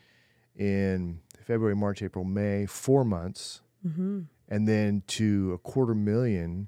in 0.56 1.22
February, 1.46 1.76
March, 1.76 2.02
April, 2.02 2.26
May, 2.26 2.66
4 2.66 3.06
months. 3.06 3.62
Mm-hmm. 3.88 4.22
And 4.50 4.68
then 4.68 5.04
to 5.08 5.54
a 5.54 5.58
quarter 5.58 5.96
million 5.96 6.68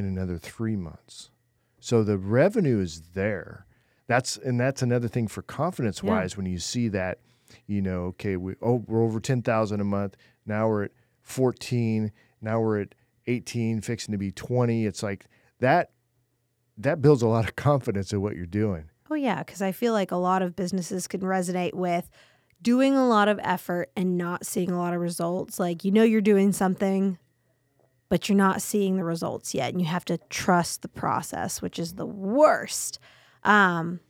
in 0.00 0.06
another 0.06 0.38
3 0.38 0.76
months. 0.76 1.30
So 1.78 2.02
the 2.02 2.18
revenue 2.18 2.80
is 2.80 3.02
there. 3.14 3.66
That's 4.06 4.36
and 4.36 4.58
that's 4.58 4.82
another 4.82 5.06
thing 5.06 5.28
for 5.28 5.40
confidence 5.40 6.02
wise 6.02 6.36
when 6.36 6.46
you 6.46 6.58
see 6.58 6.88
that 6.88 7.20
you 7.66 7.82
know, 7.82 8.04
okay, 8.06 8.36
we 8.36 8.54
oh 8.62 8.84
we're 8.86 9.02
over 9.02 9.20
ten 9.20 9.42
thousand 9.42 9.80
a 9.80 9.84
month. 9.84 10.16
Now 10.46 10.68
we're 10.68 10.84
at 10.84 10.90
fourteen. 11.22 12.12
Now 12.40 12.60
we're 12.60 12.80
at 12.80 12.94
eighteen, 13.26 13.80
fixing 13.80 14.12
to 14.12 14.18
be 14.18 14.30
twenty. 14.30 14.86
It's 14.86 15.02
like 15.02 15.26
that. 15.60 15.90
That 16.78 17.02
builds 17.02 17.22
a 17.22 17.28
lot 17.28 17.46
of 17.46 17.56
confidence 17.56 18.12
in 18.12 18.20
what 18.20 18.36
you're 18.36 18.46
doing. 18.46 18.90
Oh 19.10 19.14
yeah, 19.14 19.42
because 19.42 19.62
I 19.62 19.72
feel 19.72 19.92
like 19.92 20.10
a 20.10 20.16
lot 20.16 20.42
of 20.42 20.56
businesses 20.56 21.06
can 21.06 21.20
resonate 21.20 21.74
with 21.74 22.08
doing 22.62 22.94
a 22.94 23.06
lot 23.06 23.28
of 23.28 23.40
effort 23.42 23.90
and 23.96 24.16
not 24.16 24.46
seeing 24.46 24.70
a 24.70 24.78
lot 24.78 24.94
of 24.94 25.00
results. 25.00 25.58
Like 25.58 25.84
you 25.84 25.90
know 25.90 26.04
you're 26.04 26.20
doing 26.20 26.52
something, 26.52 27.18
but 28.10 28.28
you're 28.28 28.36
not 28.36 28.60
seeing 28.60 28.96
the 28.96 29.04
results 29.04 29.54
yet, 29.54 29.72
and 29.72 29.80
you 29.80 29.86
have 29.86 30.04
to 30.04 30.18
trust 30.28 30.82
the 30.82 30.88
process, 30.88 31.62
which 31.62 31.78
is 31.78 31.94
the 31.94 32.04
worst. 32.06 32.98
Um, 33.44 34.00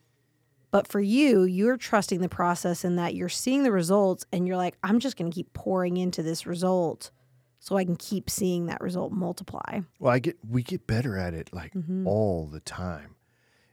But 0.73 0.87
for 0.87 1.01
you, 1.01 1.43
you're 1.45 1.77
trusting 1.77 2.21
the 2.21 2.29
process 2.29 2.85
in 2.85 2.97
that 2.97 3.15
you're 3.15 3.29
seeing 3.29 3.63
the 3.65 3.73
results 3.73 4.25
and 4.33 4.47
you're 4.47 4.57
like, 4.57 4.77
I'm 4.85 5.01
just 5.01 5.17
going 5.17 5.29
to 5.31 5.35
keep 5.35 5.53
pouring 5.53 5.97
into 5.97 6.23
this 6.23 6.47
result 6.47 7.11
so 7.59 7.77
I 7.77 7.85
can 7.85 7.97
keep 7.97 8.31
seeing 8.31 8.67
that 8.67 8.81
result 8.81 9.11
multiply. 9.13 9.81
Well, 9.99 10.13
I 10.15 10.21
get 10.21 10.37
we 10.49 10.63
get 10.63 10.87
better 10.87 11.19
at 11.19 11.35
it 11.35 11.51
like 11.53 11.73
Mm-hmm. 11.75 12.07
all 12.07 12.47
the 12.47 12.61
time, 12.61 13.17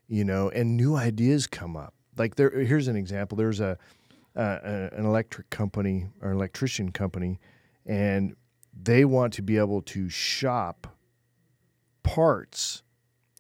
you 0.08 0.24
know, 0.26 0.50
and 0.50 0.76
new 0.76 0.96
ideas 0.96 1.46
come 1.48 1.78
up. 1.78 1.94
Like 2.18 2.36
there, 2.36 2.50
here's 2.50 2.88
an 2.88 2.96
example. 2.96 3.38
There's 3.38 3.60
a, 3.60 3.78
uh, 4.36 4.90
an 4.98 5.06
electric 5.06 5.50
company 5.52 6.08
or 6.22 6.32
electrician 6.32 6.92
company, 6.92 7.40
and 7.86 8.36
they 8.84 9.06
want 9.06 9.34
to 9.34 9.42
be 9.42 9.58
able 9.58 9.82
to 9.82 10.10
shop 10.10 10.88
parts 12.04 12.84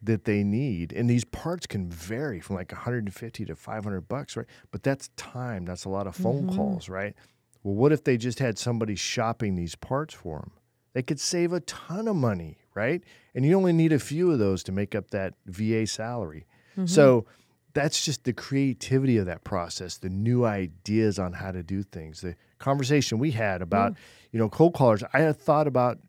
that 0.02 0.26
they 0.26 0.44
need, 0.44 0.94
and 0.94 1.10
these 1.10 1.26
parts 1.26 1.66
can 1.66 1.90
vary 1.90 2.40
from 2.40 2.56
like 2.56 2.72
150 2.72 3.46
to 3.46 3.56
500 3.56 4.02
bucks, 4.02 4.38
right? 4.38 4.46
But 4.72 4.84
that's 4.84 5.10
time. 5.16 5.66
That's 5.66 5.86
a 5.86 5.90
lot 5.90 6.08
of 6.08 6.16
phone 6.16 6.48
mm-hmm. 6.48 6.56
calls, 6.56 6.88
right? 6.90 7.16
Well, 7.64 7.76
what 7.76 7.92
if 7.92 8.04
they 8.04 8.18
just 8.18 8.40
had 8.40 8.58
somebody 8.58 8.96
shopping 8.96 9.56
these 9.56 9.76
parts 9.76 10.14
for 10.14 10.40
them? 10.40 10.52
They 10.94 11.02
could 11.04 11.20
save 11.20 11.54
a 11.54 11.60
ton 11.62 12.08
of 12.08 12.16
money, 12.16 12.58
right? 12.74 13.04
And 13.36 13.46
you 13.46 13.56
only 13.56 13.74
need 13.74 13.92
a 13.92 14.00
few 14.00 14.32
of 14.32 14.40
those 14.40 14.64
to 14.64 14.72
make 14.72 14.96
up 14.96 15.12
that 15.12 15.34
VA 15.46 15.86
salary. 15.86 16.46
Mm-hmm. 16.72 16.86
So 16.86 17.26
that's 17.74 18.04
just 18.04 18.24
the 18.24 18.34
creativity 18.34 19.18
of 19.18 19.26
that 19.28 19.44
process, 19.44 19.98
the 19.98 20.10
new 20.10 20.46
ideas 20.46 21.20
on 21.20 21.34
how 21.34 21.52
to 21.52 21.62
do 21.62 21.84
things. 21.84 22.22
The 22.22 22.36
conversation 22.60 23.20
we 23.20 23.32
had 23.32 23.62
about, 23.62 23.94
you 24.32 24.40
know, 24.40 24.50
cold 24.50 24.74
callers. 24.74 25.04
I 25.14 25.20
had 25.20 25.38
thought 25.40 25.68
about 25.68 26.00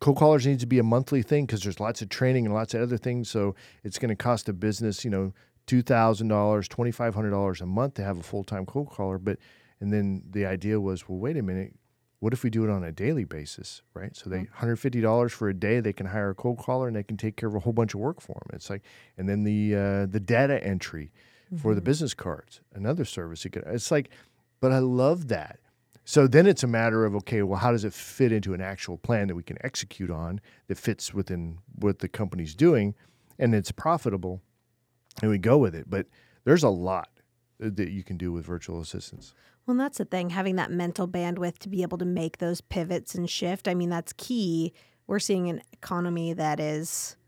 cold 0.00 0.16
callers 0.18 0.46
needs 0.46 0.60
to 0.62 0.66
be 0.66 0.78
a 0.78 0.82
monthly 0.82 1.22
thing 1.22 1.46
because 1.46 1.62
there's 1.62 1.80
lots 1.80 2.02
of 2.02 2.08
training 2.08 2.44
and 2.46 2.54
lots 2.54 2.74
of 2.74 2.82
other 2.82 2.98
things. 2.98 3.30
So 3.30 3.54
it's 3.82 3.98
going 3.98 4.10
to 4.10 4.16
cost 4.16 4.48
a 4.48 4.52
business, 4.52 5.04
you 5.04 5.10
know, 5.10 5.32
two 5.66 5.82
thousand 5.82 6.28
dollars, 6.28 6.68
twenty 6.68 6.90
five 6.90 7.14
hundred 7.14 7.30
dollars 7.30 7.60
a 7.60 7.66
month 7.66 7.94
to 7.94 8.04
have 8.04 8.18
a 8.18 8.22
full 8.22 8.44
time 8.44 8.66
cold 8.66 8.90
caller. 8.90 9.18
But 9.18 9.38
and 9.80 9.92
then 9.92 10.22
the 10.30 10.46
idea 10.46 10.80
was, 10.80 11.08
well, 11.08 11.18
wait 11.18 11.36
a 11.36 11.42
minute, 11.42 11.74
what 12.20 12.32
if 12.32 12.42
we 12.42 12.50
do 12.50 12.64
it 12.64 12.70
on 12.70 12.84
a 12.84 12.92
daily 12.92 13.24
basis, 13.24 13.82
right? 13.94 14.14
So 14.16 14.28
they 14.30 14.38
Mm-hmm. 14.40 14.54
hundred 14.56 14.76
fifty 14.76 15.00
dollars 15.00 15.32
for 15.32 15.48
a 15.48 15.54
day, 15.54 15.80
they 15.80 15.92
can 15.92 16.06
hire 16.06 16.30
a 16.30 16.34
cold 16.34 16.58
caller 16.58 16.86
and 16.86 16.96
they 16.96 17.02
can 17.02 17.16
take 17.16 17.36
care 17.36 17.48
of 17.48 17.54
a 17.54 17.60
whole 17.60 17.72
bunch 17.72 17.94
of 17.94 18.00
work 18.00 18.20
for 18.20 18.34
them. 18.34 18.54
It's 18.56 18.68
like, 18.70 18.82
and 19.16 19.28
then 19.28 19.44
the 19.44 19.74
uh, 19.74 20.06
the 20.06 20.20
data 20.20 20.62
entry 20.62 21.12
for 21.56 21.68
Mm-hmm. 21.68 21.74
the 21.76 21.82
business 21.82 22.14
cards, 22.14 22.60
another 22.74 23.04
service 23.04 23.44
you 23.44 23.50
could. 23.50 23.62
It's 23.66 23.90
like, 23.90 24.10
but 24.64 24.72
I 24.72 24.78
love 24.78 25.28
that. 25.28 25.58
So 26.06 26.26
then 26.26 26.46
it's 26.46 26.62
a 26.62 26.66
matter 26.66 27.04
of 27.04 27.14
okay, 27.16 27.42
well, 27.42 27.58
how 27.58 27.70
does 27.70 27.84
it 27.84 27.92
fit 27.92 28.32
into 28.32 28.54
an 28.54 28.62
actual 28.62 28.96
plan 28.96 29.28
that 29.28 29.34
we 29.34 29.42
can 29.42 29.58
execute 29.60 30.10
on 30.10 30.40
that 30.68 30.78
fits 30.78 31.12
within 31.12 31.58
what 31.74 31.98
the 31.98 32.08
company's 32.08 32.54
doing, 32.54 32.94
and 33.38 33.54
it's 33.54 33.70
profitable, 33.70 34.40
and 35.20 35.30
we 35.30 35.36
go 35.36 35.58
with 35.58 35.74
it. 35.74 35.90
But 35.90 36.06
there's 36.44 36.62
a 36.62 36.70
lot 36.70 37.10
that 37.58 37.90
you 37.90 38.02
can 38.02 38.16
do 38.16 38.32
with 38.32 38.46
virtual 38.46 38.80
assistants. 38.80 39.34
Well, 39.66 39.76
that's 39.76 39.98
the 39.98 40.06
thing, 40.06 40.30
having 40.30 40.56
that 40.56 40.70
mental 40.70 41.06
bandwidth 41.06 41.58
to 41.58 41.68
be 41.68 41.82
able 41.82 41.98
to 41.98 42.06
make 42.06 42.38
those 42.38 42.62
pivots 42.62 43.14
and 43.14 43.28
shift. 43.28 43.68
I 43.68 43.74
mean, 43.74 43.90
that's 43.90 44.14
key. 44.14 44.72
We're 45.06 45.18
seeing 45.18 45.50
an 45.50 45.60
economy 45.74 46.32
that 46.32 46.58
is 46.58 47.18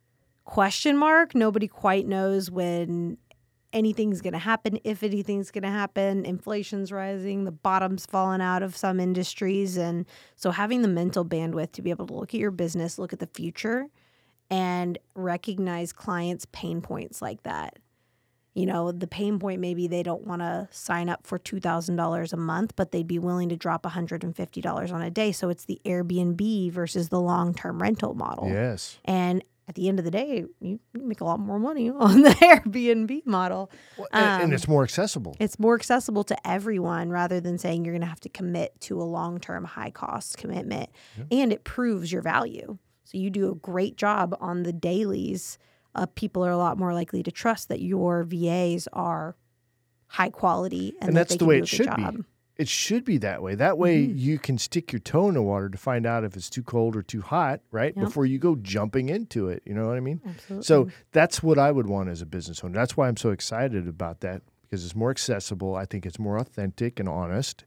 question 0.47 0.97
mark. 0.97 1.35
Nobody 1.35 1.69
quite 1.69 2.07
knows 2.07 2.51
when 2.51 3.19
anything's 3.77 4.21
going 4.21 4.33
to 4.33 4.39
happen, 4.39 4.81
if 4.83 5.03
anything's 5.03 5.51
going 5.53 5.63
to 5.63 5.71
happen. 5.71 6.25
Inflation's 6.25 6.91
rising, 6.91 7.45
the 7.45 7.53
bottom's 7.53 8.07
falling 8.07 8.41
out 8.41 8.63
of 8.63 8.77
some 8.77 8.99
industries. 8.99 9.77
And 9.77 10.07
so 10.35 10.51
having 10.51 10.83
the 10.83 10.89
mental 10.89 11.25
bandwidth 11.25 11.73
to 11.73 11.83
be 11.83 11.91
able 11.91 12.07
to 12.09 12.15
look 12.15 12.35
at 12.35 12.41
your 12.41 12.51
business, 12.51 12.99
look 12.99 13.13
at 13.13 13.21
the 13.21 13.29
future, 13.29 13.87
and 14.51 14.99
recognize 15.15 15.93
clients' 15.93 16.47
pain 16.51 16.81
points 16.81 17.23
like 17.23 17.43
that 17.45 17.79
you 18.57 18.65
know, 18.65 18.91
the 18.91 19.07
pain 19.07 19.39
point 19.39 19.61
maybe 19.61 19.87
they 19.87 20.03
don't 20.03 20.27
want 20.27 20.41
to 20.41 20.67
sign 20.71 21.11
up 21.11 21.27
for 21.27 21.39
$2,000 21.39 22.33
a 22.33 22.37
month, 22.39 22.75
but 22.75 22.91
they'd 22.91 23.07
be 23.07 23.19
willing 23.19 23.51
to 23.51 23.57
drop 23.57 23.83
$150 23.83 24.93
on 24.93 25.03
a 25.03 25.11
day. 25.11 25.31
So 25.31 25.51
it's 25.51 25.67
the 25.67 25.79
Airbnb 25.85 26.73
versus 26.73 27.11
the 27.11 27.21
long 27.21 27.53
term 27.53 27.83
rental 27.83 28.15
model. 28.15 28.49
Yes. 28.49 28.99
And 29.05 29.45
at 29.69 29.75
the 29.75 29.89
end 29.89 29.99
of 29.99 30.05
the 30.05 30.11
day, 30.11 30.45
you 30.61 30.79
make 30.95 31.21
a 31.21 31.25
lot 31.25 31.41
more 31.41 31.59
money 31.59 31.91
on 31.99 32.23
the 32.23 32.31
Airbnb 32.31 33.27
model. 33.27 33.71
Well, 33.99 34.09
and, 34.13 34.25
and 34.25 34.45
Um, 34.45 34.53
it's 34.53 34.69
more 34.69 34.85
accessible. 34.85 35.37
It's 35.41 35.59
more 35.59 35.75
accessible 35.75 36.25
to 36.25 36.47
everyone 36.47 37.11
rather 37.11 37.41
than 37.41 37.59
saying 37.59 37.85
you're 37.85 37.95
going 37.95 38.03
to 38.03 38.07
have 38.07 38.21
to 38.21 38.29
commit 38.29 38.81
to 38.83 39.01
a 39.01 39.05
long 39.05 39.41
term, 39.41 39.65
high 39.65 39.91
cost 39.91 40.39
commitment. 40.39 40.91
And 41.31 41.53
it 41.53 41.65
proves 41.65 42.13
your 42.13 42.23
value. 42.23 42.79
So 43.05 43.19
you 43.19 43.31
do 43.31 43.51
a 43.51 43.55
great 43.55 43.97
job 43.97 44.37
on 44.41 44.63
the 44.63 44.73
dailies. 44.73 45.59
Uh, 45.95 46.07
people 46.15 46.45
are 46.45 46.51
a 46.51 46.59
lot 46.59 46.79
more 46.79 46.93
likely 46.93 47.23
to 47.23 47.31
trust 47.33 47.69
that 47.69 47.81
your 47.81 48.23
VAs 48.25 48.89
are 48.93 49.37
high 50.09 50.31
quality 50.31 50.95
and, 51.01 51.09
and 51.09 51.17
that 51.17 51.29
that's 51.29 51.31
they 51.33 51.39
the 51.39 51.45
way 51.45 51.59
it 51.59 51.69
should 51.69 51.87
job. 51.87 52.17
Be. 52.19 52.25
It 52.59 52.69
should 52.69 53.05
be 53.05 53.19
that 53.19 53.43
way. 53.43 53.55
That 53.55 53.77
way, 53.77 54.07
mm-hmm. 54.07 54.17
you 54.17 54.39
can 54.39 54.57
stick 54.57 54.91
your 54.91 55.01
toe 55.01 55.29
in 55.29 55.35
the 55.35 55.43
water 55.43 55.69
to 55.69 55.77
find 55.77 56.07
out 56.07 56.25
if 56.25 56.37
it's 56.37 56.49
too 56.49 56.63
cold 56.63 56.97
or 56.97 57.03
too 57.03 57.21
hot, 57.21 57.61
right? 57.71 57.93
Yep. 57.95 58.05
Before 58.07 58.25
you 58.25 58.39
go 58.39 58.57
jumping 58.57 59.11
into 59.11 59.49
it. 59.49 59.63
You 59.67 59.75
know 59.75 59.87
what 59.87 59.97
I 59.97 60.01
mean? 60.01 60.23
Absolutely. 60.27 60.65
So 60.65 60.89
that's 61.13 61.43
what 61.43 61.59
I 61.59 61.71
would 61.71 61.87
want 61.87 62.09
as 62.09 62.23
a 62.23 62.27
business 62.27 62.65
owner. 62.65 62.73
That's 62.73 62.97
why 62.97 63.09
I'm 63.09 63.19
so 63.19 63.31
excited 63.31 63.87
about 63.87 64.21
that 64.21 64.41
because 64.63 64.85
it's 64.85 64.97
more 64.97 65.11
accessible. 65.11 65.75
I 65.77 65.85
think 65.85 66.07
it's 66.07 66.19
more 66.19 66.39
authentic 66.39 66.99
and 66.99 67.09
honest. 67.09 67.65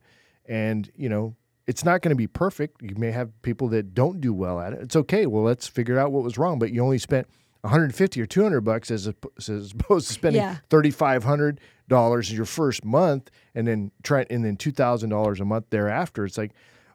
And, 0.47 0.89
you 0.95 1.07
know, 1.07 1.35
it's 1.67 1.85
not 1.85 2.01
going 2.01 2.09
to 2.09 2.15
be 2.15 2.25
perfect. 2.25 2.81
You 2.81 2.95
may 2.97 3.11
have 3.11 3.39
people 3.43 3.67
that 3.69 3.93
don't 3.93 4.19
do 4.19 4.33
well 4.33 4.59
at 4.59 4.73
it. 4.73 4.79
It's 4.81 4.95
okay. 4.95 5.27
Well, 5.27 5.43
let's 5.43 5.67
figure 5.67 5.99
out 5.99 6.11
what 6.11 6.23
was 6.23 6.39
wrong. 6.39 6.57
But 6.57 6.71
you 6.71 6.83
only 6.83 6.97
spent 6.97 7.27
150 7.61 8.21
or 8.21 8.25
200 8.25 8.61
bucks 8.61 8.89
as, 8.89 9.05
opposed 9.05 10.07
to 10.07 10.13
spending 10.13 10.41
Yeah. 10.41 10.57
$3,500 10.71 11.59
your 11.89 12.45
first 12.45 12.85
month 12.85 13.29
and 13.55 13.67
then 13.67 13.91
try 14.03 14.25
and 14.29 14.45
then 14.45 14.57
$2,000 14.57 15.39
a 15.39 15.45
month 15.45 15.65
thereafter. 15.69 16.25
It's 16.25 16.37
like, 16.37 16.51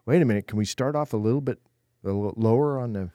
wait 0.07 0.23
a 0.23 0.25
minute, 0.25 0.47
can 0.47 0.59
we 0.59 0.65
start 0.65 0.97
off 0.97 1.13
a 1.13 1.17
little 1.17 1.41
bit 1.41 1.61
lower 2.03 2.79
on 2.79 2.93
the 2.93 3.11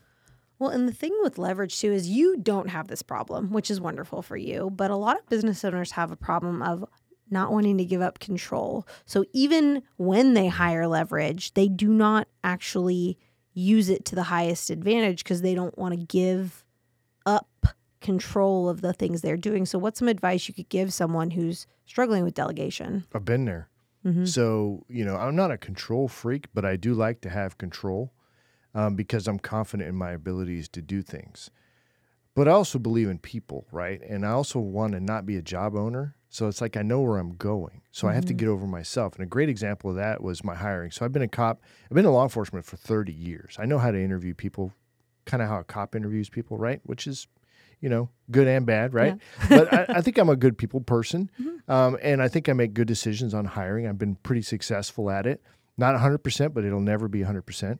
Well, 0.57 0.69
and 0.69 0.87
the 0.87 0.93
thing 0.93 1.15
with 1.21 1.37
leverage 1.37 1.79
too 1.79 1.91
is 1.91 2.09
you 2.09 2.37
don't 2.37 2.69
have 2.69 2.87
this 2.87 3.01
problem, 3.01 3.51
which 3.51 3.71
is 3.71 3.79
wonderful 3.79 4.21
for 4.21 4.35
you. 4.35 4.69
But 4.69 4.91
a 4.91 4.95
lot 4.95 5.17
of 5.17 5.29
business 5.29 5.63
owners 5.63 5.91
have 5.91 6.11
a 6.11 6.17
problem 6.17 6.61
of 6.61 6.83
not 7.29 7.51
wanting 7.51 7.77
to 7.77 7.85
give 7.85 8.01
up 8.01 8.19
control. 8.19 8.87
So 9.05 9.23
even 9.31 9.83
when 9.97 10.33
they 10.33 10.47
hire 10.47 10.87
leverage, 10.87 11.53
they 11.53 11.67
do 11.67 11.89
not 11.89 12.27
actually 12.43 13.17
use 13.53 13.89
it 13.89 14.03
to 14.05 14.15
the 14.15 14.23
highest 14.23 14.69
advantage 14.69 15.23
because 15.23 15.41
they 15.41 15.53
don't 15.53 15.77
want 15.77 15.93
to 15.93 16.05
give 16.05 16.65
control 18.01 18.69
of 18.69 18.81
the 18.81 18.93
things 18.93 19.21
they're 19.21 19.37
doing. 19.37 19.65
So, 19.65 19.77
what's 19.79 19.99
some 19.99 20.07
advice 20.07 20.47
you 20.47 20.53
could 20.53 20.69
give 20.69 20.93
someone 20.93 21.31
who's 21.31 21.67
struggling 21.85 22.23
with 22.23 22.33
delegation? 22.33 23.05
I've 23.13 23.25
been 23.25 23.45
there. 23.45 23.69
So, 24.25 24.85
you 24.87 25.03
know, 25.03 25.17
I'm 25.17 25.35
not 25.35 25.51
a 25.51 25.57
control 25.57 26.07
freak, 26.07 26.47
but 26.53 26.63
I 26.63 26.77
do 26.77 26.93
like 26.93 27.19
to 27.21 27.29
have 27.29 27.57
control 27.57 28.13
um, 28.73 28.95
because 28.95 29.27
I'm 29.27 29.39
confident 29.39 29.89
in 29.89 29.95
my 29.95 30.11
abilities 30.11 30.69
to 30.69 30.81
do 30.81 31.01
things. 31.01 31.51
But 32.33 32.47
I 32.47 32.51
also 32.51 32.79
believe 32.79 33.09
in 33.09 33.19
people, 33.19 33.67
right? 33.71 34.01
And 34.01 34.25
I 34.25 34.29
also 34.29 34.59
want 34.59 34.93
to 34.93 35.01
not 35.01 35.25
be 35.25 35.35
a 35.35 35.41
job 35.41 35.75
owner. 35.75 36.15
So 36.29 36.47
it's 36.47 36.61
like 36.61 36.77
I 36.77 36.81
know 36.81 37.01
where 37.01 37.17
I'm 37.17 37.35
going. 37.35 37.81
So 37.91 38.07
I 38.07 38.13
have 38.13 38.25
to 38.25 38.33
get 38.33 38.47
over 38.47 38.65
myself. 38.67 39.15
And 39.15 39.23
a 39.23 39.27
great 39.27 39.49
example 39.49 39.89
of 39.89 39.97
that 39.97 40.23
was 40.23 40.43
my 40.43 40.55
hiring. 40.55 40.91
So 40.91 41.03
I've 41.03 41.11
been 41.11 41.23
a 41.23 41.27
cop, 41.27 41.61
I've 41.85 41.95
been 41.95 42.05
in 42.05 42.11
law 42.11 42.23
enforcement 42.23 42.65
for 42.65 42.77
30 42.77 43.11
years. 43.11 43.57
I 43.59 43.65
know 43.65 43.79
how 43.79 43.91
to 43.91 44.01
interview 44.01 44.33
people, 44.33 44.71
kind 45.25 45.43
of 45.43 45.49
how 45.49 45.59
a 45.59 45.63
cop 45.63 45.95
interviews 45.95 46.29
people, 46.29 46.57
right? 46.57 46.79
Which 46.83 47.07
is, 47.07 47.27
you 47.81 47.89
know, 47.89 48.09
good 48.31 48.47
and 48.47 48.65
bad, 48.65 48.93
right? 48.93 49.17
but 49.49 49.73
I, 49.73 49.85
I 49.97 50.01
think 50.01 50.17
I'm 50.17 50.29
a 50.29 50.35
good 50.35 50.57
people 50.57 50.81
person. 50.81 51.29
Um, 51.69 51.99
and 52.01 52.19
I 52.19 52.29
think 52.29 52.49
I 52.49 52.53
make 52.53 52.73
good 52.73 52.87
decisions 52.87 53.35
on 53.35 53.45
hiring. 53.45 53.85
I've 53.85 53.99
been 53.99 54.15
pretty 54.15 54.41
successful 54.41 55.11
at 55.11 55.27
it. 55.27 55.43
Not 55.77 55.93
100%, 55.93 56.51
but 56.51 56.65
it'll 56.65 56.79
never 56.79 57.07
be 57.07 57.19
100%. 57.19 57.77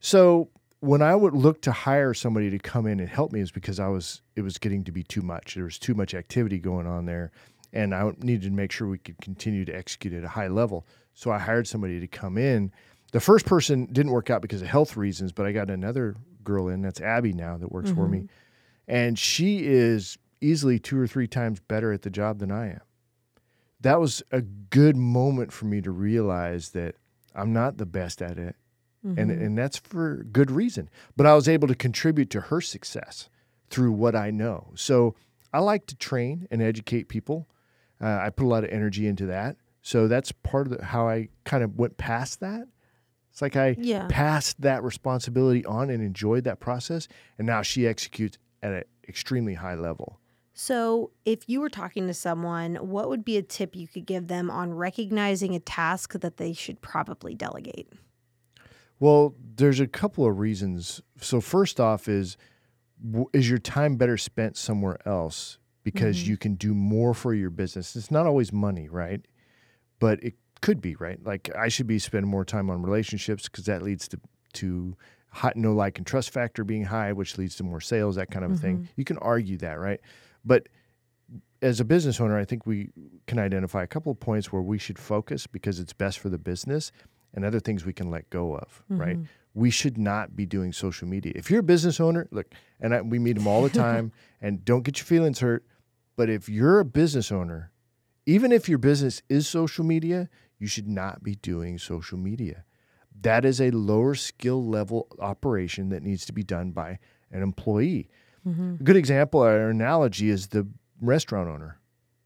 So 0.00 0.48
when 0.80 1.02
I 1.02 1.14
would 1.14 1.34
look 1.34 1.60
to 1.62 1.72
hire 1.72 2.14
somebody 2.14 2.48
to 2.50 2.58
come 2.58 2.86
in 2.86 3.00
and 3.00 3.08
help 3.08 3.32
me 3.32 3.40
is 3.40 3.50
because 3.50 3.78
I 3.80 3.88
was 3.88 4.22
it 4.36 4.42
was 4.42 4.58
getting 4.58 4.82
to 4.84 4.92
be 4.92 5.02
too 5.02 5.22
much. 5.22 5.54
There 5.56 5.64
was 5.64 5.78
too 5.78 5.94
much 5.94 6.14
activity 6.14 6.58
going 6.58 6.86
on 6.86 7.04
there, 7.04 7.30
and 7.72 7.94
I 7.94 8.10
needed 8.18 8.48
to 8.48 8.50
make 8.50 8.72
sure 8.72 8.88
we 8.88 8.98
could 8.98 9.18
continue 9.20 9.64
to 9.66 9.72
execute 9.76 10.14
at 10.14 10.24
a 10.24 10.28
high 10.28 10.48
level. 10.48 10.86
So 11.14 11.30
I 11.30 11.38
hired 11.38 11.66
somebody 11.66 12.00
to 12.00 12.06
come 12.06 12.38
in. 12.38 12.72
The 13.12 13.20
first 13.20 13.44
person 13.44 13.86
didn't 13.92 14.12
work 14.12 14.30
out 14.30 14.40
because 14.40 14.62
of 14.62 14.68
health 14.68 14.96
reasons, 14.96 15.32
but 15.32 15.46
I 15.46 15.52
got 15.52 15.68
another 15.68 16.14
girl 16.44 16.68
in. 16.68 16.80
That's 16.82 17.00
Abby 17.00 17.32
now 17.32 17.56
that 17.56 17.72
works 17.72 17.90
for 17.90 18.06
me, 18.08 18.28
and 18.88 19.16
she 19.18 19.64
is 19.66 20.18
easily 20.40 20.78
two 20.80 20.98
or 20.98 21.06
three 21.06 21.26
times 21.28 21.60
better 21.60 21.92
at 21.92 22.02
the 22.02 22.10
job 22.10 22.38
than 22.40 22.50
I 22.50 22.70
am. 22.70 22.80
That 23.80 24.00
was 24.00 24.22
a 24.32 24.40
good 24.40 24.96
moment 24.96 25.52
for 25.52 25.66
me 25.66 25.80
to 25.82 25.90
realize 25.92 26.70
that 26.70 26.96
I'm 27.34 27.52
not 27.52 27.76
the 27.78 27.86
best 27.86 28.20
at 28.22 28.38
it 28.38 28.56
and 29.16 29.30
and 29.30 29.56
that's 29.56 29.76
for 29.78 30.24
good 30.32 30.50
reason. 30.50 30.90
But 31.16 31.26
I 31.26 31.34
was 31.34 31.48
able 31.48 31.68
to 31.68 31.74
contribute 31.76 32.30
to 32.30 32.40
her 32.42 32.60
success 32.60 33.28
through 33.70 33.92
what 33.92 34.16
I 34.16 34.30
know. 34.32 34.72
So 34.74 35.14
I 35.52 35.60
like 35.60 35.86
to 35.86 35.94
train 35.96 36.48
and 36.50 36.60
educate 36.60 37.08
people. 37.08 37.48
Uh, 38.00 38.18
I 38.20 38.30
put 38.30 38.44
a 38.44 38.48
lot 38.48 38.64
of 38.64 38.70
energy 38.70 39.06
into 39.06 39.26
that. 39.26 39.56
So 39.82 40.08
that's 40.08 40.32
part 40.32 40.66
of 40.66 40.78
the, 40.78 40.84
how 40.84 41.08
I 41.08 41.28
kind 41.44 41.62
of 41.62 41.76
went 41.78 41.96
past 41.96 42.40
that. 42.40 42.66
It's 43.30 43.40
like 43.40 43.54
I 43.56 43.76
Yeah. 43.78 44.06
passed 44.10 44.60
that 44.62 44.82
responsibility 44.82 45.64
on 45.64 45.90
and 45.90 46.02
enjoyed 46.02 46.42
that 46.44 46.58
process, 46.58 47.06
and 47.38 47.46
now 47.46 47.62
she 47.62 47.86
executes 47.86 48.36
at 48.62 48.72
an 48.72 48.84
extremely 49.08 49.54
high 49.54 49.74
level. 49.74 50.18
So, 50.54 51.12
if 51.24 51.48
you 51.48 51.60
were 51.60 51.68
talking 51.68 52.08
to 52.08 52.14
someone, 52.14 52.74
what 52.76 53.08
would 53.08 53.24
be 53.24 53.36
a 53.36 53.42
tip 53.42 53.76
you 53.76 53.86
could 53.86 54.06
give 54.06 54.26
them 54.26 54.50
on 54.50 54.74
recognizing 54.74 55.54
a 55.54 55.60
task 55.60 56.14
that 56.14 56.36
they 56.36 56.52
should 56.52 56.80
probably 56.80 57.34
delegate? 57.34 57.92
Well, 58.98 59.34
there's 59.56 59.78
a 59.78 59.86
couple 59.86 60.26
of 60.26 60.38
reasons. 60.40 61.00
So 61.20 61.40
first 61.40 61.78
off 61.78 62.08
is 62.08 62.36
is 63.32 63.48
your 63.48 63.58
time 63.58 63.94
better 63.94 64.16
spent 64.16 64.56
somewhere 64.56 64.98
else 65.06 65.58
because 65.84 66.18
Mm-hmm. 66.18 66.30
you 66.30 66.36
can 66.36 66.54
do 66.56 66.74
more 66.74 67.14
for 67.14 67.32
your 67.32 67.50
business. 67.50 67.94
It's 67.94 68.10
not 68.10 68.26
always 68.26 68.52
money, 68.52 68.88
right? 68.88 69.24
But 70.00 70.22
it 70.24 70.34
could 70.60 70.80
be, 70.80 70.96
right? 70.96 71.22
Like 71.24 71.48
I 71.56 71.68
should 71.68 71.86
be 71.86 72.00
spending 72.00 72.28
more 72.30 72.44
time 72.44 72.68
on 72.68 72.82
relationships 72.82 73.44
because 73.48 73.66
that 73.66 73.82
leads 73.82 74.08
to 74.08 74.20
to 74.54 74.96
hot 75.30 75.56
no 75.56 75.72
like 75.74 75.98
and 75.98 76.06
trust 76.06 76.30
factor 76.30 76.64
being 76.64 76.84
high, 76.84 77.12
which 77.12 77.36
leads 77.38 77.56
to 77.56 77.62
more 77.64 77.80
sales, 77.80 78.16
that 78.16 78.30
kind 78.30 78.44
of 78.44 78.50
a 78.52 78.54
Mm-hmm. 78.54 78.62
thing. 78.62 78.88
You 78.96 79.04
can 79.04 79.18
argue 79.18 79.56
that, 79.58 79.78
right? 79.78 80.00
But 80.44 80.68
as 81.60 81.80
a 81.80 81.84
business 81.84 82.20
owner, 82.20 82.38
I 82.38 82.44
think 82.44 82.66
we 82.66 82.90
can 83.26 83.38
identify 83.38 83.82
a 83.82 83.86
couple 83.86 84.12
of 84.12 84.20
points 84.20 84.52
where 84.52 84.62
we 84.62 84.78
should 84.78 84.98
focus 84.98 85.46
because 85.46 85.80
it's 85.80 85.92
best 85.92 86.18
for 86.18 86.28
the 86.28 86.38
business 86.38 86.92
and 87.34 87.44
other 87.44 87.60
things 87.60 87.84
we 87.84 87.92
can 87.92 88.10
let 88.10 88.30
go 88.30 88.54
of, 88.56 88.82
right? 88.88 89.18
We 89.54 89.70
should 89.70 89.98
not 89.98 90.36
be 90.36 90.46
doing 90.46 90.72
social 90.72 91.08
media. 91.08 91.32
If 91.34 91.50
you're 91.50 91.60
a 91.60 91.64
business 91.64 91.98
owner, 92.00 92.28
look, 92.30 92.46
and 92.80 92.94
I, 92.94 93.00
we 93.02 93.18
meet 93.18 93.34
them 93.34 93.46
all 93.48 93.60
the 93.62 93.68
time, 93.86 94.12
and 94.40 94.64
don't 94.64 94.82
get 94.82 94.98
your 94.98 95.04
feelings 95.06 95.40
hurt, 95.40 95.64
but 96.16 96.30
if 96.30 96.48
you're 96.48 96.78
a 96.78 96.84
business 96.84 97.32
owner, 97.32 97.72
even 98.24 98.52
if 98.52 98.68
your 98.68 98.78
business 98.78 99.20
is 99.28 99.48
social 99.48 99.84
media, 99.84 100.28
you 100.58 100.66
should 100.68 100.86
not 100.88 101.22
be 101.22 101.34
doing 101.34 101.76
social 101.78 102.18
media. 102.18 102.64
That 103.22 103.44
is 103.44 103.60
a 103.60 103.70
lower 103.70 104.14
skill 104.14 104.64
level 104.64 105.08
operation 105.18 105.88
that 105.90 106.02
needs 106.02 106.24
to 106.26 106.32
be 106.32 106.42
done 106.42 106.70
by 106.70 106.98
an 107.30 107.42
employee. 107.42 108.08
Mm-hmm. 108.46 108.74
A 108.80 108.82
good 108.84 108.96
example 108.96 109.42
or 109.42 109.70
analogy 109.70 110.30
is 110.30 110.48
the 110.48 110.66
restaurant 111.00 111.48
owner. 111.48 111.78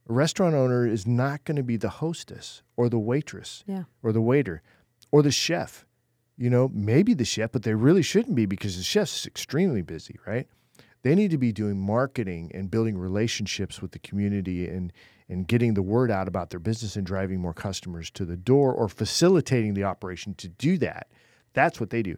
A 0.09 0.12
restaurant 0.12 0.55
owner 0.55 0.86
is 0.86 1.07
not 1.07 1.45
going 1.45 1.57
to 1.57 1.62
be 1.62 1.76
the 1.76 1.88
hostess 1.88 2.62
or 2.76 2.88
the 2.88 2.99
waitress 2.99 3.64
Yeah. 3.66 3.84
or 4.03 4.12
the 4.12 4.20
waiter 4.20 4.62
or 5.11 5.22
the 5.22 5.30
chef. 5.30 5.86
You 6.36 6.51
know, 6.51 6.70
maybe 6.72 7.14
the 7.14 7.24
chef, 7.24 7.53
but 7.53 7.62
they 7.62 7.74
really 7.74 8.03
shouldn't 8.03 8.34
be 8.34 8.47
because 8.47 8.76
the 8.76 8.82
chef's 8.82 9.26
extremely 9.26 9.82
busy, 9.82 10.18
right? 10.26 10.49
They 11.03 11.14
need 11.14 11.30
to 11.32 11.38
be 11.38 11.53
doing 11.53 11.78
marketing 11.80 12.50
and 12.55 12.70
building 12.70 12.96
relationships 12.96 13.82
with 13.82 13.92
the 13.92 13.98
community 13.98 14.68
and 14.68 14.92
and 15.28 15.46
getting 15.48 15.72
the 15.74 15.82
word 15.82 16.11
out 16.11 16.28
about 16.28 16.50
their 16.50 16.61
business 16.61 16.94
and 16.96 17.07
driving 17.07 17.40
more 17.40 17.55
customers 17.55 18.11
to 18.11 18.24
the 18.26 18.36
door 18.36 18.72
or 18.74 18.88
facilitating 18.88 19.72
the 19.72 19.84
operation 19.84 20.34
to 20.34 20.48
do 20.48 20.76
that. 20.78 21.09
That's 21.55 21.80
what 21.80 21.88
they 21.90 22.03
do. 22.03 22.16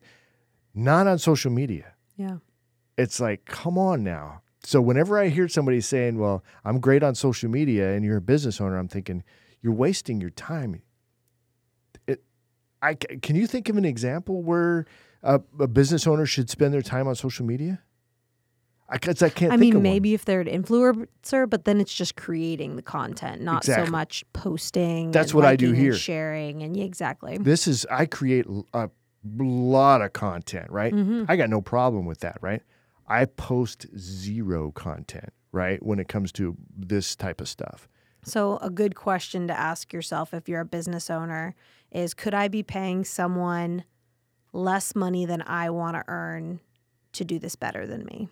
Not 0.74 1.06
on 1.06 1.18
social 1.18 1.52
media 1.52 1.94
Yeah. 2.16 2.38
it's 2.96 3.20
like, 3.20 3.44
come 3.44 3.78
on 3.78 4.02
now. 4.02 4.42
So 4.64 4.80
whenever 4.80 5.18
I 5.18 5.28
hear 5.28 5.46
somebody 5.46 5.80
saying, 5.80 6.18
"Well, 6.18 6.42
I'm 6.64 6.80
great 6.80 7.02
on 7.02 7.14
social 7.14 7.50
media," 7.50 7.92
and 7.94 8.04
you're 8.04 8.16
a 8.16 8.22
business 8.22 8.60
owner, 8.60 8.78
I'm 8.78 8.88
thinking 8.88 9.22
you're 9.60 9.74
wasting 9.74 10.20
your 10.20 10.30
time. 10.30 10.80
It, 12.06 12.22
I 12.82 12.94
can 12.94 13.36
you 13.36 13.46
think 13.46 13.68
of 13.68 13.76
an 13.76 13.84
example 13.84 14.42
where 14.42 14.86
a, 15.22 15.40
a 15.60 15.68
business 15.68 16.06
owner 16.06 16.26
should 16.26 16.48
spend 16.50 16.72
their 16.74 16.82
time 16.82 17.06
on 17.06 17.14
social 17.14 17.44
media? 17.46 17.82
I, 18.88 18.98
'cause 18.98 19.22
I 19.22 19.30
can't. 19.30 19.52
I 19.52 19.56
think 19.56 19.60
mean, 19.60 19.72
of 19.72 19.76
one. 19.78 19.82
maybe 19.82 20.14
if 20.14 20.24
they're 20.24 20.42
an 20.42 20.46
influencer, 20.46 21.48
but 21.48 21.64
then 21.64 21.80
it's 21.80 21.92
just 21.94 22.16
creating 22.16 22.76
the 22.76 22.82
content, 22.82 23.40
not 23.42 23.64
so 23.64 23.86
much 23.86 24.24
posting. 24.32 25.10
That's 25.10 25.30
and 25.30 25.36
what 25.40 25.46
I 25.46 25.56
do 25.56 25.68
liking 25.68 25.76
and 25.76 25.84
here. 25.84 25.94
sharing, 25.94 26.62
and 26.62 26.76
yeah, 26.76 26.84
exactly. 26.84 27.38
This 27.38 27.66
is 27.66 27.86
I 27.90 28.06
create 28.06 28.46
a 28.74 28.90
lot 29.38 30.02
of 30.02 30.12
content, 30.12 30.70
right? 30.70 30.92
Mm-hmm. 30.92 31.24
I 31.28 31.36
got 31.36 31.48
no 31.48 31.60
problem 31.62 32.04
with 32.04 32.20
that, 32.20 32.36
right? 32.42 32.62
I 33.06 33.24
post 33.24 33.86
zero 33.98 34.70
content, 34.72 35.32
right? 35.50 35.82
When 35.82 35.98
it 35.98 36.08
comes 36.08 36.30
to 36.32 36.56
this 36.76 37.16
type 37.16 37.40
of 37.40 37.48
stuff. 37.48 37.88
So, 38.22 38.58
a 38.58 38.70
good 38.70 38.94
question 38.94 39.48
to 39.48 39.58
ask 39.58 39.92
yourself 39.92 40.32
if 40.32 40.48
you're 40.48 40.60
a 40.60 40.66
business 40.66 41.10
owner 41.10 41.54
is 41.90 42.14
could 42.14 42.34
I 42.34 42.48
be 42.48 42.62
paying 42.62 43.04
someone 43.04 43.84
less 44.52 44.94
money 44.94 45.26
than 45.26 45.42
I 45.42 45.70
want 45.70 45.96
to 45.96 46.04
earn 46.08 46.60
to 47.12 47.24
do 47.24 47.38
this 47.38 47.56
better 47.56 47.86
than 47.86 48.04
me? 48.04 48.28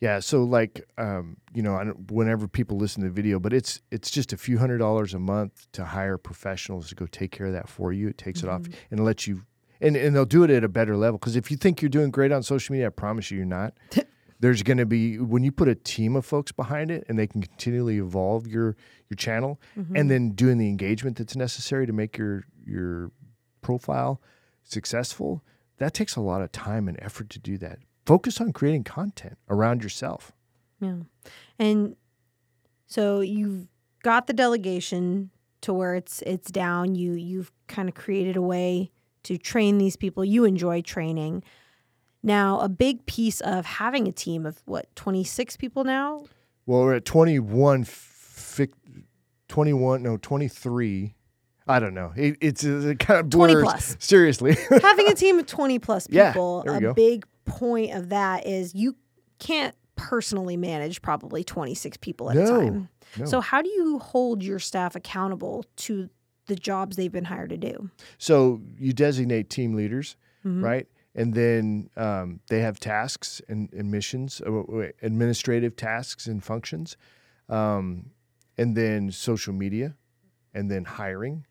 Yeah, 0.00 0.20
so 0.20 0.44
like 0.44 0.86
um, 0.98 1.38
you 1.54 1.62
know, 1.62 1.74
I 1.74 1.84
don't, 1.84 2.10
whenever 2.10 2.46
people 2.46 2.76
listen 2.76 3.02
to 3.02 3.08
the 3.08 3.14
video, 3.14 3.40
but 3.40 3.52
it's 3.52 3.80
it's 3.90 4.10
just 4.10 4.32
a 4.32 4.36
few 4.36 4.58
hundred 4.58 4.78
dollars 4.78 5.14
a 5.14 5.18
month 5.18 5.66
to 5.72 5.84
hire 5.84 6.18
professionals 6.18 6.88
to 6.90 6.94
go 6.94 7.06
take 7.06 7.32
care 7.32 7.46
of 7.46 7.52
that 7.52 7.68
for 7.68 7.92
you. 7.92 8.08
It 8.08 8.18
takes 8.18 8.42
it 8.42 8.48
off 8.48 8.62
and 8.90 9.04
lets 9.04 9.26
you, 9.26 9.42
and 9.80 9.96
and 9.96 10.14
they'll 10.14 10.24
do 10.24 10.42
it 10.44 10.50
at 10.50 10.64
a 10.64 10.68
better 10.68 10.96
level. 10.96 11.18
Because 11.18 11.36
if 11.36 11.50
you 11.50 11.56
think 11.56 11.82
you're 11.82 11.88
doing 11.88 12.10
great 12.10 12.32
on 12.32 12.42
social 12.42 12.72
media, 12.72 12.86
I 12.86 12.90
promise 12.90 13.30
you, 13.30 13.38
you're 13.38 13.46
not. 13.46 13.74
There's 14.38 14.62
going 14.62 14.76
to 14.76 14.84
be 14.86 15.18
when 15.18 15.44
you 15.44 15.50
put 15.50 15.66
a 15.66 15.74
team 15.74 16.14
of 16.14 16.26
folks 16.26 16.52
behind 16.52 16.90
it, 16.90 17.04
and 17.08 17.18
they 17.18 17.26
can 17.26 17.40
continually 17.40 17.96
evolve 17.96 18.46
your 18.46 18.76
your 19.08 19.16
channel, 19.16 19.60
and 19.96 20.10
then 20.10 20.30
doing 20.32 20.58
the 20.58 20.68
engagement 20.68 21.16
that's 21.16 21.34
necessary 21.34 21.86
to 21.86 21.92
make 21.92 22.18
your 22.18 22.44
your 22.64 23.10
profile 23.62 24.20
successful. 24.62 25.42
That 25.78 25.94
takes 25.94 26.16
a 26.16 26.20
lot 26.20 26.42
of 26.42 26.52
time 26.52 26.86
and 26.86 26.98
effort 27.00 27.30
to 27.30 27.38
do 27.38 27.58
that. 27.58 27.78
Focus 28.06 28.40
on 28.40 28.52
creating 28.52 28.84
content 28.84 29.36
around 29.48 29.82
yourself. 29.82 30.32
Yeah. 30.80 30.96
And 31.58 31.96
so 32.86 33.20
you've 33.20 33.66
got 34.02 34.26
the 34.28 34.32
delegation 34.32 35.30
to 35.62 35.72
where 35.74 35.94
it's 35.96 36.22
it's 36.22 36.50
down. 36.50 36.94
You 36.94 37.12
you've 37.12 37.50
kind 37.66 37.88
of 37.88 37.94
created 37.94 38.36
a 38.36 38.42
way 38.42 38.90
to 39.24 39.36
train 39.36 39.78
these 39.78 39.96
people. 39.96 40.24
You 40.24 40.44
enjoy 40.44 40.82
training. 40.82 41.42
Now, 42.22 42.60
a 42.60 42.68
big 42.68 43.06
piece 43.06 43.40
of 43.40 43.66
having 43.66 44.08
a 44.08 44.12
team 44.12 44.46
of 44.46 44.60
what, 44.64 44.94
26 44.96 45.56
people 45.58 45.84
now? 45.84 46.24
Well, 46.64 46.80
we're 46.82 46.94
at 46.96 47.04
21, 47.04 47.84
fic, 47.84 48.72
21, 49.48 50.02
no, 50.02 50.16
23. 50.16 51.14
I 51.68 51.78
don't 51.78 51.94
know. 51.94 52.12
It, 52.16 52.36
it's 52.40 52.64
it 52.64 52.98
kind 52.98 53.20
of 53.20 53.30
20 53.30 53.52
blurs. 53.54 53.62
plus. 53.62 53.96
Seriously. 54.00 54.56
having 54.82 55.08
a 55.08 55.14
team 55.16 55.38
of 55.38 55.46
20 55.46 55.78
plus 55.78 56.06
Yeah, 56.10 56.32
people, 56.32 56.62
there 56.64 56.72
we 56.72 56.78
a 56.78 56.80
go. 56.80 56.94
big 56.94 57.26
point 57.46 57.94
of 57.94 58.10
that 58.10 58.46
is 58.46 58.74
you 58.74 58.96
can't 59.38 59.74
personally 59.96 60.56
manage 60.58 61.00
probably 61.00 61.42
26 61.42 61.96
people 61.98 62.30
at 62.30 62.36
a 62.36 62.46
time. 62.46 62.88
no. 63.18 63.24
So, 63.24 63.40
how 63.40 63.62
do 63.62 63.68
you 63.70 63.98
hold 63.98 64.42
your 64.42 64.58
staff 64.58 64.94
accountable 64.94 65.64
to 65.76 66.10
the 66.46 66.54
jobs 66.56 66.96
they've 66.96 67.10
been 67.10 67.24
hired 67.24 67.50
to 67.50 67.56
do? 67.56 67.90
So 68.18 68.60
you 68.78 68.92
designate 68.92 69.48
team 69.50 69.74
leaders, 69.74 70.16
Mhm. 70.44 70.62
right? 70.62 70.86
And 71.14 71.32
then 71.32 71.88
um, 71.96 72.40
they 72.48 72.60
have 72.60 72.78
tasks 72.78 73.40
and, 73.48 73.72
and 73.72 73.90
missions, 73.90 74.42
uh, 74.42 74.90
administrative 75.02 75.74
tasks 75.76 76.26
and 76.26 76.44
functions, 76.44 76.96
um, 77.48 78.10
and 78.58 78.76
then 78.76 79.10
social 79.10 79.54
media, 79.54 79.96
and 80.54 80.70
then 80.70 80.84
hiring. 80.84 81.46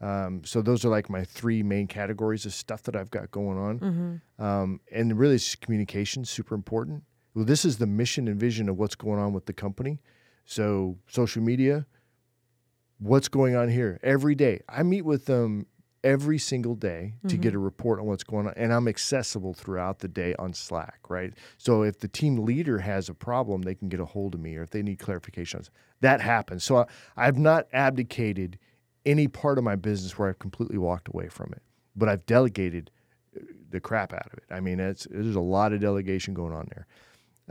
Um, 0.00 0.42
so 0.44 0.62
those 0.62 0.84
are 0.84 0.88
like 0.88 1.10
my 1.10 1.24
three 1.24 1.62
main 1.62 1.86
categories 1.86 2.46
of 2.46 2.54
stuff 2.54 2.82
that 2.84 2.94
I've 2.94 3.10
got 3.10 3.30
going 3.30 3.58
on. 3.58 3.78
Mm-hmm. 3.80 4.44
Um, 4.44 4.80
and 4.92 5.18
really, 5.18 5.38
communication 5.60 6.24
super 6.24 6.54
important. 6.54 7.02
Well, 7.34 7.44
this 7.44 7.64
is 7.64 7.78
the 7.78 7.86
mission 7.86 8.28
and 8.28 8.38
vision 8.38 8.68
of 8.68 8.78
what's 8.78 8.94
going 8.94 9.18
on 9.18 9.32
with 9.32 9.46
the 9.46 9.52
company. 9.52 10.00
So, 10.44 10.98
social 11.08 11.42
media, 11.42 11.86
what's 12.98 13.28
going 13.28 13.54
on 13.54 13.68
here 13.68 13.98
every 14.02 14.34
day. 14.34 14.60
I 14.68 14.82
meet 14.82 15.02
with 15.02 15.26
them 15.26 15.66
every 16.04 16.38
single 16.38 16.76
day 16.76 17.14
to 17.26 17.36
get 17.36 17.54
a 17.54 17.58
report 17.58 17.98
on 17.98 18.06
what's 18.06 18.22
going 18.22 18.46
on, 18.46 18.54
and 18.56 18.72
I'm 18.72 18.86
accessible 18.86 19.52
throughout 19.52 19.98
the 19.98 20.08
day 20.08 20.34
on 20.38 20.54
Slack, 20.54 21.00
right? 21.08 21.34
So, 21.58 21.82
if 21.82 21.98
the 21.98 22.08
team 22.08 22.36
leader 22.44 22.78
has 22.78 23.08
a 23.08 23.14
problem, 23.14 23.62
they 23.62 23.74
can 23.74 23.88
get 23.88 24.00
a 24.00 24.04
hold 24.04 24.34
of 24.34 24.40
me, 24.40 24.56
or 24.56 24.62
if 24.62 24.70
they 24.70 24.82
need 24.82 25.00
clarifications, 25.00 25.70
that 26.00 26.20
happens. 26.20 26.62
So, 26.62 26.78
I, 26.78 26.86
I've 27.16 27.38
not 27.38 27.66
abdicated 27.72 28.58
any 29.06 29.28
part 29.28 29.58
of 29.58 29.64
my 29.64 29.76
business 29.76 30.18
where 30.18 30.28
I've 30.28 30.38
completely 30.38 30.78
walked 30.78 31.08
away 31.08 31.28
from 31.28 31.52
it, 31.52 31.62
but 31.96 32.08
I've 32.08 32.26
delegated 32.26 32.90
uh, 33.36 33.40
the 33.70 33.80
crap 33.80 34.12
out 34.12 34.26
of 34.26 34.34
it. 34.34 34.44
I 34.50 34.60
mean, 34.60 34.80
it's, 34.80 35.06
there's 35.10 35.34
a 35.36 35.40
lot 35.40 35.72
of 35.72 35.80
delegation 35.80 36.34
going 36.34 36.52
on 36.52 36.68
there, 36.74 36.86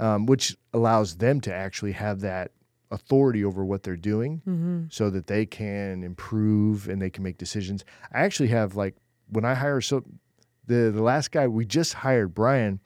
um, 0.06 0.26
which 0.26 0.56
allows 0.74 1.18
them 1.18 1.42
to 1.42 1.54
actually 1.54 1.94
have 1.94 2.20
that 2.22 2.52
authority 2.92 3.44
over 3.44 3.66
what 3.66 3.84
they're 3.84 3.98
doing 3.98 4.42
Mm-hmm. 4.48 4.84
so 4.90 5.10
that 5.10 5.28
they 5.28 5.46
can 5.46 6.04
improve 6.04 6.88
and 6.88 7.02
they 7.02 7.10
can 7.10 7.24
make 7.24 7.38
decisions. 7.38 7.84
I 8.14 8.22
actually 8.22 8.50
have 8.50 8.76
like 8.76 8.96
when 9.30 9.44
I 9.44 9.56
hire 9.56 9.82
so 9.82 10.04
the 10.68 10.92
the 10.92 11.02
last 11.04 11.32
guy 11.32 11.48
we 11.48 11.66
just 11.66 11.94
hired, 11.96 12.34
Brian, 12.34 12.80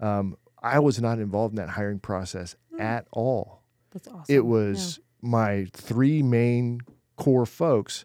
um, 0.00 0.36
I 0.62 0.78
was 0.80 1.00
not 1.00 1.18
involved 1.18 1.52
in 1.52 1.56
that 1.64 1.70
hiring 1.70 2.00
process 2.00 2.56
at 2.78 3.06
all. 3.12 3.62
That's 3.92 4.08
awesome. 4.08 4.34
It 4.34 4.44
was 4.46 4.98
my 5.22 5.66
three 5.72 6.22
main 6.22 6.80
core 7.20 7.46
folks 7.46 8.04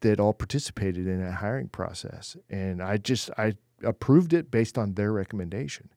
that 0.00 0.20
all 0.20 0.32
participated 0.32 1.06
in 1.06 1.20
that 1.24 1.34
hiring 1.44 1.68
process, 1.68 2.36
and 2.48 2.82
I 2.82 2.96
just 2.96 3.28
I 3.36 3.54
approved 3.82 4.32
it 4.32 4.50
based 4.50 4.78
on 4.78 4.94
their 4.94 5.12
recommendation. 5.12 5.90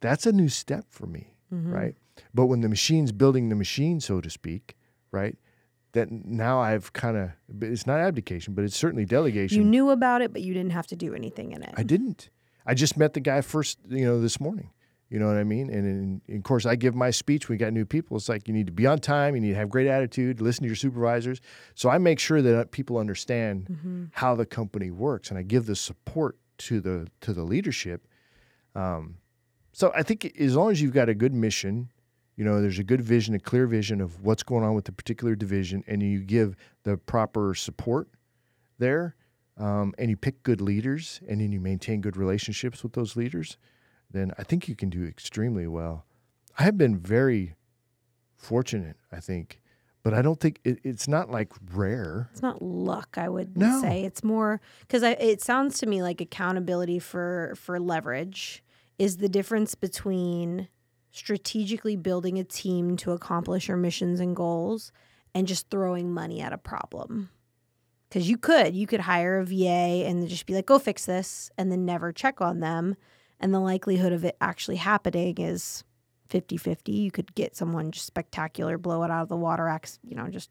That's 0.00 0.26
a 0.26 0.32
new 0.32 0.48
step 0.48 0.86
for 0.90 1.06
me, 1.06 1.24
Mm-hmm. 1.52 1.72
right? 1.72 1.94
But 2.32 2.46
when 2.46 2.60
the 2.62 2.68
machine's 2.68 3.12
building 3.12 3.48
the 3.48 3.54
machine, 3.56 4.00
so 4.00 4.20
to 4.20 4.30
speak, 4.30 4.76
right? 5.12 5.36
That 5.92 6.10
now 6.10 6.60
I've 6.60 6.92
kind 6.92 7.16
of 7.16 7.30
it's 7.62 7.86
not 7.86 8.00
abdication, 8.00 8.54
but 8.54 8.64
it's 8.64 8.76
certainly 8.76 9.04
delegation. 9.04 9.58
You 9.58 9.64
knew 9.64 9.90
about 9.90 10.22
it, 10.22 10.32
but 10.32 10.42
you 10.42 10.52
didn't 10.54 10.72
have 10.72 10.86
to 10.88 10.96
do 10.96 11.14
anything 11.14 11.52
in 11.52 11.62
it. 11.62 11.74
I 11.76 11.82
didn't. 11.82 12.30
I 12.66 12.74
just 12.74 12.96
met 12.96 13.12
the 13.14 13.20
guy 13.20 13.40
first, 13.42 13.78
you 13.88 14.04
know, 14.04 14.20
this 14.20 14.40
morning. 14.40 14.70
You 15.14 15.20
know 15.20 15.28
what 15.28 15.36
I 15.36 15.44
mean? 15.44 15.70
And, 15.70 16.20
and 16.28 16.38
of 16.38 16.42
course, 16.42 16.66
I 16.66 16.74
give 16.74 16.96
my 16.96 17.12
speech. 17.12 17.48
We 17.48 17.56
got 17.56 17.72
new 17.72 17.84
people. 17.84 18.16
It's 18.16 18.28
like 18.28 18.48
you 18.48 18.52
need 18.58 18.66
to 18.66 18.72
be 18.72 18.84
on 18.84 18.98
time. 18.98 19.36
You 19.36 19.40
need 19.40 19.50
to 19.50 19.54
have 19.62 19.70
great 19.70 19.86
attitude. 19.86 20.40
Listen 20.40 20.64
to 20.64 20.66
your 20.66 20.74
supervisors. 20.74 21.40
So 21.76 21.88
I 21.88 21.98
make 21.98 22.18
sure 22.18 22.42
that 22.42 22.72
people 22.72 22.98
understand 22.98 23.68
Mm-hmm. 23.70 24.04
how 24.10 24.34
the 24.34 24.44
company 24.44 24.90
works, 24.90 25.30
and 25.30 25.38
I 25.38 25.42
give 25.42 25.66
the 25.66 25.76
support 25.76 26.36
to 26.66 26.80
the 26.80 27.06
to 27.20 27.32
the 27.32 27.44
leadership. 27.44 28.08
Um, 28.74 29.18
so 29.72 29.92
I 29.94 30.02
think 30.02 30.24
as 30.40 30.56
long 30.56 30.72
as 30.72 30.82
you've 30.82 30.92
got 30.92 31.08
a 31.08 31.14
good 31.14 31.32
mission, 31.32 31.92
you 32.36 32.44
know, 32.44 32.60
there's 32.60 32.80
a 32.80 32.84
good 32.84 33.00
vision, 33.00 33.34
a 33.36 33.38
clear 33.38 33.66
vision 33.68 34.00
of 34.00 34.20
what's 34.22 34.42
going 34.42 34.64
on 34.64 34.74
with 34.74 34.84
the 34.86 34.92
particular 34.92 35.36
division, 35.36 35.84
and 35.86 36.02
you 36.02 36.18
give 36.18 36.56
the 36.82 36.96
proper 36.96 37.54
support 37.54 38.08
there, 38.80 39.14
um, 39.58 39.94
and 39.98 40.10
you 40.10 40.16
pick 40.16 40.42
good 40.42 40.60
leaders, 40.60 41.20
and 41.28 41.40
then 41.40 41.52
you 41.52 41.60
maintain 41.60 42.00
good 42.00 42.16
relationships 42.16 42.82
with 42.82 42.92
those 42.94 43.14
leaders, 43.14 43.56
then 44.14 44.32
I 44.38 44.42
think 44.44 44.68
you 44.68 44.74
can 44.74 44.88
do 44.90 45.04
extremely 45.04 45.66
well. 45.66 46.06
I 46.58 46.62
have 46.62 46.78
been 46.78 46.96
very 46.96 47.54
fortunate, 48.36 48.96
I 49.12 49.20
think, 49.20 49.60
but 50.02 50.14
I 50.14 50.22
don't 50.22 50.38
think 50.40 50.60
it, 50.64 50.78
it's 50.84 51.08
not 51.08 51.30
like 51.30 51.52
rare. 51.72 52.28
It's 52.32 52.42
not 52.42 52.62
luck, 52.62 53.16
I 53.18 53.28
would 53.28 53.56
No. 53.58 53.80
say. 53.80 54.04
It's 54.04 54.22
more 54.22 54.60
because 54.80 55.02
it 55.02 55.42
sounds 55.42 55.78
to 55.78 55.86
me 55.86 56.02
like 56.02 56.20
accountability 56.20 56.98
for 56.98 57.54
for 57.56 57.78
leverage 57.80 58.62
is 58.98 59.16
the 59.16 59.28
difference 59.28 59.74
between 59.74 60.68
strategically 61.10 61.96
building 61.96 62.38
a 62.38 62.44
team 62.44 62.96
to 62.98 63.12
accomplish 63.12 63.68
your 63.68 63.76
missions 63.76 64.20
and 64.20 64.34
goals 64.36 64.92
and 65.34 65.46
just 65.48 65.68
throwing 65.70 66.12
money 66.12 66.40
at 66.40 66.52
a 66.52 66.58
problem. 66.58 67.30
Because 68.08 68.28
you 68.28 68.36
could, 68.36 68.76
you 68.76 68.86
could 68.86 69.00
hire 69.00 69.38
a 69.38 69.44
VA 69.44 70.04
and 70.06 70.28
just 70.28 70.46
be 70.46 70.54
like, 70.54 70.66
go 70.66 70.78
fix 70.78 71.04
this, 71.06 71.50
and 71.58 71.72
then 71.72 71.84
never 71.84 72.12
check 72.12 72.40
on 72.40 72.60
them. 72.60 72.94
And 73.44 73.52
the 73.52 73.60
likelihood 73.60 74.14
of 74.14 74.24
it 74.24 74.38
actually 74.40 74.76
happening 74.76 75.36
is 75.36 75.84
50 76.30 76.56
50. 76.56 76.92
You 76.92 77.10
could 77.10 77.34
get 77.34 77.54
someone 77.54 77.90
just 77.90 78.06
spectacular, 78.06 78.78
blow 78.78 79.02
it 79.02 79.10
out 79.10 79.24
of 79.24 79.28
the 79.28 79.36
water, 79.36 79.68
acts, 79.68 79.98
you 80.02 80.16
know, 80.16 80.28
just 80.28 80.48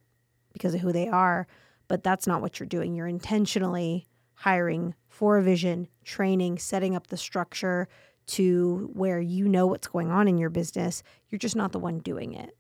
because 0.53 0.75
of 0.75 0.81
who 0.81 0.91
they 0.91 1.07
are. 1.07 1.47
But 1.87 2.03
that's 2.03 2.27
not 2.27 2.43
what 2.43 2.59
you're 2.59 2.67
doing. 2.67 2.93
You're 2.93 3.07
intentionally 3.07 4.07
hiring 4.35 4.93
for 5.09 5.39
a 5.39 5.41
vision, 5.41 5.87
training, 6.05 6.59
setting 6.59 6.95
up 6.95 7.07
the 7.07 7.17
structure 7.17 7.87
to 8.27 8.91
where 8.93 9.19
you 9.19 9.49
know 9.49 9.65
what's 9.65 9.87
going 9.87 10.11
on 10.11 10.27
in 10.27 10.37
your 10.37 10.51
business. 10.51 11.01
You're 11.29 11.39
just 11.39 11.55
not 11.55 11.71
the 11.71 11.79
one 11.79 11.97
doing 11.97 12.35
it. 12.35 12.55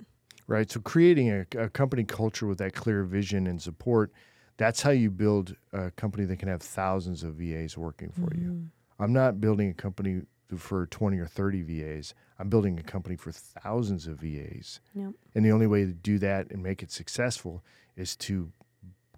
right? 0.47 0.71
So 0.71 0.79
creating 0.79 1.29
a, 1.29 1.45
a 1.59 1.69
company 1.69 2.05
culture 2.05 2.47
with 2.47 2.57
that 2.57 2.73
clear 2.73 3.03
vision 3.03 3.45
and 3.45 3.61
support, 3.61 4.11
that's 4.57 4.81
how 4.81 4.89
you 4.89 5.11
build 5.11 5.55
a 5.73 5.91
company 5.91 6.25
that 6.25 6.39
can 6.39 6.47
have 6.47 6.63
thousands 6.63 7.21
of 7.21 7.35
VAs 7.35 7.77
working 7.77 8.11
for 8.11 8.35
you. 8.35 8.49
Mm. 8.49 8.67
I'm 9.03 9.11
not 9.11 9.41
building 9.41 9.69
a 9.69 9.73
company 9.73 10.21
for 10.57 10.85
20 10.87 11.19
or 11.19 11.25
30 11.25 11.61
VAs. 11.63 12.13
I'm 12.39 12.47
building 12.47 12.79
a 12.79 12.83
company 12.83 13.17
for 13.17 13.33
thousands 13.33 14.07
of 14.07 14.19
VAs. 14.19 14.79
Yep. 14.95 15.11
And 15.35 15.45
the 15.45 15.51
only 15.51 15.67
way 15.67 15.83
to 15.85 15.91
do 15.91 16.19
that 16.19 16.49
and 16.51 16.63
make 16.63 16.81
it 16.81 16.89
successful 16.89 17.63
is 17.97 18.15
to 18.17 18.49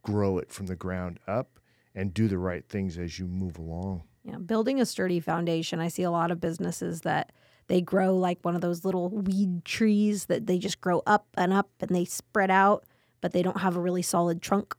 grow 0.01 0.39
it 0.39 0.51
from 0.51 0.65
the 0.65 0.75
ground 0.75 1.19
up 1.27 1.59
and 1.93 2.15
do 2.15 2.27
the 2.27 2.39
right 2.39 2.67
things 2.67 2.97
as 2.97 3.19
you 3.19 3.27
move 3.27 3.59
along. 3.59 4.03
Yeah, 4.23 4.37
building 4.37 4.81
a 4.81 4.87
sturdy 4.87 5.19
foundation. 5.19 5.79
I 5.79 5.89
see 5.89 6.03
a 6.03 6.11
lot 6.11 6.31
of 6.31 6.41
businesses 6.41 7.01
that 7.01 7.31
they 7.67 7.79
grow 7.79 8.17
like 8.17 8.39
one 8.41 8.55
of 8.55 8.61
those 8.61 8.85
little 8.85 9.09
weed 9.09 9.65
trees 9.65 10.25
that 10.25 10.47
they 10.47 10.57
just 10.57 10.81
grow 10.81 11.03
up 11.05 11.27
and 11.35 11.53
up 11.53 11.69
and 11.79 11.95
they 11.95 12.05
spread 12.05 12.49
out, 12.49 12.85
but 13.21 13.33
they 13.33 13.43
don't 13.43 13.59
have 13.59 13.75
a 13.75 13.81
really 13.81 14.01
solid 14.01 14.41
trunk. 14.41 14.75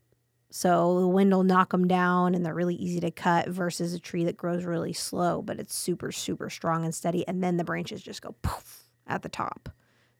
So 0.50 1.00
the 1.00 1.08
wind 1.08 1.32
will 1.32 1.42
knock 1.42 1.72
them 1.72 1.88
down 1.88 2.34
and 2.34 2.44
they're 2.44 2.54
really 2.54 2.76
easy 2.76 3.00
to 3.00 3.10
cut 3.10 3.48
versus 3.48 3.92
a 3.94 3.98
tree 3.98 4.24
that 4.24 4.36
grows 4.36 4.64
really 4.64 4.92
slow, 4.92 5.42
but 5.42 5.58
it's 5.58 5.74
super, 5.74 6.12
super 6.12 6.48
strong 6.48 6.84
and 6.84 6.94
steady. 6.94 7.26
And 7.26 7.42
then 7.42 7.56
the 7.56 7.64
branches 7.64 8.02
just 8.02 8.22
go 8.22 8.34
poof 8.42 8.88
at 9.06 9.22
the 9.22 9.28
top. 9.28 9.68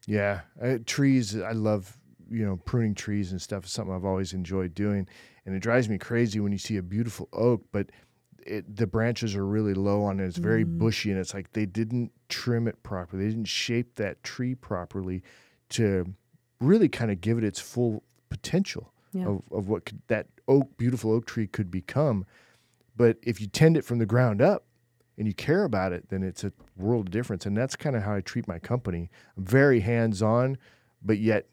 Yeah, 0.07 0.41
uh, 0.63 0.79
trees. 0.85 1.37
I 1.41 1.53
love 1.53 1.97
you 2.31 2.45
know 2.45 2.57
pruning 2.65 2.95
trees 2.95 3.33
and 3.33 3.41
stuff 3.41 3.65
is 3.65 3.73
something 3.73 3.95
I've 3.95 4.05
always 4.05 4.33
enjoyed 4.33 4.75
doing, 4.75 5.09
and 5.45 5.55
it 5.55 5.61
drives 5.61 5.89
me 5.89 5.99
crazy 5.99 6.41
when 6.41 6.53
you 6.53 6.59
see 6.59 6.77
a 6.77 6.83
beautiful 6.83 7.29
oak, 7.33 7.65
but 7.73 7.91
it, 8.45 8.77
the 8.77 8.87
branches 8.87 9.35
are 9.35 9.45
really 9.45 9.75
low 9.75 10.05
on 10.05 10.21
it. 10.21 10.27
It's 10.27 10.37
very 10.37 10.65
bushy, 10.65 11.11
and 11.11 11.19
it's 11.19 11.35
like 11.35 11.53
they 11.53 11.67
didn't 11.67 12.13
trim 12.29 12.69
it 12.69 12.83
properly. 12.83 13.25
They 13.25 13.31
didn't 13.31 13.49
shape 13.49 13.97
that 13.97 14.23
tree 14.23 14.55
properly 14.55 15.23
to 15.71 16.15
really 16.61 16.89
kind 16.89 17.11
of 17.11 17.21
give 17.21 17.39
it 17.39 17.45
its 17.45 17.61
full 17.61 18.05
potential 18.29 18.93
Yeah. 19.17 19.27
of, 19.27 19.43
of 19.51 19.69
what 19.69 19.87
could, 19.87 20.03
that 20.09 20.27
oak, 20.47 20.77
beautiful 20.77 21.13
oak 21.13 21.27
tree 21.27 21.47
could 21.47 21.71
become. 21.71 22.27
But 22.97 23.19
if 23.23 23.41
you 23.41 23.47
tend 23.47 23.77
it 23.77 23.85
from 23.85 23.99
the 23.99 24.07
ground 24.07 24.41
up 24.41 24.65
and 25.19 25.27
you 25.27 25.35
care 25.35 25.65
about 25.65 25.93
it, 25.93 26.09
then 26.09 26.23
it's 26.23 26.45
a 26.45 26.53
world 26.77 27.09
of 27.09 27.13
difference. 27.13 27.47
And 27.47 27.57
that's 27.57 27.77
kind 27.77 27.97
of 27.97 28.03
how 28.03 28.15
I 28.15 28.21
treat 28.21 28.47
my 28.47 28.59
company. 28.59 29.11
I'm 29.37 29.45
very 29.45 29.81
hands 29.81 30.23
on, 30.23 30.59
but 31.03 31.19
yet 31.19 31.47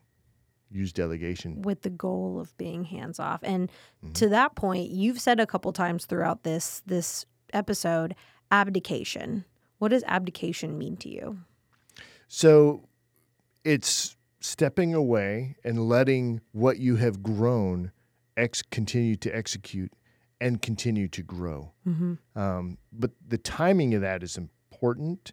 use 0.73 0.91
delegation. 0.91 1.61
with 1.61 1.83
the 1.83 1.89
goal 1.89 2.39
of 2.39 2.57
being 2.57 2.83
hands 2.85 3.19
off. 3.19 3.39
And 3.43 3.69
mm-hmm. 4.03 4.13
to 4.13 4.29
that 4.29 4.55
point, 4.55 4.89
you've 4.89 5.21
said 5.21 5.39
a 5.39 5.45
couple 5.45 5.71
times 5.71 6.05
throughout 6.05 6.43
this 6.43 6.81
this 6.85 7.25
episode 7.53 8.15
abdication. 8.51 9.45
What 9.77 9.89
does 9.89 10.03
abdication 10.07 10.77
mean 10.77 10.97
to 10.97 11.09
you? 11.09 11.39
So 12.27 12.87
it's 13.63 14.15
stepping 14.43 14.93
away 14.93 15.55
and 15.63 15.87
letting 15.87 16.41
what 16.51 16.77
you 16.77 16.97
have 16.97 17.23
grown 17.23 17.93
ex- 18.35 18.61
continue 18.61 19.15
to 19.15 19.33
execute 19.33 19.93
and 20.41 20.61
continue 20.61 21.07
to 21.07 21.23
grow. 21.23 21.71
Um, 22.35 22.77
but 22.91 23.11
the 23.25 23.37
timing 23.37 23.93
of 23.93 24.01
that 24.01 24.21
is 24.21 24.37
important. 24.37 25.31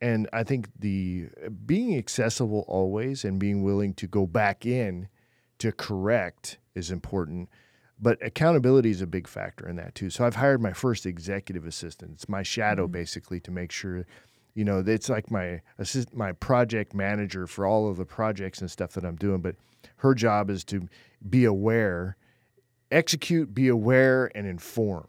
And 0.00 0.30
I 0.32 0.44
think 0.44 0.70
the 0.78 1.28
being 1.66 1.94
accessible 1.98 2.64
always 2.68 3.22
and 3.22 3.38
being 3.38 3.62
willing 3.62 3.92
to 3.94 4.06
go 4.06 4.26
back 4.26 4.64
in 4.64 5.08
to 5.58 5.70
correct 5.70 6.58
is 6.74 6.90
important. 6.90 7.50
But 8.00 8.16
accountability 8.24 8.90
is 8.90 9.02
a 9.02 9.06
big 9.06 9.28
factor 9.28 9.68
in 9.68 9.76
that 9.76 9.94
too. 9.94 10.08
So 10.08 10.24
I've 10.24 10.36
hired 10.36 10.62
my 10.62 10.72
first 10.72 11.04
executive 11.04 11.66
assistant. 11.66 12.12
It's 12.14 12.28
my 12.28 12.42
shadow 12.42 12.86
basically 12.86 13.40
to 13.40 13.50
make 13.50 13.72
sure, 13.72 14.06
you 14.58 14.64
know, 14.64 14.82
it's 14.84 15.08
like 15.08 15.30
my 15.30 15.60
assist, 15.78 16.12
my 16.12 16.32
project 16.32 16.92
manager 16.92 17.46
for 17.46 17.64
all 17.64 17.88
of 17.88 17.96
the 17.96 18.04
projects 18.04 18.60
and 18.60 18.68
stuff 18.68 18.90
that 18.94 19.04
I'm 19.04 19.14
doing. 19.14 19.40
But 19.40 19.54
her 19.98 20.14
job 20.16 20.50
is 20.50 20.64
to 20.64 20.88
be 21.30 21.44
aware, 21.44 22.16
execute, 22.90 23.54
be 23.54 23.68
aware, 23.68 24.32
and 24.34 24.48
inform. 24.48 25.06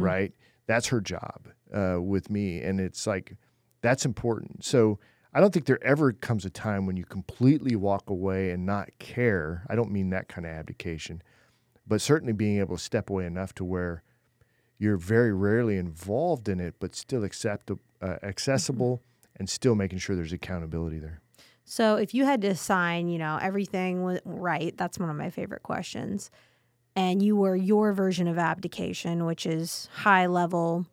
Right? 0.00 0.32
That's 0.66 0.88
her 0.88 1.00
job 1.00 1.46
uh, 1.72 2.02
with 2.02 2.30
me, 2.30 2.60
and 2.62 2.80
it's 2.80 3.06
like 3.06 3.36
that's 3.80 4.04
important. 4.04 4.64
So 4.64 4.98
I 5.32 5.38
don't 5.38 5.54
think 5.54 5.66
there 5.66 5.82
ever 5.84 6.12
comes 6.12 6.44
a 6.44 6.50
time 6.50 6.84
when 6.84 6.96
you 6.96 7.04
completely 7.04 7.76
walk 7.76 8.10
away 8.10 8.50
and 8.50 8.66
not 8.66 8.88
care. 8.98 9.64
I 9.70 9.76
don't 9.76 9.92
mean 9.92 10.10
that 10.10 10.26
kind 10.26 10.44
of 10.44 10.52
abdication, 10.52 11.22
but 11.86 12.00
certainly 12.00 12.32
being 12.32 12.58
able 12.58 12.76
to 12.76 12.82
step 12.82 13.08
away 13.08 13.24
enough 13.24 13.54
to 13.54 13.64
where 13.64 14.02
you're 14.80 14.96
very 14.96 15.32
rarely 15.32 15.76
involved 15.76 16.48
in 16.48 16.58
it, 16.58 16.74
but 16.80 16.96
still 16.96 17.22
accept, 17.22 17.70
uh, 17.70 18.16
accessible 18.22 19.02
and 19.36 19.48
still 19.48 19.74
making 19.74 19.98
sure 19.98 20.16
there's 20.16 20.32
accountability 20.32 20.98
there. 20.98 21.20
So 21.64 21.96
if 21.96 22.14
you 22.14 22.24
had 22.24 22.40
to 22.42 22.48
assign, 22.48 23.08
you 23.08 23.18
know, 23.18 23.38
everything 23.40 24.02
went 24.02 24.22
right, 24.24 24.74
that's 24.76 24.98
one 24.98 25.10
of 25.10 25.16
my 25.16 25.28
favorite 25.28 25.62
questions. 25.62 26.30
And 26.96 27.22
you 27.22 27.36
were 27.36 27.54
your 27.54 27.92
version 27.92 28.26
of 28.26 28.38
abdication, 28.38 29.26
which 29.26 29.44
is 29.44 29.88
high 29.92 30.26
level, 30.26 30.86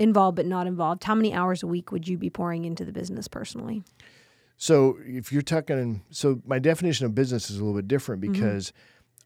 involved 0.00 0.34
but 0.34 0.44
not 0.44 0.66
involved. 0.66 1.04
How 1.04 1.14
many 1.14 1.32
hours 1.32 1.62
a 1.62 1.68
week 1.68 1.92
would 1.92 2.08
you 2.08 2.18
be 2.18 2.30
pouring 2.30 2.64
into 2.64 2.84
the 2.84 2.92
business 2.92 3.28
personally? 3.28 3.84
So 4.56 4.98
if 5.06 5.32
you're 5.32 5.40
talking, 5.40 6.02
so 6.10 6.42
my 6.44 6.58
definition 6.58 7.06
of 7.06 7.14
business 7.14 7.48
is 7.48 7.58
a 7.58 7.64
little 7.64 7.78
bit 7.78 7.88
different 7.88 8.20
because 8.20 8.72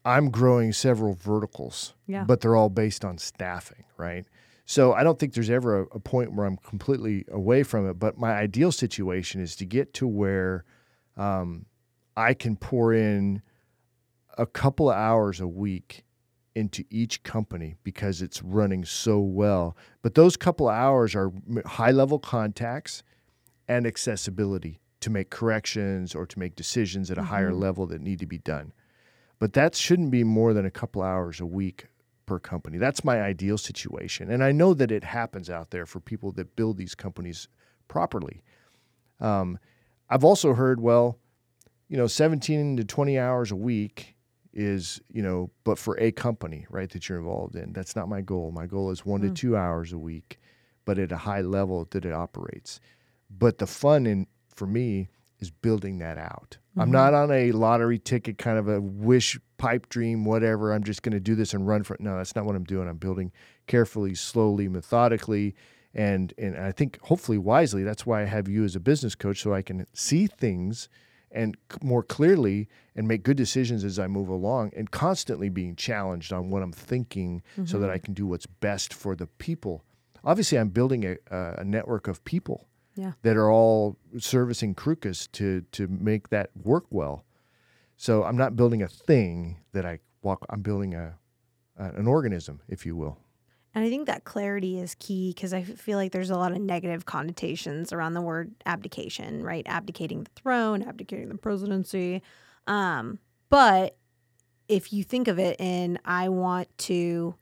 I'm 0.05 0.29
growing 0.29 0.71
several 0.71 1.15
verticals, 1.15 1.95
Yeah. 2.07 2.23
but 2.25 2.39
they're 2.41 2.55
all 2.55 2.69
based 2.69 3.03
on 3.03 3.17
staffing, 3.17 3.83
right? 3.97 4.25
So 4.65 4.93
I 4.93 5.03
don't 5.03 5.17
think 5.19 5.33
there's 5.33 5.49
ever 5.49 5.81
a, 5.81 5.83
a 5.95 5.99
point 5.99 6.33
where 6.33 6.45
I'm 6.45 6.57
completely 6.57 7.25
away 7.31 7.63
from 7.63 7.89
it. 7.89 7.95
But 7.99 8.17
my 8.17 8.31
ideal 8.33 8.71
situation 8.71 9.41
is 9.41 9.55
to 9.57 9.65
get 9.65 9.93
to 9.95 10.07
where 10.07 10.63
um, 11.17 11.65
I 12.15 12.33
can 12.33 12.55
pour 12.55 12.93
in 12.93 13.41
a 14.37 14.45
couple 14.45 14.89
of 14.89 14.95
hours 14.95 15.39
a 15.39 15.47
week 15.47 16.03
into 16.55 16.83
each 16.89 17.21
company 17.23 17.75
because 17.83 18.21
it's 18.21 18.41
running 18.41 18.85
so 18.85 19.19
well. 19.19 19.75
But 20.01 20.15
those 20.15 20.37
couple 20.37 20.69
of 20.69 20.75
hours 20.75 21.13
are 21.15 21.31
high 21.65 21.91
level 21.91 22.17
contacts 22.19 23.03
and 23.67 23.85
accessibility 23.85 24.79
to 25.01 25.09
make 25.09 25.29
corrections 25.29 26.15
or 26.15 26.25
to 26.25 26.39
make 26.39 26.55
decisions 26.55 27.11
at 27.11 27.17
a 27.17 27.23
higher 27.23 27.53
level 27.53 27.85
that 27.87 28.01
need 28.01 28.19
to 28.19 28.25
be 28.25 28.37
done. 28.39 28.71
But 29.39 29.53
that 29.53 29.75
shouldn't 29.75 30.11
be 30.11 30.23
more 30.23 30.53
than 30.53 30.65
a 30.65 30.71
couple 30.71 31.01
hours 31.01 31.39
a 31.39 31.45
week 31.45 31.87
per 32.25 32.39
company. 32.39 32.77
That's 32.77 33.03
my 33.03 33.21
ideal 33.21 33.57
situation. 33.57 34.31
And 34.31 34.43
I 34.43 34.51
know 34.51 34.73
that 34.73 34.91
it 34.91 35.03
happens 35.03 35.49
out 35.49 35.71
there 35.71 35.85
for 35.85 35.99
people 35.99 36.31
that 36.33 36.55
build 36.55 36.77
these 36.77 36.95
companies 36.95 37.47
properly. 37.87 38.41
Um, 39.19 39.59
I've 40.09 40.23
also 40.23 40.53
heard, 40.53 40.79
well, 40.79 41.19
you 41.87 41.97
know, 41.97 42.07
17 42.07 42.77
to 42.77 42.83
20 42.83 43.19
hours 43.19 43.51
a 43.51 43.55
week 43.55 44.15
is, 44.53 45.01
you 45.11 45.21
know, 45.21 45.51
but 45.63 45.77
for 45.77 45.99
a 45.99 46.11
company, 46.11 46.65
right, 46.69 46.89
that 46.91 47.09
you're 47.09 47.17
involved 47.17 47.55
in. 47.55 47.73
That's 47.73 47.95
not 47.95 48.07
my 48.07 48.21
goal. 48.21 48.51
My 48.51 48.65
goal 48.65 48.89
is 48.89 49.05
one 49.05 49.21
to 49.21 49.29
two 49.29 49.57
hours 49.57 49.91
a 49.93 49.97
week, 49.97 50.39
but 50.85 50.97
at 50.97 51.11
a 51.11 51.17
high 51.17 51.41
level 51.41 51.85
that 51.91 52.05
it 52.05 52.13
operates. 52.13 52.79
But 53.29 53.57
the 53.57 53.67
fun 53.67 54.05
in 54.05 54.27
for 54.53 54.65
me 54.65 55.09
is 55.39 55.51
building 55.51 55.99
that 55.99 56.17
out. 56.17 56.57
I'm 56.77 56.85
mm-hmm. 56.85 56.91
not 56.91 57.13
on 57.13 57.31
a 57.31 57.51
lottery 57.51 57.99
ticket 57.99 58.37
kind 58.37 58.57
of 58.57 58.67
a 58.67 58.81
wish 58.81 59.39
pipe 59.57 59.87
dream, 59.89 60.25
whatever. 60.25 60.73
I'm 60.73 60.83
just 60.83 61.03
going 61.03 61.13
to 61.13 61.19
do 61.19 61.35
this 61.35 61.53
and 61.53 61.67
run 61.67 61.83
for 61.83 61.93
it. 61.93 62.01
No, 62.01 62.17
that's 62.17 62.35
not 62.35 62.45
what 62.45 62.55
I'm 62.55 62.65
doing. 62.65 62.87
I'm 62.87 62.97
building 62.97 63.31
carefully, 63.67 64.15
slowly, 64.15 64.67
methodically, 64.67 65.55
and 65.93 66.33
and 66.37 66.57
I 66.57 66.71
think 66.71 66.99
hopefully 67.01 67.37
wisely. 67.37 67.83
That's 67.83 68.05
why 68.05 68.23
I 68.23 68.25
have 68.25 68.47
you 68.49 68.63
as 68.63 68.75
a 68.75 68.79
business 68.79 69.15
coach, 69.15 69.41
so 69.41 69.53
I 69.53 69.61
can 69.61 69.85
see 69.93 70.27
things 70.27 70.89
and 71.31 71.57
more 71.81 72.03
clearly 72.03 72.69
and 72.95 73.07
make 73.07 73.23
good 73.23 73.35
decisions 73.35 73.83
as 73.83 73.99
I 73.99 74.07
move 74.07 74.29
along, 74.29 74.71
and 74.75 74.89
constantly 74.89 75.49
being 75.49 75.75
challenged 75.75 76.31
on 76.31 76.49
what 76.49 76.61
I'm 76.61 76.71
thinking, 76.71 77.41
so 77.65 77.77
that 77.79 77.87
mm-hmm. 77.87 77.93
I 77.93 77.97
can 77.97 78.13
do 78.13 78.25
what's 78.25 78.45
best 78.45 78.93
for 78.93 79.15
the 79.15 79.27
people. 79.27 79.83
Obviously, 80.23 80.57
I'm 80.57 80.69
building 80.69 81.05
a, 81.05 81.17
a 81.29 81.63
network 81.63 82.07
of 82.07 82.23
people 82.23 82.67
Yeah. 82.95 83.11
that 83.23 83.35
are 83.35 83.51
all 83.51 83.97
servicing 84.17 84.73
Crukus 84.73 85.29
to 85.33 85.61
to 85.71 85.87
make 85.87 86.29
that 86.29 86.49
work 86.55 86.85
well. 86.89 87.25
So 87.97 88.23
I'm 88.23 88.37
not 88.37 88.55
building 88.55 88.81
a 88.81 88.87
thing 88.87 89.57
that 89.73 89.85
I 89.85 89.99
walk. 90.21 90.45
I'm 90.49 90.61
building 90.61 90.95
a, 90.95 91.17
a 91.77 91.85
an 91.91 92.07
organism, 92.07 92.61
if 92.67 92.85
you 92.85 92.95
will. 92.95 93.17
And 93.73 93.83
I 93.83 93.89
think 93.89 94.07
that 94.07 94.23
clarity 94.23 94.79
is 94.79 94.95
key 94.95 95.33
because 95.35 95.53
I 95.53 95.63
feel 95.63 95.97
like 95.97 96.13
there's 96.13 96.29
a 96.29 96.37
lot 96.37 96.53
of 96.53 96.59
negative 96.59 97.05
connotations 97.05 97.91
around 97.91 98.13
the 98.13 98.21
word 98.21 98.55
abdication, 98.65 99.43
right? 99.43 99.65
Abdicating 99.67 100.23
the 100.23 100.31
throne, 100.33 100.81
abdicating 100.81 101.27
the 101.27 101.37
presidency. 101.37 102.21
Um, 102.67 103.19
but 103.49 103.97
if 104.69 104.93
you 104.93 105.03
think 105.03 105.27
of 105.27 105.39
it 105.39 105.59
in, 105.59 105.99
I 106.05 106.29
want 106.29 106.69
to 106.79 107.35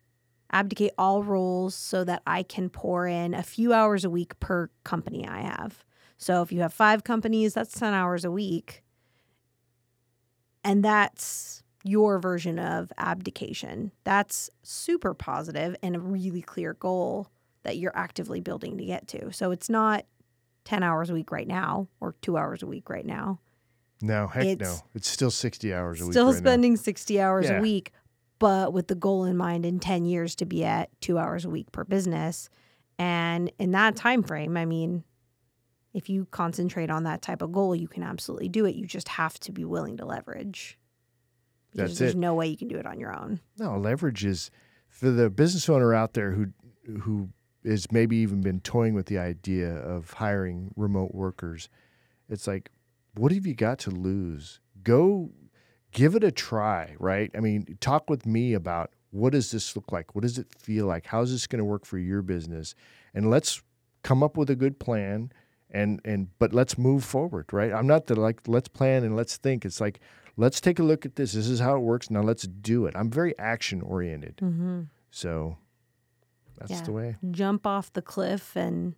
abdicate 0.54 0.94
all 0.98 1.24
roles 1.24 1.76
so 1.76 2.04
that 2.06 2.22
I 2.28 2.44
can 2.44 2.70
pour 2.70 3.08
in 3.08 3.34
a 3.34 3.44
few 3.44 3.74
hours 3.74 4.06
a 4.06 4.10
week 4.10 4.40
per 4.40 4.70
company 4.84 5.28
I 5.28 5.42
have. 5.42 5.84
So 6.18 6.42
if 6.42 6.52
you 6.52 6.62
have 6.62 6.74
five 6.74 7.04
companies, 7.04 7.54
that's 7.56 7.78
10 7.78 7.94
hours 7.94 8.24
a 8.24 8.32
week. 8.32 8.84
And 10.64 10.84
that's 10.84 11.64
your 11.84 12.20
version 12.20 12.60
of 12.60 12.92
abdication. 12.98 13.92
That's 14.06 14.50
super 14.62 15.14
positive 15.14 15.76
and 15.84 15.96
a 15.96 16.00
really 16.00 16.42
clear 16.42 16.76
goal 16.76 17.28
that 17.64 17.78
you're 17.78 17.96
actively 17.98 18.40
building 18.40 18.78
to 18.78 18.86
get 18.86 19.08
to. 19.10 19.34
So 19.34 19.52
it's 19.52 19.70
not 19.70 20.06
10 20.66 20.84
hours 20.84 21.10
a 21.10 21.14
week 21.14 21.32
right 21.32 21.48
now 21.48 21.88
or 22.00 22.16
two 22.22 22.38
hours 22.38 22.64
a 22.64 22.68
week 22.68 22.90
right 22.90 23.06
now. 23.06 23.40
No, 24.02 24.28
heck 24.28 24.44
no. 24.46 24.52
It's 24.70 24.84
It's 24.96 25.08
still 25.10 25.32
60 25.32 25.74
hours 25.74 26.02
a 26.02 26.06
week. 26.06 26.14
Still 26.14 26.26
right 26.28 26.34
now. 26.34 26.40
spending 26.40 26.78
60 26.78 27.20
hours 27.22 27.46
Yeah. 27.50 27.58
a 27.58 27.62
week, 27.62 27.92
but 28.44 28.74
with 28.74 28.90
the 28.90 28.96
goal 28.96 29.24
in 29.24 29.38
mind 29.38 29.66
in 29.66 29.80
10 29.80 30.04
years 30.04 30.36
to 30.36 30.46
be 30.46 30.66
at 30.66 30.90
two 31.00 31.18
hours 31.18 31.46
a 31.46 31.50
week 31.50 31.72
per 31.72 31.86
business. 31.86 32.50
And 33.00 33.50
in 33.58 33.72
that 33.72 33.96
time 33.96 34.22
frame, 34.22 34.58
I 34.58 34.66
mean, 34.66 35.06
if 35.94 36.10
you 36.10 36.28
concentrate 36.30 36.90
on 36.90 37.06
that 37.06 37.22
type 37.22 37.42
of 37.42 37.54
goal, 37.54 37.74
you 37.74 37.88
can 37.88 38.04
absolutely 38.04 38.50
do 38.50 38.66
it. 38.66 38.76
You 38.76 38.86
just 38.86 39.08
have 39.08 39.40
to 39.40 39.54
be 39.54 39.64
willing 39.64 39.96
to 39.96 40.06
leverage. 40.06 40.78
Because 41.72 41.92
That's 41.92 42.00
there's 42.00 42.16
it. 42.16 42.18
no 42.18 42.34
way 42.34 42.48
you 42.48 42.58
can 42.58 42.68
do 42.68 42.76
it 42.76 42.86
on 42.86 43.00
your 43.00 43.18
own. 43.18 43.40
No, 43.58 43.78
leverage 43.78 44.26
is 44.26 44.52
for 44.90 45.10
the 45.10 45.30
business 45.30 45.70
owner 45.70 45.94
out 45.94 46.14
there 46.14 46.32
who 46.32 46.48
who 47.04 47.30
is 47.64 47.90
maybe 47.94 48.18
even 48.18 48.42
been 48.42 48.60
toying 48.60 48.94
with 48.94 49.06
the 49.06 49.20
idea 49.20 49.74
of 49.74 50.12
hiring 50.12 50.74
remote 50.76 51.16
workers. 51.16 51.70
It's 52.28 52.46
like, 52.46 52.72
what 53.14 53.32
have 53.32 53.48
you 53.48 53.56
got 53.56 53.80
to 53.80 53.90
lose? 53.90 54.60
Go 54.84 55.32
give 55.94 56.16
it 56.16 56.24
a 56.24 56.32
try, 56.32 56.96
right? 57.00 57.32
I 57.36 57.40
mean, 57.40 57.78
talk 57.80 58.10
with 58.10 58.26
me 58.26 58.54
about 58.54 58.92
what 59.12 59.32
does 59.34 59.52
this 59.52 59.76
look 59.76 59.92
like? 59.92 60.16
What 60.16 60.22
does 60.24 60.38
it 60.38 60.48
feel 60.58 60.88
like? 60.88 61.06
How's 61.06 61.32
this 61.32 61.48
going 61.48 61.60
to 61.60 61.66
work 61.66 61.86
for 61.86 61.98
your 61.98 62.22
business? 62.22 62.74
And 63.14 63.30
let's 63.30 63.62
come 64.04 64.22
up 64.24 64.36
with 64.36 64.50
a 64.50 64.56
good 64.56 64.80
plan 64.80 65.32
and 65.72 66.02
and 66.04 66.28
but 66.40 66.54
let's 66.54 66.78
move 66.78 67.04
forward, 67.04 67.52
right? 67.54 67.72
I'm 67.72 67.88
not 67.88 68.08
the 68.08 68.20
like 68.20 68.42
let's 68.48 68.68
plan 68.68 69.04
and 69.04 69.16
let's 69.16 69.38
think. 69.38 69.66
It's 69.66 69.80
like 69.82 70.00
let's 70.38 70.60
take 70.62 70.80
a 70.80 70.84
look 70.84 71.06
at 71.06 71.16
this. 71.16 71.34
This 71.34 71.48
is 71.48 71.60
how 71.60 71.76
it 71.76 71.80
works. 71.80 72.10
Now 72.10 72.22
let's 72.22 72.44
do 72.44 72.86
it. 72.86 72.96
I'm 72.96 73.10
very 73.10 73.38
action 73.40 73.82
oriented. 73.82 74.38
Mm-hmm. 74.38 74.82
So 75.12 75.58
that's 76.58 76.72
Yeah. 76.72 76.82
the 76.82 76.92
way. 76.92 77.16
Jump 77.32 77.66
off 77.66 77.92
the 77.94 78.02
cliff 78.02 78.56
and 78.56 78.96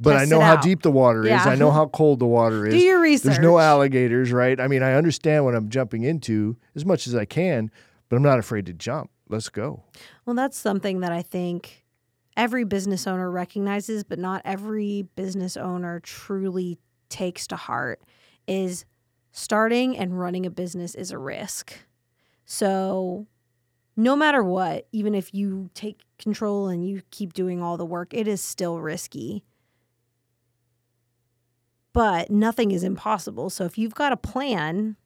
But 0.00 0.16
I 0.16 0.24
know 0.24 0.40
how 0.40 0.54
out. 0.54 0.62
deep 0.62 0.82
the 0.82 0.90
water 0.90 1.22
is. 1.22 1.28
Yeah. 1.28 1.44
I 1.44 1.54
know 1.54 1.70
how 1.70 1.86
cold 1.86 2.18
the 2.18 2.26
water 2.26 2.66
is. 2.66 2.74
do 2.74 2.80
your 2.80 3.00
research. 3.00 3.24
There's 3.24 3.38
no 3.38 3.58
alligators, 3.58 4.32
right? 4.32 4.58
I 4.58 4.66
mean, 4.66 4.82
I 4.82 4.94
understand 4.94 5.44
what 5.44 5.54
I'm 5.54 5.68
jumping 5.68 6.02
into 6.02 6.56
as 6.74 6.84
much 6.84 7.06
as 7.06 7.14
I 7.14 7.24
can, 7.24 7.70
but 8.08 8.16
I'm 8.16 8.22
not 8.22 8.38
afraid 8.38 8.66
to 8.66 8.72
jump. 8.72 9.10
Let's 9.28 9.48
go. 9.48 9.84
Well, 10.26 10.34
that's 10.34 10.58
something 10.58 11.00
that 11.00 11.12
I 11.12 11.22
think 11.22 11.84
every 12.36 12.64
business 12.64 13.06
owner 13.06 13.30
recognizes, 13.30 14.04
but 14.04 14.18
not 14.18 14.42
every 14.44 15.02
business 15.14 15.56
owner 15.56 16.00
truly 16.00 16.78
takes 17.08 17.46
to 17.46 17.56
heart 17.56 18.02
is 18.46 18.84
starting 19.32 19.96
and 19.96 20.18
running 20.18 20.44
a 20.44 20.50
business 20.50 20.94
is 20.94 21.10
a 21.10 21.18
risk. 21.18 21.72
So, 22.44 23.26
no 23.96 24.16
matter 24.16 24.42
what, 24.42 24.86
even 24.92 25.14
if 25.14 25.32
you 25.32 25.70
take 25.74 26.02
control 26.18 26.68
and 26.68 26.86
you 26.86 27.02
keep 27.10 27.32
doing 27.32 27.62
all 27.62 27.76
the 27.76 27.86
work, 27.86 28.12
it 28.12 28.28
is 28.28 28.42
still 28.42 28.80
risky. 28.80 29.44
But 31.94 32.28
nothing 32.30 32.70
is 32.72 32.84
impossible. 32.84 33.48
So, 33.48 33.64
if 33.64 33.78
you've 33.78 33.94
got 33.94 34.12
a 34.12 34.16
plan 34.18 34.96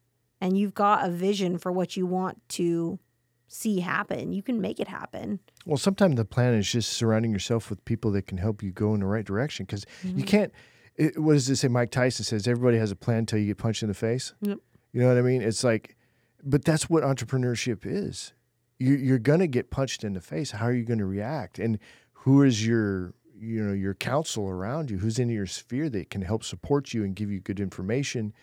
and 0.41 0.57
you've 0.57 0.73
got 0.73 1.05
a 1.07 1.09
vision 1.09 1.57
for 1.57 1.71
what 1.71 1.95
you 1.95 2.05
want 2.05 2.41
to 2.49 2.99
see 3.47 3.79
happen, 3.79 4.31
you 4.33 4.43
can 4.43 4.59
make 4.59 4.79
it 4.79 4.87
happen. 4.89 5.39
Well, 5.65 5.77
sometimes 5.77 6.15
the 6.17 6.25
plan 6.25 6.53
is 6.55 6.69
just 6.71 6.91
surrounding 6.93 7.31
yourself 7.31 7.69
with 7.69 7.83
people 7.85 8.11
that 8.11 8.27
can 8.27 8.37
help 8.37 8.61
you 8.61 8.71
go 8.71 8.93
in 8.93 8.99
the 8.99 9.05
right 9.05 9.25
direction 9.25 9.65
because 9.65 9.85
Mm-hmm. 10.03 10.19
you 10.19 10.25
can't. 10.25 10.51
It, 10.95 11.17
what 11.17 11.33
does 11.33 11.49
it 11.49 11.55
say? 11.55 11.67
Mike 11.69 11.91
Tyson 11.91 12.25
says 12.25 12.45
everybody 12.47 12.77
has 12.77 12.91
a 12.91 12.95
plan 12.95 13.19
until 13.19 13.39
you 13.39 13.45
get 13.47 13.57
punched 13.57 13.83
in 13.83 13.87
the 13.87 13.93
face. 13.95 14.33
Yep. 14.41 14.57
You 14.91 15.01
know 15.01 15.07
what 15.07 15.17
I 15.17 15.21
mean? 15.21 15.41
It's 15.41 15.63
like, 15.63 15.95
but 16.43 16.65
that's 16.65 16.89
what 16.89 17.03
entrepreneurship 17.03 17.85
is. 17.85 18.33
You, 18.79 18.95
you're 18.95 19.19
going 19.19 19.39
to 19.39 19.47
get 19.47 19.71
punched 19.71 20.03
in 20.03 20.13
the 20.13 20.21
face. 20.21 20.51
How 20.51 20.65
are 20.65 20.73
you 20.73 20.83
going 20.83 20.99
to 20.99 21.05
react? 21.05 21.57
And 21.59 21.79
who 22.13 22.43
is 22.43 22.65
your, 22.65 23.13
you 23.39 23.63
know, 23.63 23.73
your 23.73 23.93
counsel 23.93 24.49
around 24.49 24.89
you? 24.91 24.97
Who's 24.97 25.19
in 25.19 25.29
your 25.29 25.45
sphere 25.47 25.89
that 25.89 26.09
can 26.09 26.21
help 26.21 26.43
support 26.43 26.93
you 26.93 27.03
and 27.03 27.15
give 27.15 27.31
you 27.31 27.39
good 27.39 27.59
information? 27.59 28.33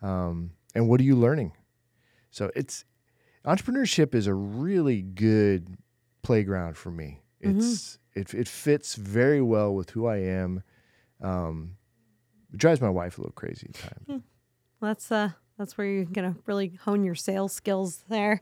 Um, 0.00 0.52
and 0.74 0.88
what 0.88 1.00
are 1.00 1.04
you 1.04 1.16
learning? 1.16 1.52
So 2.30 2.50
it's 2.54 2.84
entrepreneurship 3.44 4.14
is 4.14 4.26
a 4.26 4.34
really 4.34 5.02
good 5.02 5.76
playground 6.22 6.76
for 6.76 6.90
me. 6.90 7.22
It's 7.40 7.98
it 8.14 8.34
it 8.34 8.48
fits 8.48 8.94
very 8.94 9.42
well 9.42 9.74
with 9.74 9.90
who 9.90 10.06
I 10.06 10.18
am. 10.18 10.62
Um, 11.20 11.76
it 12.52 12.58
drives 12.58 12.80
my 12.80 12.90
wife 12.90 13.18
a 13.18 13.22
little 13.22 13.32
crazy 13.32 13.68
at 13.68 13.74
times. 13.74 14.22
That's 14.80 15.10
uh 15.12 15.30
that's 15.62 15.78
where 15.78 15.86
you're 15.86 16.04
gonna 16.04 16.34
really 16.46 16.78
hone 16.84 17.04
your 17.04 17.14
sales 17.14 17.52
skills 17.52 18.04
there. 18.08 18.40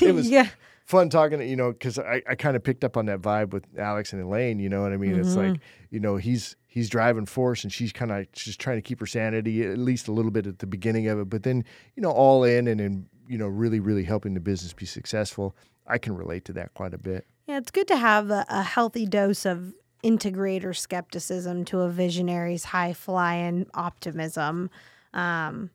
It 0.00 0.14
was- 0.14 0.28
yeah. 0.30 0.48
Fun 0.84 1.08
talking 1.08 1.38
to 1.38 1.44
you 1.46 1.54
know 1.54 1.70
because 1.70 2.00
I, 2.00 2.20
I 2.28 2.34
kind 2.34 2.56
of 2.56 2.64
picked 2.64 2.82
up 2.82 2.96
on 2.96 3.06
that 3.06 3.20
vibe 3.20 3.50
with 3.52 3.64
Alex 3.78 4.12
and 4.12 4.20
Elaine. 4.20 4.58
You 4.58 4.68
know 4.68 4.82
what 4.82 4.92
I 4.92 4.96
mean? 4.96 5.14
It's 5.20 5.36
like 5.36 5.60
you 5.90 6.00
know 6.00 6.16
he's 6.16 6.56
he's 6.66 6.88
driving 6.90 7.26
force 7.26 7.62
and 7.62 7.72
she's 7.72 7.92
kind 7.92 8.10
of 8.10 8.30
just 8.32 8.58
trying 8.60 8.76
to 8.78 8.82
keep 8.82 8.98
her 8.98 9.06
sanity 9.06 9.62
at 9.64 9.78
least 9.78 10.08
a 10.08 10.12
little 10.12 10.32
bit 10.32 10.48
at 10.48 10.58
the 10.58 10.66
beginning 10.66 11.06
of 11.06 11.20
it, 11.20 11.28
but 11.30 11.44
then 11.44 11.64
you 11.94 12.02
know 12.02 12.10
all 12.10 12.42
in 12.42 12.66
and 12.66 12.80
then 12.80 13.06
you 13.28 13.38
know 13.38 13.46
really 13.46 13.78
really 13.78 14.02
helping 14.02 14.34
the 14.34 14.40
business 14.40 14.72
be 14.72 14.84
successful. 14.84 15.54
I 15.86 15.98
can 15.98 16.16
relate 16.16 16.44
to 16.46 16.52
that 16.54 16.74
quite 16.74 16.92
a 16.92 16.98
bit. 16.98 17.24
Yeah, 17.46 17.58
it's 17.58 17.70
good 17.70 17.86
to 17.86 17.96
have 17.96 18.30
a, 18.30 18.44
a 18.48 18.62
healthy 18.64 19.06
dose 19.06 19.46
of 19.46 19.72
integrator 20.02 20.76
skepticism 20.76 21.64
to 21.66 21.80
a 21.82 21.88
visionary's 21.88 22.64
high 22.64 22.94
flying 22.94 23.68
optimism. 23.74 24.70
Um, 25.14 25.70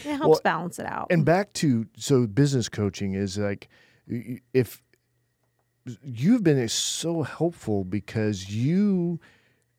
it 0.00 0.04
helps 0.16 0.20
Well, 0.20 0.40
balance 0.44 0.78
it 0.78 0.86
out. 0.86 1.06
And 1.10 1.24
back 1.24 1.52
to 1.54 1.86
so 1.96 2.26
business 2.26 2.68
coaching 2.68 3.14
is 3.14 3.38
like 3.38 3.68
if 4.52 4.82
you've 6.02 6.42
been 6.42 6.68
so 6.68 7.22
helpful 7.22 7.84
because 7.84 8.50
you 8.50 9.20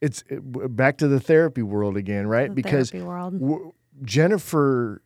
it's 0.01 0.23
it- 0.29 0.75
back 0.75 0.97
to 0.97 1.07
the 1.07 1.19
therapy 1.19 1.61
world 1.61 1.97
again, 1.97 2.27
right? 2.27 2.49
The 2.49 2.53
because 2.55 2.93
world. 2.93 3.39
w- 3.39 3.73
Jennifer 4.03 5.01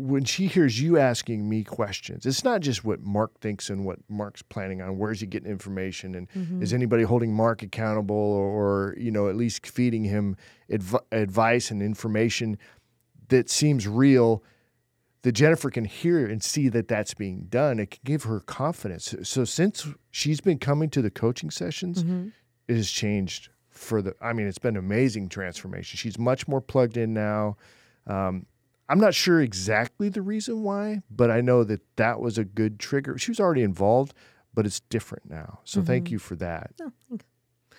when 0.00 0.22
she 0.24 0.46
hears 0.46 0.80
you 0.80 0.96
asking 0.96 1.48
me 1.48 1.64
questions, 1.64 2.24
it's 2.24 2.44
not 2.44 2.60
just 2.60 2.84
what 2.84 3.00
Marc 3.02 3.36
thinks 3.40 3.68
and 3.68 3.84
what 3.84 3.98
Marc's 4.08 4.42
planning 4.42 4.80
on. 4.80 4.96
Where's 4.96 5.18
he 5.20 5.26
getting 5.26 5.50
information, 5.50 6.14
and 6.14 6.28
Mm-hmm. 6.30 6.62
is 6.62 6.72
anybody 6.72 7.02
holding 7.02 7.32
Marc 7.34 7.64
accountable, 7.64 8.14
or, 8.14 8.46
or 8.90 8.94
you 8.96 9.10
know 9.10 9.28
at 9.28 9.34
least 9.34 9.66
feeding 9.66 10.04
him 10.04 10.36
adv- 10.70 11.00
advice 11.10 11.72
and 11.72 11.82
information 11.82 12.56
that 13.28 13.48
seems 13.50 13.86
real? 13.86 14.42
That 15.22 15.32
Jennifer 15.32 15.68
can 15.70 15.84
hear 15.84 16.24
and 16.26 16.42
see 16.42 16.68
that 16.68 16.86
that's 16.86 17.12
being 17.12 17.46
done. 17.48 17.80
It 17.80 17.90
can 17.90 18.00
give 18.04 18.22
her 18.22 18.38
confidence. 18.38 19.14
So 19.24 19.44
since 19.44 19.86
she's 20.12 20.40
been 20.40 20.58
coming 20.58 20.90
to 20.90 21.02
the 21.02 21.10
coaching 21.10 21.50
sessions, 21.50 22.04
Mm-hmm. 22.04 22.28
it 22.68 22.76
has 22.76 22.88
changed 22.90 23.48
for 23.68 24.00
the. 24.00 24.14
I 24.22 24.32
mean, 24.32 24.46
it's 24.46 24.58
been 24.60 24.76
amazing 24.76 25.28
transformation. 25.28 25.96
She's 25.96 26.18
much 26.18 26.46
more 26.46 26.60
plugged 26.60 26.96
in 26.96 27.14
now. 27.14 27.56
Um, 28.06 28.46
I'm 28.88 29.00
not 29.00 29.12
sure 29.12 29.40
exactly 29.42 30.08
the 30.08 30.22
reason 30.22 30.62
why, 30.62 31.02
but 31.10 31.30
I 31.32 31.40
know 31.40 31.64
that 31.64 31.80
that 31.96 32.20
was 32.20 32.38
a 32.38 32.44
good 32.44 32.78
trigger. 32.78 33.18
She 33.18 33.30
was 33.32 33.40
already 33.40 33.62
involved, 33.62 34.14
but 34.54 34.66
it's 34.66 34.80
different 34.80 35.28
now. 35.28 35.58
So 35.64 35.82
thank 35.82 36.10
you 36.12 36.18
for 36.20 36.36
that. 36.36 36.70
Oh. 36.80 36.92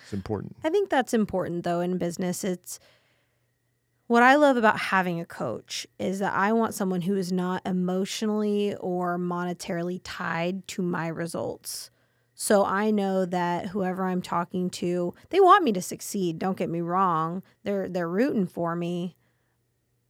It's 0.04 0.12
important. 0.12 0.56
I 0.62 0.68
think 0.70 0.88
that's 0.90 1.14
important 1.14 1.64
though 1.64 1.80
in 1.80 1.96
business. 1.98 2.44
It's 2.44 2.78
what 4.10 4.24
I 4.24 4.34
love 4.34 4.56
about 4.56 4.76
having 4.76 5.20
a 5.20 5.24
coach 5.24 5.86
is 6.00 6.18
that 6.18 6.32
I 6.34 6.52
want 6.52 6.74
someone 6.74 7.02
who 7.02 7.14
is 7.14 7.30
not 7.30 7.62
emotionally 7.64 8.74
or 8.80 9.16
monetarily 9.20 10.00
tied 10.02 10.66
to 10.66 10.82
my 10.82 11.06
results. 11.06 11.92
So 12.34 12.64
I 12.64 12.90
know 12.90 13.24
that 13.24 13.68
whoever 13.68 14.02
I'm 14.02 14.20
talking 14.20 14.68
to, 14.70 15.14
they 15.28 15.38
want 15.38 15.62
me 15.62 15.70
to 15.74 15.80
succeed. 15.80 16.40
Don't 16.40 16.58
get 16.58 16.68
me 16.68 16.80
wrong. 16.80 17.44
They're 17.62 17.88
they're 17.88 18.08
rooting 18.08 18.48
for 18.48 18.74
me. 18.74 19.14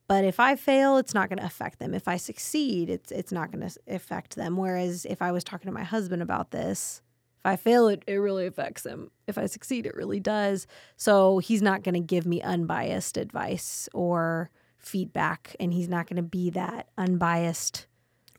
But 0.09 0.25
if 0.25 0.41
I 0.41 0.57
fail, 0.57 0.97
it's 0.97 1.13
not 1.13 1.29
going 1.29 1.41
to 1.41 1.45
affect 1.45 1.79
them. 1.79 1.93
If 1.93 2.09
I 2.09 2.17
succeed, 2.17 2.89
it's 2.89 3.13
it's 3.13 3.33
not 3.33 3.53
going 3.53 3.69
to 3.69 3.77
affect 3.87 4.35
them. 4.35 4.57
Whereas 4.57 5.05
if 5.05 5.21
I 5.21 5.31
was 5.31 5.45
talking 5.45 5.69
to 5.69 5.75
my 5.75 5.85
husband 5.85 6.23
about 6.23 6.53
this, 6.53 7.03
if 7.41 7.47
I 7.47 7.57
fail, 7.57 7.89
it, 7.89 8.03
it 8.07 8.15
really 8.17 8.47
affects 8.47 8.85
him. 8.85 9.11
If 9.27 9.39
I 9.39 9.47
succeed, 9.47 9.87
it 9.87 9.95
really 9.95 10.21
does. 10.21 10.67
So 10.97 11.39
he's 11.39 11.63
not 11.63 11.83
going 11.83 11.95
to 11.95 12.01
give 12.01 12.27
me 12.27 12.43
unbiased 12.43 13.17
advice 13.17 13.89
or 13.95 14.51
feedback, 14.79 15.57
and 15.59 15.73
he's 15.73 15.89
not 15.89 16.07
going 16.07 16.17
to 16.17 16.23
be 16.23 16.51
that 16.51 16.89
unbiased 16.99 17.87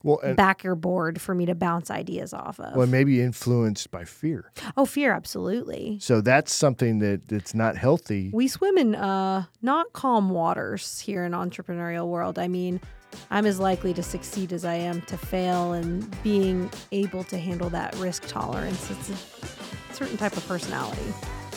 Well, 0.04 0.20
and 0.24 0.36
backer 0.36 0.76
board 0.76 1.20
for 1.22 1.34
me 1.36 1.46
to 1.48 1.56
bounce 1.56 1.90
ideas 1.92 2.34
off 2.34 2.60
of. 2.60 2.76
well, 2.76 2.88
maybe 2.88 3.22
influenced 3.22 3.90
by 3.92 4.06
fear. 4.06 4.52
oh, 4.78 4.86
fear, 4.86 5.14
absolutely. 5.14 5.98
So 6.00 6.22
that's 6.22 6.54
something 6.54 7.00
that 7.00 7.28
that's 7.28 7.54
not 7.56 7.78
healthy. 7.78 8.30
We 8.34 8.48
swim 8.48 8.78
in 8.78 8.96
uh, 8.96 9.46
not 9.64 9.94
calm 9.94 10.30
waters 10.30 11.00
here 11.00 11.24
in 11.26 11.32
entrepreneurial 11.34 12.08
world. 12.08 12.38
I 12.40 12.48
mean, 12.48 12.82
I'm 13.30 13.46
as 13.46 13.60
likely 13.60 13.94
to 13.94 14.04
succeed 14.04 14.54
as 14.54 14.66
I 14.66 14.76
am 14.76 15.02
to 15.04 15.18
fail, 15.18 15.74
and 15.74 16.10
being 16.24 16.70
able 16.92 17.24
to 17.26 17.38
handle 17.38 17.70
that 17.70 17.96
risk 17.96 18.28
tolerance. 18.28 18.92
It's 18.92 19.10
a 19.10 19.94
certain 19.94 20.18
type 20.18 20.36
of 20.36 20.48
personality. 20.48 21.02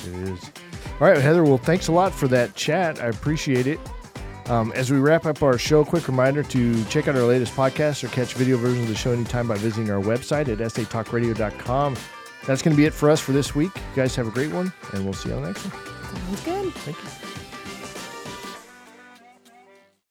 It 0.06 0.14
is. 0.28 0.50
All 1.00 1.08
right, 1.08 1.18
Heather. 1.18 1.44
Well, 1.44 1.58
thanks 1.58 1.88
a 1.88 1.92
lot 1.92 2.12
for 2.12 2.28
that 2.28 2.54
chat. 2.54 3.00
I 3.00 3.06
appreciate 3.06 3.66
it. 3.66 3.80
Um, 4.46 4.72
as 4.72 4.90
we 4.90 4.98
wrap 4.98 5.24
up 5.24 5.42
our 5.42 5.56
show, 5.56 5.84
quick 5.84 6.06
reminder 6.06 6.42
to 6.42 6.84
check 6.84 7.08
out 7.08 7.16
our 7.16 7.22
latest 7.22 7.54
podcast 7.54 8.04
or 8.04 8.08
catch 8.08 8.34
video 8.34 8.58
versions 8.58 8.82
of 8.82 8.88
the 8.88 8.94
show 8.94 9.12
anytime 9.12 9.48
by 9.48 9.56
visiting 9.56 9.90
our 9.90 10.02
website 10.02 10.48
at 10.48 10.58
satalkradio.com. 10.58 11.96
That's 12.46 12.60
going 12.60 12.76
to 12.76 12.76
be 12.76 12.84
it 12.84 12.92
for 12.92 13.08
us 13.10 13.20
for 13.20 13.32
this 13.32 13.54
week. 13.54 13.74
You 13.74 13.96
guys 13.96 14.14
have 14.16 14.28
a 14.28 14.30
great 14.30 14.52
one, 14.52 14.72
and 14.92 15.04
we'll 15.04 15.14
see 15.14 15.30
you 15.30 15.34
on 15.36 15.42
the 15.42 15.48
next 15.48 15.64
one. 15.64 16.14
Sounds 16.14 16.44
good. 16.44 16.74
Thank 16.74 16.98
you. 16.98 17.23